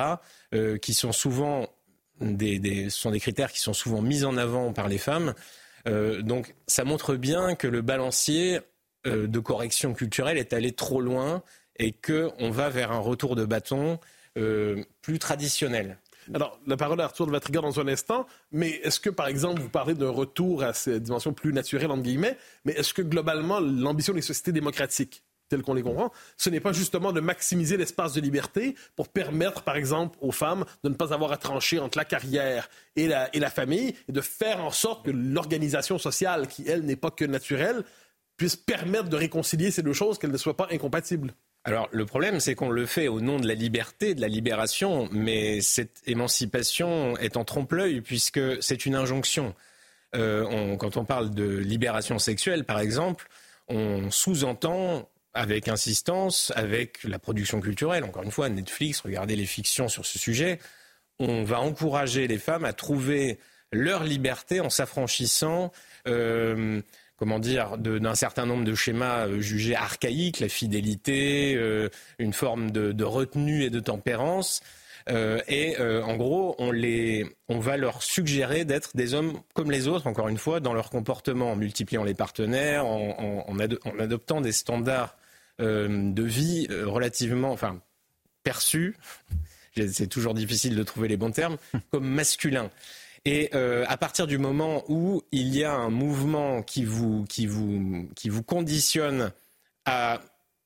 qui 0.82 0.94
sont 0.94 1.12
souvent 1.12 1.68
des, 2.22 2.60
des, 2.60 2.90
sont 2.90 3.12
des 3.12 3.20
critères 3.20 3.52
qui 3.52 3.60
sont 3.60 3.74
souvent 3.74 4.02
mis 4.02 4.24
en 4.24 4.38
avant 4.38 4.72
par 4.72 4.88
les 4.88 4.98
femmes. 4.98 5.34
donc 5.86 6.56
ça 6.66 6.86
montre 6.86 7.16
bien 7.16 7.56
que 7.56 7.68
le 7.68 7.82
balancier 7.82 8.62
de 9.06 9.40
correction 9.40 9.94
culturelle 9.94 10.38
est 10.38 10.54
allé 10.54 10.72
trop 10.72 11.02
loin 11.02 11.44
et 11.78 11.92
qu'on 11.92 12.52
va 12.52 12.70
vers 12.70 12.94
un 12.94 13.00
retour 13.00 13.36
de 13.36 13.44
bâton 13.44 14.00
plus 15.02 15.20
traditionnel. 15.20 15.98
Alors, 16.34 16.60
la 16.66 16.78
parole 16.78 17.00
à 17.02 17.06
Arthur 17.06 17.28
de 17.28 17.32
Vatrigan 17.32 17.62
dans 17.62 17.80
un 17.80 17.88
instant, 17.88 18.26
mais 18.52 18.72
est-ce 18.84 19.00
que, 19.00 19.10
par 19.10 19.28
exemple, 19.28 19.62
vous 19.62 19.70
parlez 19.70 19.94
d'un 19.94 20.10
retour 20.10 20.64
à 20.64 20.74
cette 20.74 21.04
dimension 21.04 21.34
plus 21.34 21.54
naturelle, 21.54 21.92
entre 21.92 22.04
guillemets, 22.04 22.38
mais 22.64 22.74
est-ce 22.74 22.94
que, 22.94 23.02
globalement, 23.02 23.60
l'ambition 23.60 24.14
des 24.14 24.22
sociétés 24.22 24.52
démocratiques, 24.52 25.24
telles 25.50 25.62
qu'on 25.62 25.76
les 25.76 25.84
comprend, 25.84 26.12
ce 26.38 26.50
n'est 26.50 26.60
pas 26.60 26.74
justement 26.74 27.12
de 27.12 27.20
maximiser 27.20 27.78
l'espace 27.78 28.14
de 28.14 28.22
liberté 28.22 28.76
pour 28.96 29.10
permettre, 29.10 29.62
par 29.62 29.76
exemple, 29.76 30.18
aux 30.22 30.32
femmes 30.32 30.66
de 30.84 30.90
ne 30.90 30.96
pas 30.96 31.14
avoir 31.14 31.32
à 31.32 31.38
trancher 31.38 31.80
entre 31.80 31.98
la 31.98 32.06
carrière 32.06 32.68
et 32.96 33.08
la, 33.08 33.34
et 33.36 33.40
la 33.40 33.52
famille, 33.52 33.94
et 34.08 34.12
de 34.12 34.22
faire 34.22 34.64
en 34.64 34.72
sorte 34.72 35.06
que 35.06 35.12
l'organisation 35.12 36.00
sociale, 36.00 36.48
qui, 36.48 36.68
elle, 36.68 36.82
n'est 36.82 36.96
pas 36.96 37.12
que 37.12 37.26
naturelle, 37.26 37.84
puisse 38.38 38.56
permettre 38.56 39.10
de 39.10 39.16
réconcilier 39.16 39.72
ces 39.72 39.84
deux 39.84 39.94
choses, 39.94 40.18
qu'elles 40.18 40.32
ne 40.32 40.38
soient 40.38 40.58
pas 40.58 40.68
incompatibles? 40.72 41.34
Alors 41.66 41.90
le 41.92 42.06
problème, 42.06 42.40
c'est 42.40 42.54
qu'on 42.54 42.70
le 42.70 42.86
fait 42.86 43.08
au 43.08 43.22
nom 43.22 43.40
de 43.40 43.48
la 43.48 43.56
liberté, 43.56 44.14
de 44.14 44.22
la 44.22 44.28
libération, 44.28 45.10
mais 45.12 45.62
cette 45.62 46.04
émancipation 46.06 47.18
est 47.18 47.38
en 47.38 47.44
trompe-l'œil 47.44 48.02
puisque 48.02 48.40
c'est 48.62 48.86
une 48.86 48.94
injonction. 48.94 49.56
Euh, 50.16 50.46
on, 50.46 50.78
quand 50.78 50.96
on 50.96 51.06
parle 51.06 51.32
de 51.32 51.58
libération 51.58 52.20
sexuelle, 52.20 52.66
par 52.66 52.80
exemple, 52.80 53.28
on 53.68 54.12
sous-entend 54.12 55.10
avec 55.34 55.68
insistance, 55.68 56.54
avec 56.56 57.04
la 57.04 57.18
production 57.18 57.60
culturelle, 57.60 58.04
encore 58.04 58.24
une 58.24 58.32
fois, 58.32 58.48
Netflix, 58.48 59.02
regardez 59.02 59.36
les 59.36 59.48
fictions 59.48 59.90
sur 59.90 60.06
ce 60.06 60.20
sujet, 60.20 60.60
on 61.18 61.44
va 61.44 61.60
encourager 61.60 62.28
les 62.28 62.38
femmes 62.38 62.64
à 62.64 62.74
trouver 62.74 63.40
leur 63.72 64.04
liberté 64.04 64.62
en 64.62 64.70
s'affranchissant 64.70 65.72
euh, 66.08 66.82
comment 67.18 67.40
dire, 67.40 67.78
d'un 67.78 68.16
certain 68.16 68.46
nombre 68.46 68.64
de 68.64 68.76
schémas 68.76 69.28
euh, 69.28 69.40
jugés 69.40 69.76
archaïques, 69.76 70.40
la 70.40 70.50
fidélité, 70.50 71.56
euh, 71.56 71.90
une 72.20 72.34
forme 72.34 72.72
de, 72.72 73.04
retenue 73.04 73.64
et 73.64 73.70
de 73.70 73.80
tempérance. 73.80 74.62
et 75.08 75.78
en 75.80 76.16
gros, 76.16 76.56
on, 76.58 76.72
les, 76.72 77.26
on 77.48 77.60
va 77.60 77.78
leur 77.78 78.02
suggérer 78.02 78.66
d'être 78.66 78.98
des 78.98 79.14
hommes 79.14 79.40
comme 79.54 79.70
les 79.70 79.88
autres, 79.88 80.08
encore 80.08 80.30
une 80.30 80.40
fois, 80.40 80.60
dans 80.60 80.74
leur 80.74 80.90
comportement, 80.90 81.52
en 81.52 81.56
multipliant 81.56 82.04
les 82.04 82.16
partenaires, 82.16 82.86
en, 82.86 83.46
en 83.48 84.00
adoptant 84.00 84.42
des 84.42 84.52
standards 84.52 85.16
de 85.60 86.24
vie 86.24 86.68
relativement, 86.70 87.52
enfin, 87.52 87.80
perçus, 88.44 88.96
c'est 89.92 90.08
toujours 90.08 90.34
difficile 90.34 90.76
de 90.76 90.84
trouver 90.84 91.08
les 91.08 91.18
bons 91.18 91.32
termes, 91.32 91.58
comme 91.92 92.08
masculins. 92.08 92.72
Et 93.26 93.50
euh, 93.56 93.84
à 93.88 93.98
partir 93.98 94.28
du 94.28 94.38
moment 94.38 94.84
où 94.88 95.24
il 95.32 95.56
y 95.56 95.64
a 95.64 95.74
un 95.74 95.90
mouvement 95.90 96.62
qui 96.62 96.86
vous, 96.86 97.26
qui 97.26 97.48
vous, 97.48 98.08
qui 98.16 98.30
vous 98.30 98.44
conditionne 98.44 99.32
à, 99.86 100.22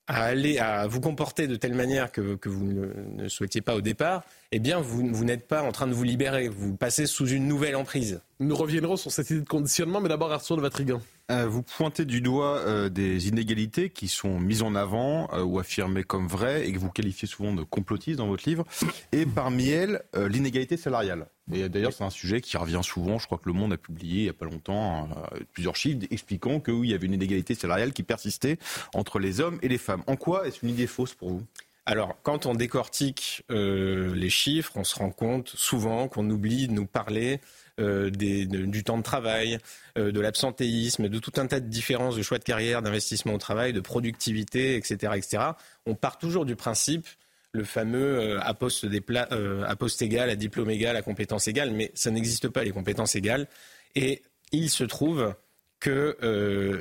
à, 0.07 0.24
aller, 0.26 0.60
à 0.60 0.86
vous 0.86 0.99
comporter 0.99 1.47
de 1.47 1.55
telle 1.55 1.74
manière 1.74 2.12
que, 2.12 2.36
que 2.36 2.49
vous 2.49 2.66
ne, 2.66 2.88
ne, 3.16 3.28
souhaitiez 3.30 3.62
pas 3.62 3.76
au 3.76 3.82
départ, 3.82 4.24
eh 4.51 4.60
bien, 4.60 4.82
vous, 4.82 5.07
vous 5.07 5.24
n'êtes 5.24 5.47
pas 5.47 5.64
en 5.64 5.72
train 5.72 5.88
de 5.88 5.93
vous 5.93 6.03
libérer. 6.03 6.49
Vous 6.49 6.76
passez 6.76 7.05
sous 7.05 7.28
une 7.28 7.47
nouvelle 7.47 7.78
emprise. 7.78 8.22
Nous 8.41 8.55
reviendrons 8.55 8.97
sur 8.97 9.12
cette 9.12 9.30
idée 9.30 9.39
de 9.39 9.47
conditionnement, 9.47 10.01
mais 10.01 10.10
d'abord 10.10 10.34
Arthur 10.34 10.57
de 10.57 10.62
Vatrigan. 10.62 11.01
Euh, 11.32 11.47
vous 11.47 11.61
pointez 11.61 12.05
du 12.05 12.21
doigt 12.21 12.57
euh, 12.57 12.89
des 12.89 13.27
inégalités 13.27 13.89
qui 13.89 14.07
sont 14.07 14.39
mises 14.39 14.63
en 14.63 14.73
avant 14.73 15.30
euh, 15.34 15.43
ou 15.43 15.59
affirmées 15.59 16.03
comme 16.03 16.27
vraies 16.27 16.67
et 16.67 16.73
que 16.73 16.80
vous 16.80 16.89
qualifiez 16.89 17.27
souvent 17.27 17.53
de 17.53 17.63
complotistes 17.63 18.17
dans 18.17 18.27
votre 18.27 18.47
livre. 18.49 18.65
Et 19.11 19.25
parmi 19.25 19.69
elles, 19.69 20.01
l'inégalité 20.15 20.77
salariale. 20.77 21.27
Et 21.51 21.67
d'ailleurs, 21.69 21.93
c'est 21.93 22.03
un 22.03 22.09
sujet 22.09 22.41
qui 22.41 22.57
revient 22.57 22.82
souvent. 22.84 23.17
Je 23.17 23.25
crois 23.25 23.38
que 23.38 23.47
Le 23.47 23.53
Monde 23.53 23.73
a 23.73 23.77
publié 23.77 24.19
il 24.19 24.23
n'y 24.23 24.30
a 24.30 24.34
pas 24.34 24.45
longtemps 24.45 25.09
plusieurs 25.53 25.75
chiffres 25.75 26.05
expliquant 26.11 26.59
qu'il 26.59 26.86
y 26.86 26.93
avait 26.93 27.07
une 27.07 27.13
inégalité 27.13 27.55
salariale 27.55 27.91
qui 27.91 28.03
persistait 28.03 28.57
entre 28.93 29.19
les 29.19 29.41
hommes 29.41 29.59
et 29.61 29.67
les 29.67 29.77
femmes. 29.77 30.03
En 30.07 30.15
quoi 30.15 30.47
est-ce 30.47 30.59
une 30.63 30.71
idée 30.71 30.88
fausse 30.88 31.13
pour 31.13 31.30
vous? 31.30 31.43
Alors, 31.91 32.17
quand 32.21 32.45
on 32.45 32.53
décortique 32.53 33.43
les 33.49 34.29
chiffres, 34.29 34.73
on 34.75 34.83
se 34.83 34.93
rend 34.93 35.09
compte 35.09 35.49
souvent 35.49 36.07
qu'on 36.07 36.29
oublie 36.29 36.67
de 36.67 36.71
nous 36.71 36.85
parler 36.85 37.41
euh, 37.79 38.09
du 38.09 38.83
temps 38.83 38.97
de 38.97 39.03
travail, 39.03 39.57
euh, 39.97 40.11
de 40.11 40.19
l'absentéisme, 40.19 41.07
de 41.07 41.19
tout 41.19 41.31
un 41.37 41.47
tas 41.47 41.61
de 41.61 41.67
différences 41.67 42.17
de 42.17 42.21
choix 42.21 42.37
de 42.37 42.43
carrière, 42.43 42.81
d'investissement 42.81 43.33
au 43.33 43.37
travail, 43.37 43.71
de 43.71 43.79
productivité, 43.79 44.75
etc., 44.75 45.13
etc. 45.15 45.43
On 45.85 45.95
part 45.95 46.17
toujours 46.17 46.45
du 46.45 46.57
principe 46.57 47.07
le 47.53 47.63
fameux 47.63 48.19
euh, 48.19 48.39
à, 48.41 48.53
poste 48.53 48.85
à 48.85 49.75
poste 49.77 50.01
égal, 50.01 50.29
à 50.29 50.35
diplôme 50.35 50.69
égal, 50.69 50.97
à 50.97 51.01
compétence 51.01 51.47
égale, 51.47 51.71
mais 51.71 51.91
ça 51.93 52.11
n'existe 52.11 52.49
pas 52.49 52.65
les 52.65 52.71
compétences 52.71 53.15
égales. 53.15 53.47
Et 53.95 54.23
il 54.51 54.69
se 54.69 54.83
trouve 54.83 55.33
que 55.79 56.17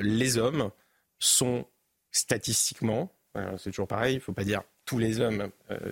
les 0.01 0.37
hommes 0.37 0.69
sont 1.17 1.65
statistiquement, 2.11 3.11
c'est 3.57 3.69
toujours 3.69 3.87
pareil, 3.87 4.15
il 4.15 4.17
ne 4.17 4.21
faut 4.21 4.33
pas 4.33 4.43
dire 4.43 4.63
tous 4.89 4.97
les 4.97 5.19
hommes, 5.19 5.49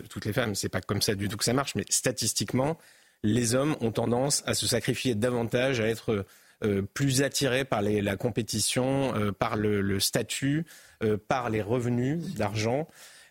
toutes 0.10 0.26
les 0.26 0.34
femmes, 0.34 0.56
c'est 0.56 0.70
pas 0.70 0.82
comme 0.82 1.04
ça 1.04 1.14
du 1.14 1.30
tout 1.30 1.38
que 1.38 1.44
ça 1.44 1.54
marche, 1.54 1.76
mais 1.76 1.86
statistiquement, 1.88 2.80
les 3.22 3.54
hommes 3.54 3.76
ont 3.80 3.92
tendance 3.92 4.42
à 4.48 4.56
se 4.56 4.66
sacrifier 4.66 5.14
davantage, 5.14 5.80
à 5.80 5.88
être 5.88 6.26
euh, 6.64 6.82
plus 6.82 7.22
attirés 7.22 7.66
par 7.66 7.84
la 7.84 8.16
compétition, 8.16 9.16
euh, 9.16 9.32
par 9.32 9.56
le, 9.56 10.00
statut, 10.00 10.66
euh, 11.04 11.16
par 11.16 11.52
les 11.52 11.62
revenus 11.62 12.20
d'argent. 12.36 12.88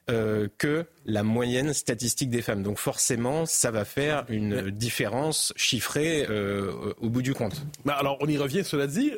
que 0.09 0.87
la 1.05 1.25
moyenne 1.25 1.73
statistique 1.73 2.31
des 2.31 2.41
femmes. 2.41 2.63
Donc 2.63 2.79
forcément, 2.79 3.45
ça 3.45 3.73
va 3.73 3.85
faire 3.85 4.25
une 4.29 4.71
différence 4.71 5.53
chiffrée 5.57 6.29
au 7.01 7.11
bout 7.11 7.23
du 7.23 7.35
compte. 7.35 7.61
alors 7.89 8.17
on 8.21 8.29
y 8.29 8.39
revient, 8.39 8.63
cela 8.63 8.87
dit. 8.87 9.11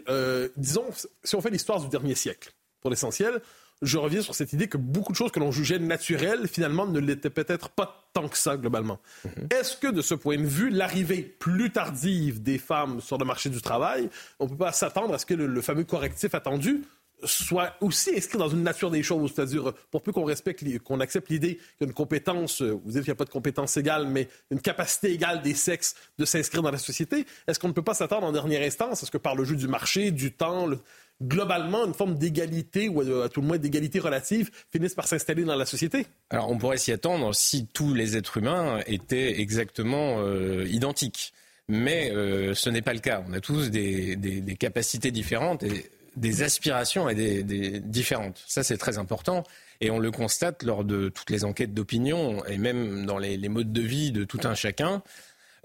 disons, 0.56 0.86
si 1.22 1.36
on 1.36 1.42
fait 1.42 1.50
l'histoire 1.50 1.82
du 1.82 1.90
dernier 1.90 2.14
siècle, 2.14 2.54
pour 2.80 2.90
l'essentiel, 2.90 3.40
je 3.82 3.98
reviens 3.98 4.22
sur 4.22 4.34
cette 4.34 4.52
idée 4.52 4.68
que 4.68 4.76
beaucoup 4.76 5.12
de 5.12 5.16
choses 5.16 5.30
que 5.30 5.40
l'on 5.40 5.52
jugeait 5.52 5.78
naturelles, 5.78 6.48
finalement, 6.48 6.86
ne 6.86 6.98
l'étaient 6.98 7.30
peut-être 7.30 7.68
pas 7.68 8.08
tant 8.12 8.28
que 8.28 8.36
ça, 8.36 8.56
globalement. 8.56 8.98
Mhm. 9.24 9.48
Est-ce 9.50 9.76
que, 9.76 9.88
de 9.88 10.02
ce 10.02 10.14
point 10.14 10.36
de 10.36 10.46
vue, 10.46 10.70
l'arrivée 10.70 11.22
plus 11.22 11.70
tardive 11.70 12.42
des 12.42 12.58
femmes 12.58 13.00
sur 13.00 13.18
le 13.18 13.24
marché 13.24 13.50
du 13.50 13.60
travail, 13.60 14.08
on 14.40 14.44
ne 14.44 14.50
peut 14.50 14.56
pas 14.56 14.72
s'attendre 14.72 15.14
à 15.14 15.18
ce 15.18 15.26
que 15.26 15.34
le, 15.34 15.60
fameux 15.60 15.84
correctif 15.84 16.34
attendu 16.34 16.82
soit 17.24 17.74
aussi 17.80 18.10
inscrit 18.16 18.38
dans 18.38 18.48
une 18.48 18.62
nature 18.62 18.92
des 18.92 19.02
choses, 19.02 19.32
c'est-à-dire 19.34 19.72
pour 19.90 20.02
peu 20.02 20.12
qu'on 20.12 20.24
respecte, 20.24 20.64
qu'on 20.84 21.00
accepte 21.00 21.28
l'idée 21.30 21.56
qu'il 21.56 21.80
y 21.80 21.84
a 21.84 21.86
une 21.86 21.92
compétence, 21.92 22.62
vous 22.62 22.80
dites 22.84 23.02
qu'il 23.02 23.10
n'y 23.10 23.10
a 23.10 23.16
pas 23.16 23.24
de 23.24 23.30
compétence 23.30 23.76
égale, 23.76 24.06
mais 24.06 24.28
une 24.52 24.60
capacité 24.60 25.10
égale 25.12 25.42
des 25.42 25.54
sexes 25.54 25.96
de 26.16 26.24
s'inscrire 26.24 26.62
dans 26.62 26.70
la 26.70 26.78
société, 26.78 27.26
est-ce 27.48 27.58
qu'on 27.58 27.66
ne 27.66 27.72
peut 27.72 27.82
pas 27.82 27.94
s'attendre 27.94 28.24
en 28.24 28.30
dernière 28.30 28.64
instance, 28.64 29.02
est-ce 29.02 29.10
que 29.10 29.18
par 29.18 29.34
le 29.34 29.42
jeu 29.42 29.56
du 29.56 29.66
marché, 29.66 30.12
du 30.12 30.32
temps, 30.32 30.68
globalement, 31.22 31.84
une 31.84 31.94
forme 31.94 32.16
d'égalité, 32.16 32.88
ou 32.88 33.02
euh, 33.02 33.24
à 33.24 33.28
tout 33.28 33.40
le 33.40 33.46
moins 33.46 33.58
d'égalité 33.58 33.98
relative, 33.98 34.50
finissent 34.70 34.94
par 34.94 35.08
s'installer 35.08 35.44
dans 35.44 35.56
la 35.56 35.66
société? 35.66 36.06
Alors, 36.30 36.50
on 36.50 36.58
pourrait 36.58 36.78
s'y 36.78 36.92
attendre 36.92 37.34
si 37.34 37.66
tous 37.66 37.94
les 37.94 38.16
êtres 38.16 38.38
humains 38.38 38.80
étaient 38.86 39.40
exactement 39.40 40.20
euh, 40.20 40.64
identiques. 40.68 41.32
Mais 41.68 42.10
euh, 42.12 42.54
ce 42.54 42.70
n'est 42.70 42.82
pas 42.82 42.94
le 42.94 43.00
cas. 43.00 43.22
On 43.28 43.32
a 43.32 43.40
tous 43.40 43.70
des, 43.70 44.56
capacités 44.58 45.10
différentes 45.10 45.62
et 45.62 45.90
des 46.16 46.42
aspirations 46.42 47.08
et 47.08 47.14
des, 47.14 47.80
différentes. 47.80 48.42
Ça, 48.46 48.62
c'est 48.62 48.78
très 48.78 48.96
important. 48.96 49.44
Et 49.80 49.90
on 49.90 49.98
le 49.98 50.10
constate 50.10 50.62
lors 50.62 50.82
de 50.82 51.08
toutes 51.08 51.30
les 51.30 51.44
enquêtes 51.44 51.74
d'opinion 51.74 52.44
et 52.46 52.58
même 52.58 53.04
dans 53.06 53.18
les 53.18 53.48
modes 53.48 53.72
de 53.72 53.82
vie 53.82 54.12
de 54.12 54.24
tout 54.24 54.40
un 54.44 54.54
chacun. 54.54 55.02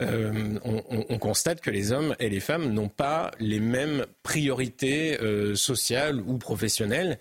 Euh, 0.04 0.60
on, 0.64 1.18
constate 1.18 1.62
que 1.62 1.72
les 1.72 1.92
hommes 1.92 2.16
et 2.20 2.30
les 2.30 2.40
femmes 2.40 2.74
n'ont 2.74 2.90
pas 2.90 3.32
les 3.40 3.60
mêmes 3.60 4.06
priorités 4.24 5.20
euh, 5.22 5.56
sociales 5.56 6.22
ou 6.26 6.38
professionnelles. 6.38 7.18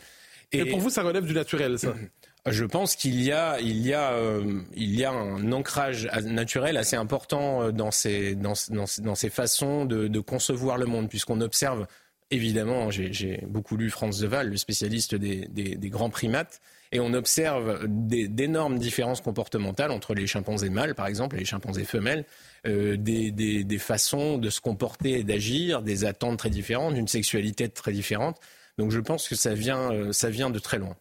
Et, 0.52 0.64
pour 0.66 0.80
vous, 0.80 0.90
ça 0.90 1.02
relève 1.02 1.24
du 1.24 1.34
naturel, 1.34 1.78
ça? 1.78 1.94
Je 2.46 2.64
pense 2.64 2.96
qu'il 2.96 3.22
y 3.22 3.30
a, 3.30 3.60
il 3.60 3.86
y 3.86 3.94
a, 3.94 4.14
euh, 4.14 4.62
il 4.74 4.98
y 4.98 5.04
a 5.04 5.12
un 5.12 5.52
ancrage 5.52 6.10
naturel 6.24 6.76
assez 6.76 6.96
important 6.96 7.70
dans 7.70 7.92
ces, 7.92 8.34
dans, 8.34 8.54
dans, 8.70 9.14
ces 9.14 9.30
façons 9.30 9.84
de, 9.84 10.08
de, 10.08 10.20
concevoir 10.20 10.76
le 10.76 10.86
monde, 10.86 11.08
puisqu'on 11.08 11.40
observe, 11.40 11.86
évidemment, 12.32 12.90
j'ai 12.90 13.44
beaucoup 13.46 13.76
lu 13.76 13.90
Franz 13.90 14.20
de 14.20 14.26
Waal, 14.26 14.48
le 14.48 14.56
spécialiste 14.56 15.14
des, 15.14 15.46
des, 15.50 15.76
des 15.76 15.88
grands 15.88 16.10
primates, 16.10 16.60
et 16.92 17.00
on 17.00 17.14
observe 17.14 17.86
d'énormes 17.88 18.78
différences 18.78 19.22
comportementales 19.22 19.90
entre 19.90 20.14
les 20.14 20.26
chimpanzés 20.26 20.68
mâles, 20.68 20.94
par 20.94 21.06
exemple, 21.06 21.36
et 21.36 21.38
les 21.40 21.44
chimpanzés 21.46 21.84
femelles, 21.84 22.26
euh, 22.66 22.96
des, 22.98 23.78
façons 23.78 24.36
de 24.36 24.50
se 24.50 24.60
comporter 24.60 25.18
et 25.18 25.24
d'agir, 25.24 25.82
des 25.82 26.04
attentes 26.04 26.38
très 26.38 26.50
différentes, 26.50 26.94
d'une 26.94 27.08
sexualité 27.08 27.68
très 27.70 27.92
différente. 27.92 28.36
Donc 28.76 28.90
je 28.90 29.00
pense 29.00 29.26
que 29.26 29.34
ça 29.34 29.54
vient, 29.54 29.90
euh, 29.90 30.12
ça 30.12 30.28
vient 30.28 30.50
de 30.50 30.58
très 30.58 30.78
loin. 30.78 30.94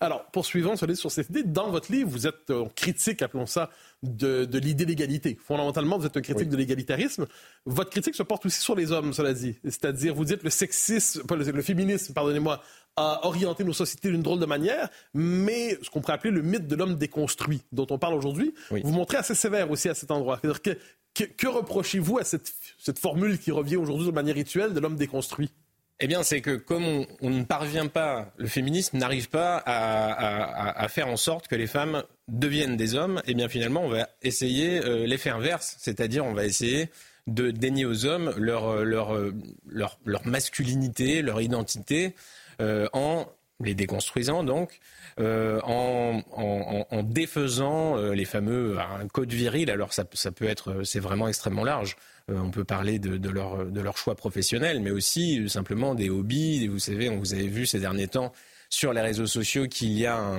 Alors, 0.00 0.26
poursuivons 0.26 0.76
sur 0.76 1.10
cette 1.10 1.30
idée. 1.30 1.42
Dans 1.42 1.70
votre 1.70 1.90
livre, 1.92 2.08
vous 2.08 2.26
êtes 2.26 2.50
euh, 2.50 2.66
critique, 2.74 3.22
appelons 3.22 3.46
ça, 3.46 3.70
de, 4.02 4.46
l'idée 4.58 4.86
d'égalité. 4.86 5.38
Fondamentalement, 5.42 5.98
vous 5.98 6.06
êtes 6.06 6.16
un 6.16 6.20
critique 6.20 6.48
de 6.48 6.56
l'égalitarisme. 6.56 7.26
Votre 7.64 7.90
critique 7.90 8.14
se 8.14 8.22
porte 8.22 8.46
aussi 8.46 8.60
sur 8.60 8.74
les 8.74 8.92
hommes, 8.92 9.12
cela 9.12 9.32
dit. 9.32 9.56
C'est-à-dire, 9.64 10.14
vous 10.14 10.24
dites 10.24 10.42
le 10.42 10.50
sexisme, 10.50 11.22
pas 11.26 11.36
le, 11.36 11.62
féminisme, 11.62 12.12
pardonnez-moi, 12.12 12.62
a 12.96 13.26
orienté 13.26 13.64
nos 13.64 13.72
sociétés 13.72 14.10
d'une 14.10 14.22
drôle 14.22 14.40
de 14.40 14.46
manière, 14.46 14.88
mais 15.12 15.78
ce 15.82 15.90
qu'on 15.90 16.00
pourrait 16.00 16.14
appeler 16.14 16.32
le 16.32 16.42
mythe 16.42 16.66
de 16.66 16.76
l'homme 16.76 16.96
déconstruit, 16.96 17.62
dont 17.72 17.86
on 17.90 17.98
parle 17.98 18.14
aujourd'hui, 18.14 18.54
vous 18.70 18.92
montrez 18.92 19.18
assez 19.18 19.34
sévère 19.34 19.70
aussi 19.70 19.88
à 19.88 19.94
cet 19.94 20.10
endroit. 20.10 20.38
C'est-à-dire 20.40 20.62
que, 20.62 21.24
que, 21.24 21.46
reprochez-vous 21.46 22.18
à 22.18 22.24
cette, 22.24 22.52
cette 22.78 22.98
formule 22.98 23.38
qui 23.38 23.50
revient 23.50 23.76
aujourd'hui 23.76 24.06
de 24.06 24.12
manière 24.12 24.34
rituelle 24.34 24.72
de 24.72 24.80
l'homme 24.80 24.96
déconstruit? 24.96 25.50
Eh 25.98 26.06
bien, 26.06 26.22
c'est 26.22 26.42
que 26.42 26.56
comme 26.56 27.06
on, 27.22 27.30
ne 27.30 27.44
parvient 27.44 27.86
pas, 27.86 28.32
le 28.36 28.48
féminisme 28.48 28.98
n'arrive 28.98 29.30
pas 29.30 29.62
à, 29.64 30.86
faire 30.88 31.08
en 31.08 31.16
sorte 31.16 31.48
que 31.48 31.54
les 31.54 31.66
femmes 31.66 32.02
deviennent 32.28 32.76
des 32.76 32.94
hommes, 32.94 33.22
eh 33.26 33.34
bien 33.34 33.48
finalement, 33.48 33.82
on 33.82 33.88
va 33.88 34.08
essayer 34.22 34.84
euh, 34.84 35.06
l'effet 35.06 35.30
inverse, 35.30 35.76
c'est-à-dire 35.78 36.24
on 36.24 36.34
va 36.34 36.44
essayer 36.44 36.90
de 37.26 37.50
dénier 37.50 37.86
aux 37.86 38.04
hommes 38.04 38.32
leur, 38.36 38.84
leur, 38.84 39.18
leur, 39.66 39.98
leur 40.04 40.26
masculinité, 40.26 41.22
leur 41.22 41.40
identité, 41.40 42.14
euh, 42.60 42.88
en 42.92 43.26
les 43.64 43.74
déconstruisant 43.74 44.44
donc, 44.44 44.80
euh, 45.18 45.60
en, 45.64 46.20
en, 46.30 47.02
défaisant 47.02 47.96
les 47.96 48.26
fameux 48.26 48.78
un 48.78 49.08
code 49.08 49.32
viril. 49.32 49.70
Alors 49.70 49.94
ça, 49.94 50.04
ça 50.12 50.30
peut 50.30 50.44
être, 50.44 50.82
c'est 50.84 51.00
vraiment 51.00 51.26
extrêmement 51.26 51.64
large. 51.64 51.96
Euh, 52.30 52.38
on 52.40 52.50
peut 52.50 52.64
parler 52.64 52.98
de, 52.98 53.30
leur, 53.30 53.66
de 53.66 53.80
leur 53.80 53.96
choix 53.96 54.16
professionnel, 54.16 54.80
mais 54.80 54.90
aussi 54.90 55.40
euh, 55.40 55.48
simplement 55.48 55.94
des 55.94 56.10
hobbies. 56.10 56.66
Vous 56.66 56.80
savez, 56.80 57.08
vous 57.08 57.34
avez 57.34 57.46
vu 57.46 57.66
ces 57.66 57.78
derniers 57.78 58.08
temps 58.08 58.32
sur 58.68 58.92
les 58.92 59.00
réseaux 59.00 59.26
sociaux 59.26 59.68
qu'il 59.68 59.92
y 59.92 60.06
a 60.06 60.38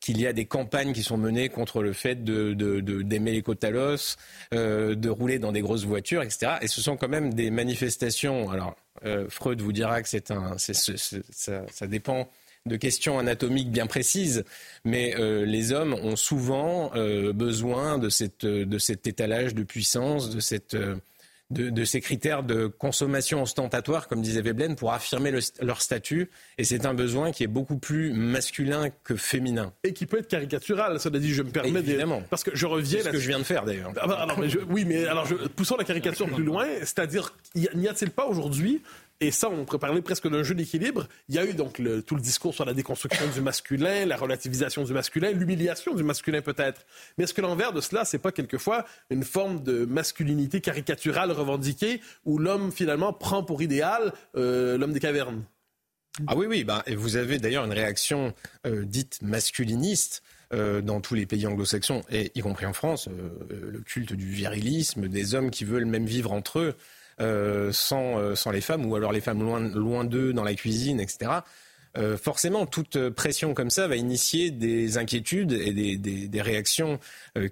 qu'il 0.00 0.18
y 0.18 0.26
a 0.26 0.32
des 0.32 0.46
campagnes 0.46 0.94
qui 0.94 1.02
sont 1.02 1.18
menées 1.18 1.50
contre 1.50 1.82
le 1.82 1.92
fait 1.92 2.24
de, 2.24 2.54
d'aimer 3.02 3.32
les 3.32 3.42
côtalos, 3.42 4.16
euh, 4.54 4.94
de 4.94 5.10
rouler 5.10 5.38
dans 5.38 5.52
des 5.52 5.60
grosses 5.60 5.84
voitures, 5.84 6.22
etc. 6.22 6.52
Et 6.62 6.68
ce 6.68 6.80
sont 6.80 6.96
quand 6.96 7.08
même 7.08 7.34
des 7.34 7.50
manifestations. 7.50 8.50
Alors, 8.50 8.76
Freud 9.28 9.60
vous 9.60 9.72
dira 9.72 10.00
que 10.00 10.08
c'est 10.08 10.30
un, 10.30 10.56
ça, 10.56 11.86
dépend 11.86 12.30
de 12.64 12.76
questions 12.76 13.18
anatomiques 13.18 13.70
bien 13.70 13.86
précises, 13.86 14.44
mais 14.86 15.14
les 15.44 15.72
hommes 15.72 15.92
ont 15.92 16.16
souvent 16.16 16.90
besoin 17.34 17.98
de, 17.98 18.08
cette, 18.08 18.46
de 18.46 18.78
cet 18.78 19.06
étalage 19.06 19.54
de 19.54 19.64
puissance, 19.64 20.30
de 20.30 20.40
cette 20.40 20.78
de, 21.50 21.84
ces 21.84 22.00
critères 22.00 22.42
de 22.42 22.66
consommation 22.66 23.42
ostentatoire, 23.42 24.08
comme 24.08 24.22
disait 24.22 24.40
Veblen, 24.40 24.76
pour 24.76 24.92
affirmer 24.92 25.32
leur 25.60 25.82
statut. 25.82 26.30
Et 26.58 26.64
c'est 26.64 26.86
un 26.86 26.94
besoin 26.94 27.32
qui 27.32 27.42
est 27.42 27.48
beaucoup 27.48 27.78
plus 27.78 28.12
masculin 28.12 28.90
que 29.04 29.16
féminin. 29.16 29.72
Et 29.84 29.92
qui 29.92 30.06
peut 30.06 30.18
être 30.18 30.28
caricatural, 30.28 31.00
cela 31.00 31.18
dit, 31.18 31.32
je 31.32 31.42
me 31.42 31.50
permets. 31.50 31.80
Évidemment. 31.80 32.22
Parce 32.30 32.44
que 32.44 32.52
je 32.54 32.66
reviens. 32.66 33.00
C'est 33.00 33.06
ce 33.06 33.10
que 33.10 33.18
je 33.18 33.28
viens 33.28 33.38
de 33.38 33.44
faire 33.44 33.64
d'ailleurs. 33.64 33.92
Ah 34.00 34.06
bah, 34.06 34.26
oui, 34.68 34.84
mais 34.84 35.06
alors, 35.06 35.26
je, 35.26 35.34
poussons 35.34 35.76
la 35.76 35.84
caricature 35.84 36.28
plus 36.28 36.44
loin, 36.44 36.66
c'est-à-dire, 36.80 37.34
n'y 37.54 37.88
a-t-il 37.88 38.10
pas 38.10 38.26
aujourd'hui 38.26 38.82
et 39.22 39.30
ça, 39.30 39.50
on 39.50 39.66
pourrait 39.66 39.78
parler 39.78 40.00
presque 40.00 40.28
d'un 40.28 40.42
jeu 40.42 40.54
d'équilibre. 40.54 41.06
Il 41.28 41.34
y 41.34 41.38
a 41.38 41.44
eu 41.44 41.52
donc 41.52 41.74
tout 42.06 42.14
le 42.14 42.22
discours 42.22 42.54
sur 42.54 42.64
la 42.64 42.72
déconstruction 42.72 43.26
du 43.28 43.42
masculin, 43.42 44.06
la 44.06 44.16
relativisation 44.16 44.82
du 44.82 44.94
masculin, 44.94 45.30
l'humiliation 45.32 45.94
du 45.94 46.02
masculin 46.02 46.40
peut-être. 46.40 46.86
Mais 47.18 47.24
est-ce 47.24 47.34
que 47.34 47.42
l'envers 47.42 47.74
de 47.74 47.82
cela, 47.82 48.06
c'est 48.06 48.18
pas 48.18 48.32
quelquefois 48.32 48.86
une 49.10 49.22
forme 49.22 49.62
de 49.62 49.84
masculinité 49.84 50.62
caricaturale 50.62 51.32
revendiquée 51.32 52.00
où 52.24 52.38
l'homme 52.38 52.72
finalement 52.72 53.12
prend 53.12 53.42
pour 53.42 53.60
idéal 53.60 54.14
euh, 54.36 54.78
l'homme 54.78 54.94
des 54.94 55.00
cavernes? 55.00 55.44
Ah 56.26 56.34
oui, 56.34 56.46
oui. 56.46 56.64
Bah, 56.64 56.82
et 56.86 56.94
vous 56.94 57.16
avez 57.16 57.38
d'ailleurs 57.38 57.66
une 57.66 57.72
réaction 57.72 58.32
euh, 58.66 58.84
dite 58.84 59.20
masculiniste. 59.20 60.22
Euh, 60.52 60.80
dans 60.80 61.00
tous 61.00 61.14
les 61.14 61.26
pays 61.26 61.46
anglo-saxons, 61.46 62.02
et 62.10 62.32
y 62.34 62.40
compris 62.40 62.66
en 62.66 62.72
France, 62.72 63.08
le 63.48 63.78
culte 63.82 64.14
du 64.14 64.26
virilisme, 64.26 65.06
des 65.06 65.36
hommes 65.36 65.52
qui 65.52 65.64
veulent 65.64 65.84
même 65.84 66.06
vivre 66.06 66.32
entre 66.32 66.58
eux. 66.58 66.74
Euh, 67.20 67.70
sans, 67.70 68.18
euh, 68.18 68.34
sans 68.34 68.50
les 68.50 68.62
femmes, 68.62 68.86
ou 68.86 68.96
alors 68.96 69.12
les 69.12 69.20
femmes 69.20 69.42
loin, 69.42 69.60
loin 69.60 70.04
d'eux 70.04 70.32
dans 70.32 70.44
la 70.44 70.54
cuisine, 70.54 71.00
etc. 71.00 71.30
Euh, 71.98 72.16
forcément, 72.16 72.64
toute 72.64 73.10
pression 73.10 73.52
comme 73.52 73.68
ça 73.68 73.88
va 73.88 73.96
initier 73.96 74.50
des 74.50 74.96
inquiétudes 74.96 75.52
et 75.52 75.74
des, 75.74 75.98
des, 75.98 76.42
réactions 76.42 76.98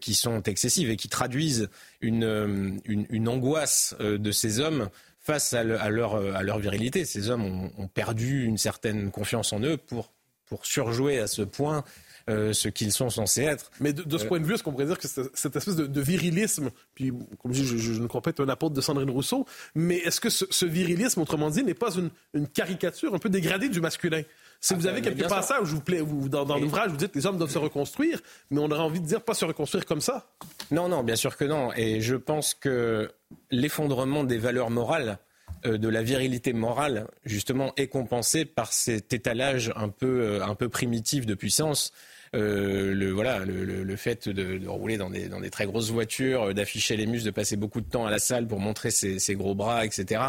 qui 0.01 0.15
sont 0.15 0.43
excessives 0.45 0.89
et 0.89 0.97
qui 0.97 1.09
traduisent 1.09 1.69
une, 2.01 2.81
une, 2.87 3.07
une 3.11 3.29
angoisse 3.29 3.95
de 4.01 4.31
ces 4.31 4.61
hommes 4.61 4.89
face 5.21 5.53
à, 5.53 5.65
leur, 5.65 6.15
à 6.15 6.43
leur 6.43 6.59
virilité. 6.59 7.05
Ces 7.05 7.29
hommes 7.29 7.45
ont, 7.45 7.73
ont, 7.77 7.89
perdu 7.89 8.45
une 8.45 8.57
certaine 8.57 9.11
confiance 9.11 9.53
en 9.53 9.61
eux 9.61 9.77
pour, 9.77 10.13
pour 10.47 10.65
surjouer 10.65 11.19
à 11.19 11.27
ce 11.27 11.43
point 11.43 11.85
euh, 12.29 12.53
ce 12.53 12.69
qu'ils 12.69 12.93
sont 12.93 13.11
censés 13.11 13.43
être. 13.43 13.71
Mais 13.81 13.93
de, 13.93 14.19
ce 14.19 14.25
euh, 14.25 14.29
point 14.29 14.41
de 14.41 14.45
vue, 14.45 14.55
est-ce 14.55 14.63
qu'on 14.63 14.73
pourrait 14.73 14.87
dire 14.87 14.99
que 14.99 15.09
cette 15.09 15.57
espèce 15.57 15.77
de, 15.77 16.01
virilisme, 16.01 16.71
puis 16.95 17.13
comme 17.43 17.53
je 17.53 17.63
dis, 17.63 17.79
je, 17.79 18.01
ne 18.01 18.07
crois 18.07 18.21
pas 18.21 18.31
être 18.31 18.45
un 18.45 18.49
apôtre 18.49 18.75
de 18.75 18.81
Sandrine 18.81 19.11
Rousseau, 19.11 19.47
mais 19.75 19.97
est-ce 19.97 20.21
que 20.21 20.29
ce, 20.31 20.67
virilisme, 20.67 21.21
autrement 21.21 21.51
dit, 21.51 21.63
n'est 21.63 21.75
pas 21.75 21.91
une, 21.95 22.49
caricature 22.49 23.15
un 23.15 23.19
peu 23.19 23.29
dégradée 23.29 23.69
du 23.69 23.81
masculin? 23.81 24.23
Si 24.61 24.75
vous 24.75 24.87
ah, 24.87 24.91
avez 24.91 25.03
quelques 25.03 25.29
passages 25.29 25.69
vous 25.69 25.81
plaît, 25.81 26.01
vous, 26.01 26.29
dans, 26.29 26.45
l'ouvrage, 26.59 26.91
vous 26.91 26.97
dites 26.97 27.13
que 27.13 27.19
les 27.19 27.27
hommes 27.27 27.39
doivent 27.39 27.51
se 27.51 27.59
reconstruire, 27.59 28.21
mais 28.51 28.61
on 28.61 28.71
aurait 28.71 28.81
envie 28.81 29.01
de 29.01 29.07
dire 29.07 29.23
pas 29.23 29.35
se 29.35 29.45
reconstruire 29.45 29.87
comme 29.87 30.01
ça? 30.01 30.27
Non, 30.71 30.89
non, 30.89 31.05
bien 31.05 31.17
sûr 31.17 31.37
que 31.37 31.45
non. 31.45 31.73
Et 31.77 32.01
je 32.01 32.17
pense 32.17 32.55
que 32.55 33.11
l'effondrement 33.51 34.25
des 34.25 34.39
valeurs 34.39 34.71
morales 34.71 35.19
de 35.65 35.89
la 35.89 36.03
virilité 36.03 36.53
morale, 36.53 37.07
justement, 37.25 37.73
est 37.77 37.89
compensé 37.89 38.45
par 38.45 38.73
cet 38.73 39.13
étalage 39.13 39.73
un 39.77 39.89
peu, 39.89 40.43
un 40.43 40.55
peu 40.55 40.69
primitif 40.69 41.27
de 41.27 41.35
puissance 41.35 41.93
euh, 42.35 42.95
le, 42.95 43.11
voilà, 43.11 43.45
le, 43.45 43.97
fait 43.97 44.29
de, 44.29 44.67
rouler 44.67 44.97
dans 44.99 45.11
des, 45.11 45.29
dans 45.29 45.41
des, 45.41 45.51
très 45.51 45.67
grosses 45.67 45.91
voitures, 45.91 46.49
euh, 46.49 46.53
d'afficher 46.53 46.97
les 46.97 47.07
muscles, 47.07 47.27
de 47.27 47.31
passer 47.31 47.57
beaucoup 47.57 47.81
de 47.81 47.89
temps 47.89 48.07
à 48.07 48.11
la 48.11 48.19
salle 48.19 48.47
pour 48.47 48.61
montrer 48.61 48.91
ses, 48.91 49.35
gros 49.35 49.55
bras, 49.55 49.85
etc. 49.85 50.23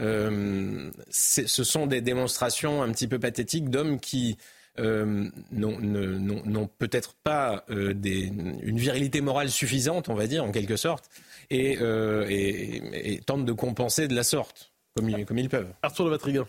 Euh, 0.00 0.90
ce 1.10 1.64
sont 1.64 1.86
des 1.86 2.00
démonstrations 2.00 2.82
un 2.82 2.90
petit 2.92 3.08
peu 3.08 3.18
pathétiques 3.18 3.70
d'hommes 3.70 3.98
qui 3.98 4.38
n'ont 4.78 6.68
peut-être 6.78 7.14
pas 7.14 7.64
une 7.68 8.78
virilité 8.78 9.20
morale 9.20 9.50
suffisante, 9.50 10.08
on 10.08 10.14
va 10.14 10.26
dire, 10.26 10.44
en 10.44 10.52
quelque 10.52 10.76
sorte, 10.76 11.10
et, 11.50 13.20
tentent 13.26 13.44
de 13.44 13.52
compenser 13.52 14.08
de 14.08 14.14
la 14.14 14.24
sorte, 14.24 14.72
comme, 14.96 15.08
ils, 15.08 15.24
comme 15.24 15.38
ils 15.38 15.48
peuvent. 15.48 15.72
Arthur 15.82 16.06
de 16.06 16.10
Vatrigan. 16.10 16.46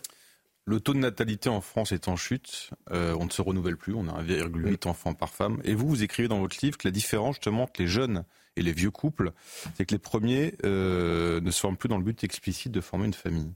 Le 0.66 0.80
taux 0.80 0.94
de 0.94 0.98
natalité 0.98 1.50
en 1.50 1.60
France 1.60 1.92
est 1.92 2.08
en 2.08 2.16
chute. 2.16 2.70
Euh, 2.90 3.14
on 3.20 3.26
ne 3.26 3.30
se 3.30 3.42
renouvelle 3.42 3.76
plus. 3.76 3.92
On 3.94 4.08
a 4.08 4.22
1,8 4.22 4.88
enfants 4.88 5.12
par 5.12 5.28
femme. 5.28 5.60
Et 5.64 5.74
vous, 5.74 5.86
vous 5.86 6.02
écrivez 6.02 6.26
dans 6.26 6.40
votre 6.40 6.56
livre 6.62 6.78
que 6.78 6.88
la 6.88 6.92
différence 6.92 7.36
justement 7.36 7.64
entre 7.64 7.82
les 7.82 7.86
jeunes 7.86 8.24
et 8.56 8.62
les 8.62 8.72
vieux 8.72 8.90
couples, 8.90 9.32
c'est 9.74 9.84
que 9.84 9.92
les 9.92 9.98
premiers 9.98 10.54
euh, 10.64 11.40
ne 11.40 11.50
se 11.50 11.60
forment 11.60 11.76
plus 11.76 11.88
dans 11.88 11.98
le 11.98 12.04
but 12.04 12.24
explicite 12.24 12.72
de 12.72 12.80
former 12.80 13.04
une 13.06 13.14
famille. 13.14 13.52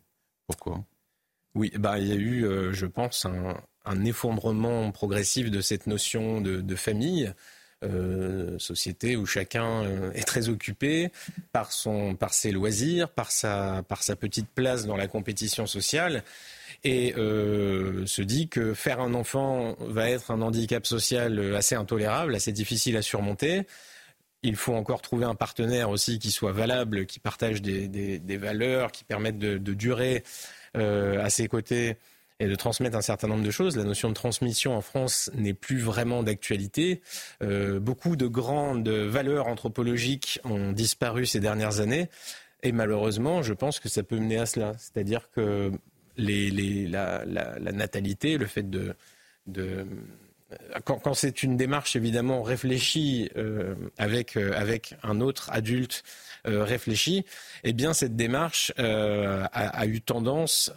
Pourquoi? 0.47 0.85
Oui, 1.55 1.73
bah, 1.79 1.99
il 1.99 2.09
y 2.09 2.13
a 2.13 2.17
eu, 2.17 2.45
euh, 2.45 2.73
je 2.73 2.85
pense, 2.85 3.25
un, 3.25 3.57
effondrement 4.05 4.91
progressif 4.91 5.51
de 5.51 5.61
cette 5.61 5.87
notion 5.87 6.41
de, 6.41 6.77
famille. 6.77 7.33
société 8.59 9.17
où 9.17 9.25
chacun 9.25 9.85
est 10.13 10.27
très 10.27 10.49
occupé 10.49 11.11
par, 11.53 11.73
son, 11.73 12.15
par 12.17 12.35
ses 12.35 12.51
loisirs, 12.51 13.09
par 13.09 13.31
sa, 13.31 13.85
par 13.89 14.03
sa 14.03 14.17
petite 14.17 14.49
place 14.49 14.85
dans 14.85 14.97
la 14.97 15.07
compétition 15.07 15.67
sociale 15.67 16.25
et 16.85 17.15
euh, 17.17 18.07
se 18.07 18.23
dit 18.23 18.49
que 18.49 18.75
faire 18.75 19.01
un 19.01 19.15
enfant 19.15 19.77
va 19.81 20.11
être 20.11 20.31
un 20.31 20.43
handicap 20.43 20.87
social 20.87 21.55
assez 21.57 21.75
intolérable, 21.75 22.35
assez 22.35 22.53
difficile 22.53 22.97
à 22.97 23.03
surmonter. 23.03 23.67
Il 24.43 24.55
faut 24.55 24.75
encore 24.75 25.03
trouver 25.03 25.25
un 25.25 25.35
partenaire 25.35 25.91
aussi 25.91 26.21
qui 26.21 26.31
soit 26.31 26.53
valable, 26.53 27.07
qui 27.07 27.19
partage 27.19 27.61
des, 27.61 28.37
valeurs, 28.37 28.93
qui 28.93 29.03
permette 29.03 29.39
de, 29.39 29.59
durer 29.75 30.23
euh, 30.77 31.23
à 31.25 31.31
ses 31.31 31.49
côtés 31.49 31.97
et 32.41 32.47
de 32.47 32.55
transmettre 32.55 32.97
un 32.97 33.03
certain 33.03 33.29
nombre 33.29 33.43
de 33.43 33.51
choses. 33.51 33.77
La 33.77 33.85
notion 33.85 34.09
de 34.09 34.15
transmission 34.15 34.77
en 34.77 34.81
France 34.81 35.31
n'est 35.35 35.55
plus 35.55 35.79
vraiment 35.79 36.23
d'actualité. 36.23 37.01
Euh, 37.43 37.81
beaucoup 37.81 38.17
de 38.17 38.27
grandes 38.27 38.89
valeurs 38.89 39.49
anthropologiques 39.49 40.41
ont 40.45 40.73
disparu 40.73 41.27
ces 41.27 41.41
dernières 41.41 41.81
années. 41.81 42.09
Et 42.63 42.73
malheureusement, 42.73 43.43
je 43.43 43.53
pense 43.53 43.81
que 43.81 43.89
ça 43.89 44.03
peut 44.03 44.19
mener 44.19 44.39
à 44.39 44.47
cela. 44.47 44.73
C'est-à-dire 44.79 45.31
que 45.31 45.73
la, 46.17 47.25
natalité, 47.73 48.39
le 48.39 48.47
fait 48.47 48.69
de, 48.69 48.95
quand, 50.85 51.15
c'est 51.15 51.43
une 51.43 51.57
démarche 51.57 51.95
évidemment 51.97 52.43
réfléchie 52.43 53.31
euh, 53.37 53.75
avec 53.99 54.37
euh, 54.37 54.53
avec 54.57 54.95
un 55.03 55.21
autre 55.21 55.51
adulte 55.53 56.03
euh, 56.47 56.65
réfléchi, 56.65 57.25
eh 57.65 57.73
bien 57.73 57.93
cette 57.93 58.17
démarche 58.17 58.73
a, 58.79 59.87
eu 59.87 60.01
tendance 60.01 60.73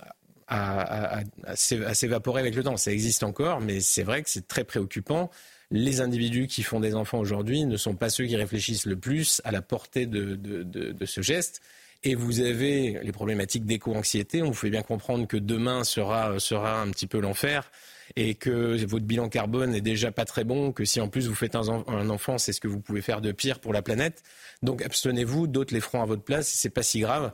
à, 0.53 1.21
à 1.45 1.55
s'évaporer 1.55 2.41
avec 2.41 2.55
le 2.55 2.63
temps. 2.63 2.77
Ça 2.77 2.91
existe 2.91 3.23
encore, 3.23 3.61
mais 3.61 3.79
c'est 3.79 4.03
vrai 4.03 4.21
que 4.21 4.29
c'est 4.29 4.47
très 4.47 4.63
préoccupant. 4.63 5.29
Les 5.71 6.01
individus 6.01 6.47
qui 6.47 6.63
font 6.63 6.79
des 6.79 6.95
enfants 6.95 7.19
aujourd'hui 7.19 7.65
ne 7.65 7.77
sont 7.77 7.95
pas 7.95 8.09
ceux 8.09 8.25
qui 8.25 8.35
réfléchissent 8.35 8.85
le 8.85 8.97
plus 8.97 9.41
à 9.45 9.51
la 9.51 9.61
portée 9.61 10.05
de, 10.05 10.35
de 10.35 11.05
ce 11.05 11.21
geste. 11.21 11.61
Et 12.03 12.15
vous 12.15 12.39
avez 12.39 12.99
les 13.03 13.11
problématiques 13.11 13.65
d'éco-anxiété. 13.65 14.41
On 14.41 14.47
vous 14.47 14.53
fait 14.53 14.71
bien 14.71 14.81
comprendre 14.81 15.27
que 15.27 15.37
demain 15.37 15.83
sera, 15.83 16.39
sera 16.39 16.81
un 16.81 16.89
petit 16.89 17.05
peu 17.05 17.19
l'enfer 17.19 17.69
et 18.15 18.35
que 18.35 18.83
votre 18.85 19.05
bilan 19.05 19.29
carbone 19.29 19.73
est 19.75 19.81
déjà 19.81 20.11
pas 20.11 20.25
très 20.25 20.43
bon, 20.43 20.71
que 20.71 20.83
si 20.83 20.99
en 20.99 21.07
plus 21.07 21.27
vous 21.27 21.35
faites 21.35 21.55
un, 21.55 22.09
enfant, 22.09 22.37
c'est 22.37 22.53
ce 22.53 22.59
que 22.59 22.67
vous 22.67 22.79
pouvez 22.79 23.01
faire 23.01 23.21
de 23.21 23.31
pire 23.31 23.59
pour 23.59 23.71
la 23.71 23.81
planète. 23.81 24.23
Donc 24.63 24.81
abstenez-vous, 24.81 25.47
d'autres 25.47 25.73
les 25.73 25.79
feront 25.79 26.01
à 26.01 26.05
votre 26.05 26.23
place, 26.23 26.47
c'est 26.47 26.69
pas 26.69 26.83
si 26.83 26.99
grave. 26.99 27.31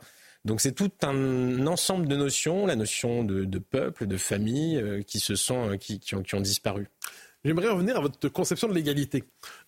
Donc 0.47 0.61
c'est 0.61 0.71
tout 0.71 0.91
un 1.03 1.67
ensemble 1.67 2.07
de 2.07 2.15
notions, 2.15 2.65
la 2.65 2.77
notion 2.77 3.23
de, 3.25 3.59
peuple, 3.59 4.07
de 4.07 4.15
famille, 4.15 4.77
euh, 4.77 5.01
qui 5.01 5.19
se 5.19 5.35
sont, 5.35 5.71
euh, 5.71 5.75
qui, 5.75 5.99
ont, 6.15 6.23
qui 6.23 6.35
ont 6.35 6.41
disparu. 6.41 6.87
J'aimerais 7.43 7.69
revenir 7.69 7.97
à 7.97 7.99
votre 7.99 8.29
conception 8.29 8.67
de 8.67 8.73
l'égalité. 8.73 9.23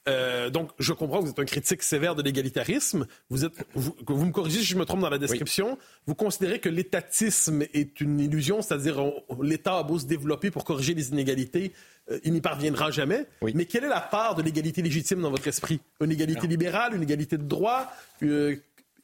Euh, 0.07 0.49
donc, 0.49 0.71
je 0.80 0.91
comprends 0.91 1.19
que 1.19 1.25
vous 1.25 1.32
êtes 1.32 1.39
un 1.39 1.45
critique 1.45 1.84
sévère 1.84 2.15
de 2.15 2.23
l'égalitarisme. 2.23 3.07
Vous, 3.30 3.45
êtes, 3.45 3.53
vous, 3.73 3.95
vous, 4.07 4.25
me 4.25 4.32
corrigez 4.32 4.59
si 4.59 4.65
je 4.65 4.77
me 4.77 4.86
trompe 4.86 5.01
dans 5.01 5.09
la 5.09 5.17
description. 5.17 5.77
Vous 6.07 6.15
considérez 6.15 6.59
que 6.59 6.69
l'étatisme 6.69 7.63
est 7.73 8.01
une 8.01 8.19
illusion, 8.19 8.61
c'est-à-dire 8.61 9.01
l'État 9.41 9.77
a 9.77 9.84
beau 9.84 9.99
se 9.99 10.07
développer 10.07 10.49
pour 10.49 10.65
corriger 10.65 10.93
les 10.93 11.09
inégalités, 11.09 11.73
euh, 12.11 12.19
il 12.23 12.34
n'y 12.34 12.41
parviendra 12.41 12.91
jamais. 12.91 13.25
Mais 13.41 13.65
quelle 13.65 13.84
est 13.84 13.89
la 13.89 14.01
part 14.01 14.36
de 14.36 14.41
l'égalité 14.41 14.82
légitime 14.82 15.21
dans 15.21 15.32
votre 15.32 15.47
esprit? 15.47 15.80
Une 16.01 16.11
égalité 16.11 16.47
libérale, 16.47 16.95
une 16.95 17.03
égalité 17.03 17.38
de 17.38 17.43
droit 17.43 17.91
euh, 18.23 18.55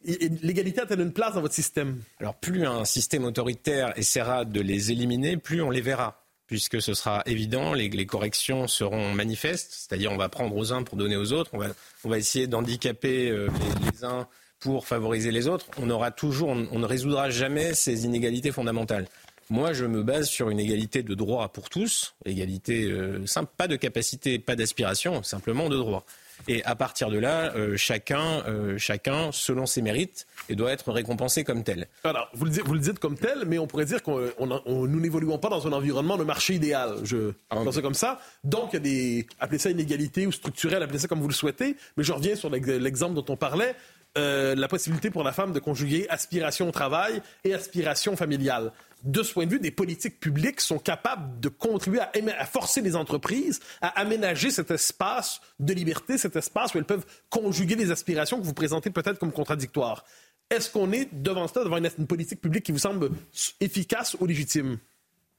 L'égalité 0.06 0.82
a-t-elle 0.82 1.02
une 1.02 1.14
place 1.14 1.34
dans 1.34 1.42
votre 1.42 1.54
système? 1.54 2.02
Alors, 2.20 2.36
plus 2.36 2.66
un 2.66 2.86
système 2.86 3.26
autoritaire 3.26 3.94
essaiera 3.98 4.46
de 4.46 4.62
les 4.62 4.92
éliminer, 4.92 5.38
plus 5.38 5.62
on 5.62 5.70
les 5.70 5.82
verra 5.82 6.22
puisque 6.48 6.82
ce 6.82 6.94
sera 6.94 7.24
évident, 7.26 7.74
les, 7.74 8.06
corrections 8.06 8.68
seront 8.68 9.12
manifestes, 9.14 9.72
c'est-à-dire 9.72 10.12
on 10.12 10.18
va 10.18 10.30
prendre 10.30 10.56
aux 10.56 10.74
uns 10.74 10.84
pour 10.84 10.98
donner 10.98 11.16
aux 11.16 11.34
autres, 11.34 11.52
on 11.54 12.10
va, 12.10 12.18
essayer 12.18 12.48
d'handicaper 12.48 13.30
euh, 13.30 13.50
les, 13.82 14.04
uns 14.04 14.28
pour 14.60 14.88
favoriser 14.88 15.32
les 15.32 15.48
autres, 15.48 15.66
on 15.80 15.90
aura 15.90 16.12
toujours, 16.12 16.50
on, 16.50 16.80
ne 16.80 16.86
résoudra 16.86 17.30
jamais 17.30 17.74
ces 17.74 18.06
inégalités 18.06 18.52
fondamentales. 18.52 19.08
Moi, 19.50 19.74
je 19.74 19.86
me 19.86 20.02
base 20.02 20.28
sur 20.28 20.50
une 20.50 20.60
égalité 20.60 21.04
de 21.04 21.14
droit 21.14 21.50
pour 21.50 21.70
tous, 21.70 22.16
égalité 22.26 22.86
euh, 22.86 23.26
simple, 23.28 23.52
pas 23.56 23.68
de 23.68 23.76
capacité, 23.76 24.40
pas 24.40 24.56
d'aspiration, 24.56 25.22
simplement 25.22 25.70
de 25.70 25.78
droit. 25.78 26.04
Et 26.48 26.64
à 26.66 26.76
partir 26.76 27.10
de 27.10 27.18
là, 27.18 27.54
euh, 27.56 27.78
chacun, 27.78 28.44
euh, 28.48 28.78
chacun, 28.78 29.32
selon 29.32 29.66
ses 29.66 29.82
mérites, 29.82 30.28
et 30.50 30.56
doit 30.56 30.72
être 30.72 30.92
récompensé 30.92 31.44
comme 31.44 31.64
tel. 31.64 31.88
Alors, 32.04 32.30
vous 32.34 32.46
le, 32.46 32.52
dites, 32.52 32.66
vous 32.66 32.74
le 32.74 32.80
dites 32.80 33.00
comme 33.00 33.18
tel, 33.18 33.46
mais 33.46 33.58
on 33.58 33.68
pourrait 33.68 33.86
dire 33.86 34.02
que 34.04 34.34
nous 34.68 35.00
n'évoluons 35.00 35.38
pas 35.38 35.50
dans 35.50 35.68
un 35.68 35.72
environnement 35.74 36.18
de 36.18 36.24
marché 36.24 36.56
idéal. 36.56 36.98
Je 37.04 37.32
ah, 37.50 37.58
pense 37.64 37.80
comme 37.82 37.94
ça. 37.94 38.20
Donc, 38.44 38.70
il 38.74 38.76
y 38.76 38.78
a 38.78 38.80
des, 38.80 39.28
appelez 39.40 39.60
ça 39.60 39.70
inégalité 39.70 40.28
ou 40.28 40.32
structurelle, 40.32 40.84
appelez 40.84 41.00
ça 41.00 41.08
comme 41.08 41.22
vous 41.22 41.28
le 41.28 41.34
souhaitez. 41.34 41.78
Mais 41.98 42.04
je 42.04 42.12
reviens 42.12 42.36
sur 42.36 42.50
l'exemple 42.50 43.14
dont 43.14 43.26
on 43.30 43.38
parlait. 43.38 43.76
Euh, 44.18 44.56
la 44.56 44.70
possibilité 44.70 45.10
pour 45.10 45.24
la 45.24 45.34
femme 45.34 45.52
de 45.52 45.60
conjuguer 45.60 46.08
aspiration 46.08 46.70
au 46.70 46.72
travail 46.72 47.22
et 47.44 47.54
aspiration 47.54 48.16
familiale. 48.16 48.72
De 49.06 49.22
ce 49.22 49.34
point 49.34 49.46
de 49.46 49.52
vue, 49.52 49.60
des 49.60 49.70
politiques 49.70 50.20
publiques 50.20 50.60
sont 50.60 50.80
capables 50.80 51.40
de 51.40 51.48
contribuer 51.48 52.00
à, 52.02 52.46
forcer 52.46 52.82
les 52.82 52.96
entreprises 52.96 53.60
à 53.80 54.00
aménager 54.00 54.50
cet 54.50 54.72
espace 54.72 55.42
de 55.60 55.74
liberté, 55.74 56.18
cet 56.18 56.36
espace 56.36 56.74
où 56.74 56.80
elles 56.80 56.86
peuvent 56.86 57.06
conjuguer 57.30 57.76
les 57.76 57.92
aspirations 57.92 58.40
que 58.40 58.46
vous 58.46 58.56
présentez 58.56 58.90
peut-être 58.90 59.20
comme 59.20 59.32
contradictoires. 59.32 60.06
Est-ce 60.50 60.72
qu'on 60.72 60.92
est 60.92 61.08
devant 61.14 61.48
ça, 61.48 61.64
devant 61.64 61.78
une, 61.78 62.08
politique 62.08 62.42
publique 62.42 62.66
qui 62.66 62.72
vous 62.72 62.80
semble 62.80 63.12
efficace 63.60 64.18
ou 64.20 64.26
légitime? 64.26 64.80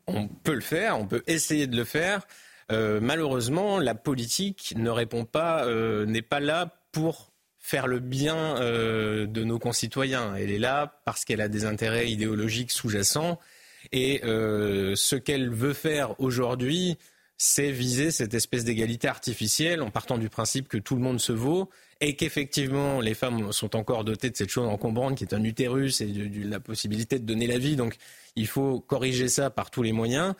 On 0.07 0.29
peut 0.29 0.55
le 0.55 0.61
faire, 0.61 1.01
on 1.01 1.07
peut 1.07 1.25
essayer 1.27 1.67
de 1.67 1.77
le 1.77 1.85
faire. 1.85 2.25
Euh, 2.71 3.01
malheureusement, 3.03 3.81
la 3.81 3.97
politique 3.97 4.75
ne 4.77 4.91
répond 4.91 5.25
pas, 5.25 5.64
euh, 5.67 6.07
n'est 6.07 6.23
pas 6.23 6.39
là 6.39 6.73
pour 6.93 7.33
faire 7.59 7.89
le 7.89 7.99
bien 7.99 8.61
euh, 8.61 9.27
de 9.27 9.43
nos 9.43 9.59
concitoyens. 9.59 10.37
Elle 10.37 10.53
est 10.53 10.59
là 10.59 11.01
parce 11.05 11.25
qu'elle 11.25 11.41
a 11.41 11.49
des 11.49 11.64
intérêts 11.64 12.09
idéologiques 12.09 12.71
sous-jacents. 12.71 13.41
Et 13.93 14.24
euh, 14.24 14.95
ce 14.97 15.16
qu'elle 15.16 15.51
veut 15.51 15.72
faire 15.72 16.18
aujourd'hui, 16.20 16.97
c'est 17.39 17.70
viser 17.70 18.11
cette 18.11 18.34
espèce 18.34 18.64
d'égalité 18.64 19.09
artificielle 19.09 19.82
en 19.82 19.91
partant 19.91 20.18
du 20.18 20.28
principe 20.28 20.68
que 20.68 20.78
tout 20.78 20.95
le 20.95 21.03
monde 21.03 21.20
se 21.20 21.32
vaut 21.32 21.68
et 22.01 22.16
qu'effectivement 22.16 23.01
les 23.01 23.14
femmes 23.14 23.53
sont 23.53 23.76
encore 23.76 24.05
dotées 24.05 24.30
de 24.30 24.37
cette 24.37 24.51
chose 24.51 24.68
encombrante 24.68 25.16
qui 25.16 25.24
est 25.24 25.34
un 25.34 25.45
utérus 25.45 26.01
et 26.01 26.07
de 26.07 26.49
la 26.49 26.61
possibilité 26.61 27.18
de 27.18 27.24
donner 27.24 27.47
la 27.47 27.59
vie. 27.59 27.76
Donc 27.76 27.97
il 28.37 28.47
faut 28.47 28.80
corriger 28.80 29.28
ça 29.28 29.51
par 29.51 29.70
tous 29.70 29.82
les 29.82 29.93
moyens 29.93 30.34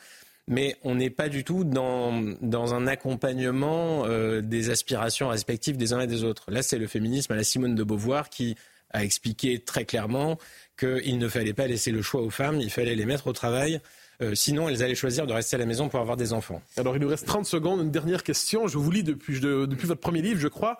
mais 0.47 0.77
on 0.83 0.95
n'est 0.95 1.09
pas 1.09 1.29
du 1.29 1.43
tout 1.43 1.63
dans, 1.63 2.23
dans 2.41 2.73
un 2.73 2.87
accompagnement 2.87 4.05
euh, 4.05 4.41
des 4.41 4.69
aspirations 4.69 5.27
respectives 5.27 5.77
des 5.77 5.93
uns 5.93 5.99
et 5.99 6.07
des 6.07 6.23
autres. 6.23 6.49
Là, 6.49 6.63
c'est 6.63 6.77
le 6.77 6.87
féminisme 6.87 7.33
à 7.33 7.35
la 7.35 7.43
Simone 7.43 7.75
de 7.75 7.83
Beauvoir 7.83 8.29
qui 8.29 8.55
a 8.91 9.03
expliqué 9.03 9.59
très 9.59 9.85
clairement 9.85 10.37
qu'il 10.77 11.17
ne 11.17 11.27
fallait 11.27 11.53
pas 11.53 11.67
laisser 11.67 11.91
le 11.91 12.01
choix 12.01 12.21
aux 12.21 12.29
femmes, 12.29 12.59
il 12.61 12.69
fallait 12.69 12.95
les 12.95 13.05
mettre 13.05 13.27
au 13.27 13.33
travail. 13.33 13.81
Euh, 14.21 14.33
sinon, 14.33 14.67
elles 14.67 14.81
allaient 14.83 14.95
choisir 14.95 15.27
de 15.27 15.33
rester 15.33 15.55
à 15.55 15.59
la 15.59 15.65
maison 15.65 15.89
pour 15.89 15.99
avoir 15.99 16.17
des 16.17 16.33
enfants. 16.33 16.61
Alors, 16.77 16.95
il 16.95 17.01
nous 17.01 17.07
reste 17.07 17.27
30 17.27 17.45
secondes. 17.45 17.81
Une 17.81 17.91
dernière 17.91 18.23
question. 18.23 18.67
Je 18.67 18.77
vous 18.77 18.89
lis 18.89 19.03
depuis, 19.03 19.39
depuis 19.39 19.87
votre 19.87 20.01
premier 20.01 20.21
livre, 20.21 20.39
je 20.39 20.47
crois. 20.47 20.77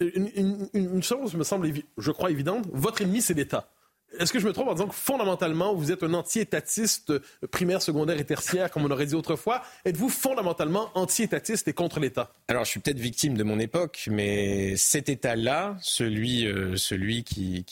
Une, 0.00 0.68
une, 0.72 1.02
chose 1.02 1.34
me 1.34 1.44
semble, 1.44 1.70
je 1.98 2.10
crois, 2.10 2.30
évidente. 2.30 2.66
Votre 2.72 3.02
ennemi, 3.02 3.20
c'est 3.20 3.34
l'État. 3.34 3.68
Est-ce 4.18 4.32
que 4.32 4.38
je 4.38 4.46
me 4.46 4.52
trompe 4.52 4.68
en 4.68 4.72
disant 4.72 4.88
que 4.88 4.94
fondamentalement, 4.94 5.74
vous 5.74 5.92
êtes 5.92 6.02
un 6.02 6.14
anti-étatiste 6.14 7.12
primaire, 7.50 7.82
secondaire 7.82 8.18
et 8.18 8.24
tertiaire, 8.24 8.70
comme 8.70 8.84
on 8.84 8.90
aurait 8.90 9.06
dit 9.06 9.14
autrefois? 9.14 9.62
Êtes-vous 9.84 10.08
fondamentalement 10.08 10.90
anti-étatiste 10.94 11.68
et 11.68 11.74
contre 11.74 12.00
l'État? 12.00 12.32
Alors, 12.48 12.64
je 12.64 12.70
suis 12.70 12.80
peut-être 12.80 12.98
victime 12.98 13.36
de 13.36 13.44
mon 13.44 13.58
époque, 13.58 14.08
mais 14.10 14.76
cet 14.76 15.08
État-là, 15.08 15.76
celui, 15.82 16.46
euh, 16.46 16.76
celui 16.76 17.22
qui, 17.22 17.64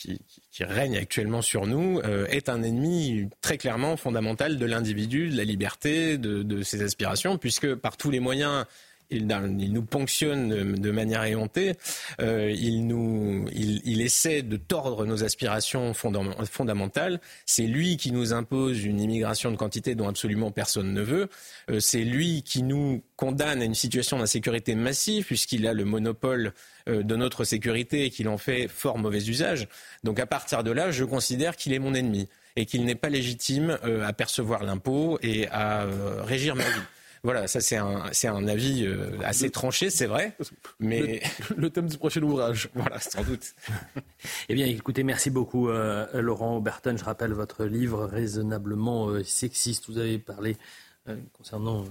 règne 0.61 0.97
actuellement 0.97 1.43
sur 1.43 1.67
nous, 1.67 2.01
euh, 2.01 2.27
est 2.27 2.49
un 2.49 2.63
ennemi 2.63 3.29
très 3.41 3.59
clairement 3.59 3.97
fondamental 3.97 4.59
de 4.59 4.67
l'individu, 4.67 5.29
de 5.29 5.37
la 5.37 5.45
liberté, 5.45 6.19
de 6.19 6.63
ses 6.63 6.83
aspirations, 6.83 7.39
puisque 7.39 7.75
par 7.75 7.97
tous 7.97 8.11
les 8.11 8.21
moyens 8.21 8.65
il, 9.11 9.27
nous 9.73 9.83
ponctionne 9.83 10.75
de 10.75 10.91
manière 10.91 11.25
éhontée, 11.25 11.75
euh, 12.21 12.51
il, 12.51 12.87
nous, 12.87 13.47
il, 13.53 14.01
essaie 14.01 14.43
de 14.43 14.57
tordre 14.57 15.07
nos 15.07 15.25
aspirations 15.25 15.93
fondamentales. 15.95 17.21
C'est 17.45 17.67
lui 17.67 17.97
qui 17.97 18.13
nous 18.13 18.33
impose 18.33 18.85
une 18.85 19.01
immigration 19.01 19.51
de 19.51 19.57
quantité 19.57 19.95
dont 19.95 20.09
absolument 20.09 20.51
personne 20.51 20.93
ne 20.93 21.03
veut. 21.03 21.29
Euh, 21.71 21.81
c'est 21.81 22.05
lui 22.05 22.43
qui 22.43 22.63
nous 22.63 23.03
condamne 23.17 23.63
à 23.63 23.65
une 23.65 23.75
situation 23.75 24.19
d'insécurité 24.19 24.75
massive 24.75 25.25
puisqu'il 25.25 25.67
a 25.67 25.73
le 25.73 25.85
monopole 25.85 26.53
euh, 26.89 27.03
de 27.03 27.17
notre 27.17 27.45
sécurité 27.45 28.07
et 28.07 28.11
qu'il 28.11 28.29
en 28.29 28.39
fait 28.39 28.69
fort 28.69 28.99
mauvais 28.99 29.25
usage. 29.29 29.69
Donc 30.05 30.19
à 30.21 30.27
partir 30.27 30.65
de 30.65 30.71
là, 30.71 30.91
je 30.91 31.05
considère 31.05 31.57
qu'il 31.57 31.73
est 31.73 31.79
mon 31.79 31.95
ennemi 31.95 32.29
et 32.57 32.67
qu'il 32.67 32.85
n'est 32.85 32.95
pas 32.95 33.11
légitime 33.11 33.79
à 34.03 34.15
percevoir 34.15 34.65
l'impôt 34.65 35.19
et 35.23 35.47
à 35.49 35.87
régir 36.25 36.57
ma 36.57 36.65
vie. 36.65 36.81
Voilà, 37.27 37.49
ça 37.49 37.61
c'est 37.61 37.77
un, 37.77 38.05
c'est 38.13 38.29
un 38.29 38.47
avis 38.47 38.87
euh, 38.87 39.19
assez 39.25 39.51
tranché, 39.51 39.91
c'est 39.91 40.07
vrai. 40.07 40.37
Mais 40.79 41.21
le, 41.57 41.71
thème 41.71 41.89
du 41.89 41.99
prochain 41.99 42.23
ouvrage. 42.23 42.71
Voilà, 42.77 43.01
sans 43.01 43.25
doute. 43.25 43.57
eh 44.49 44.55
bien, 44.55 44.65
écoutez, 44.67 45.03
merci 45.03 45.31
beaucoup, 45.31 45.69
euh, 45.69 46.07
Laurent 46.23 46.57
Oberton. 46.57 46.97
Je 46.97 47.03
rappelle 47.03 47.33
votre 47.33 47.65
livre 47.65 48.05
raisonnablement 48.05 49.09
euh, 49.09 49.25
sexiste. 49.25 49.91
Vous 49.91 49.99
avez 49.99 50.21
parlé 50.21 50.57
concernant 51.33 51.85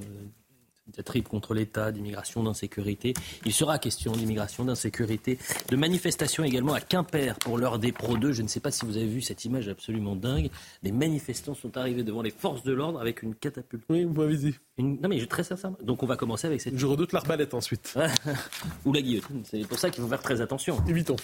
diatribe 0.88 1.28
contre 1.28 1.54
l'État, 1.54 1.92
d'immigration, 1.92 2.44
d'insécurité. 2.44 3.14
Il 3.46 3.54
sera 3.54 3.80
question 3.80 4.12
d'immigration, 4.12 4.66
d'insécurité, 4.66 5.40
de 5.70 5.76
manifestations 5.76 6.44
également 6.44 6.74
à 6.74 6.82
Quimper 6.82 7.36
pour 7.40 7.58
l'heure 7.58 7.80
des 7.80 7.92
Pro 7.92 8.18
2. 8.18 8.32
Je 8.32 8.42
ne 8.42 8.48
sais 8.48 8.60
pas 8.60 8.72
si 8.72 8.86
vous 8.86 8.98
avez 8.98 9.08
vu 9.08 9.22
cette 9.22 9.46
image 9.46 9.68
absolument 9.68 10.16
dingue. 10.16 10.50
Des 10.84 10.92
manifestants 10.92 11.56
sont 11.56 11.78
arrivés 11.78 12.04
devant 12.04 12.22
les 12.22 12.32
forces 12.32 12.64
de 12.64 12.74
l'ordre 12.74 13.00
avec 13.00 13.24
une 13.24 13.36
catapulte. 13.36 13.84
Oui, 13.90 14.04
vous 14.04 14.14
m'avez 14.14 14.38
dit. 14.38 14.56
Non 14.78 15.08
mais 15.08 15.20
je 15.20 15.26
très 15.26 15.44
sincèrement. 15.44 15.78
Donc 15.82 16.04
on 16.04 16.06
va 16.06 16.18
commencer 16.18 16.48
avec 16.48 16.62
cette. 16.62 16.78
Je 16.78 16.86
redoute 16.86 17.14
l'arbalète 17.14 17.54
ensuite. 17.54 17.98
Ou 18.86 18.94
la 18.94 19.02
guillotine. 19.02 19.42
C'est 19.46 19.66
pour 19.68 19.80
ça 19.80 19.90
qu'il 19.90 20.04
faut 20.04 20.10
faire 20.10 20.22
très 20.22 20.42
attention. 20.42 20.78
Évitons. 20.88 21.16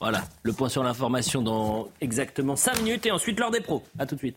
Voilà. 0.00 0.24
Le 0.42 0.52
point 0.52 0.68
sur 0.68 0.82
l'information 0.84 1.42
dans 1.42 1.88
exactement 2.00 2.54
5 2.54 2.82
minutes 2.82 3.06
et 3.06 3.10
ensuite 3.10 3.40
l'heure 3.40 3.50
des 3.50 3.60
pros. 3.60 3.82
À 3.98 4.06
tout 4.06 4.14
de 4.14 4.20
suite. 4.20 4.36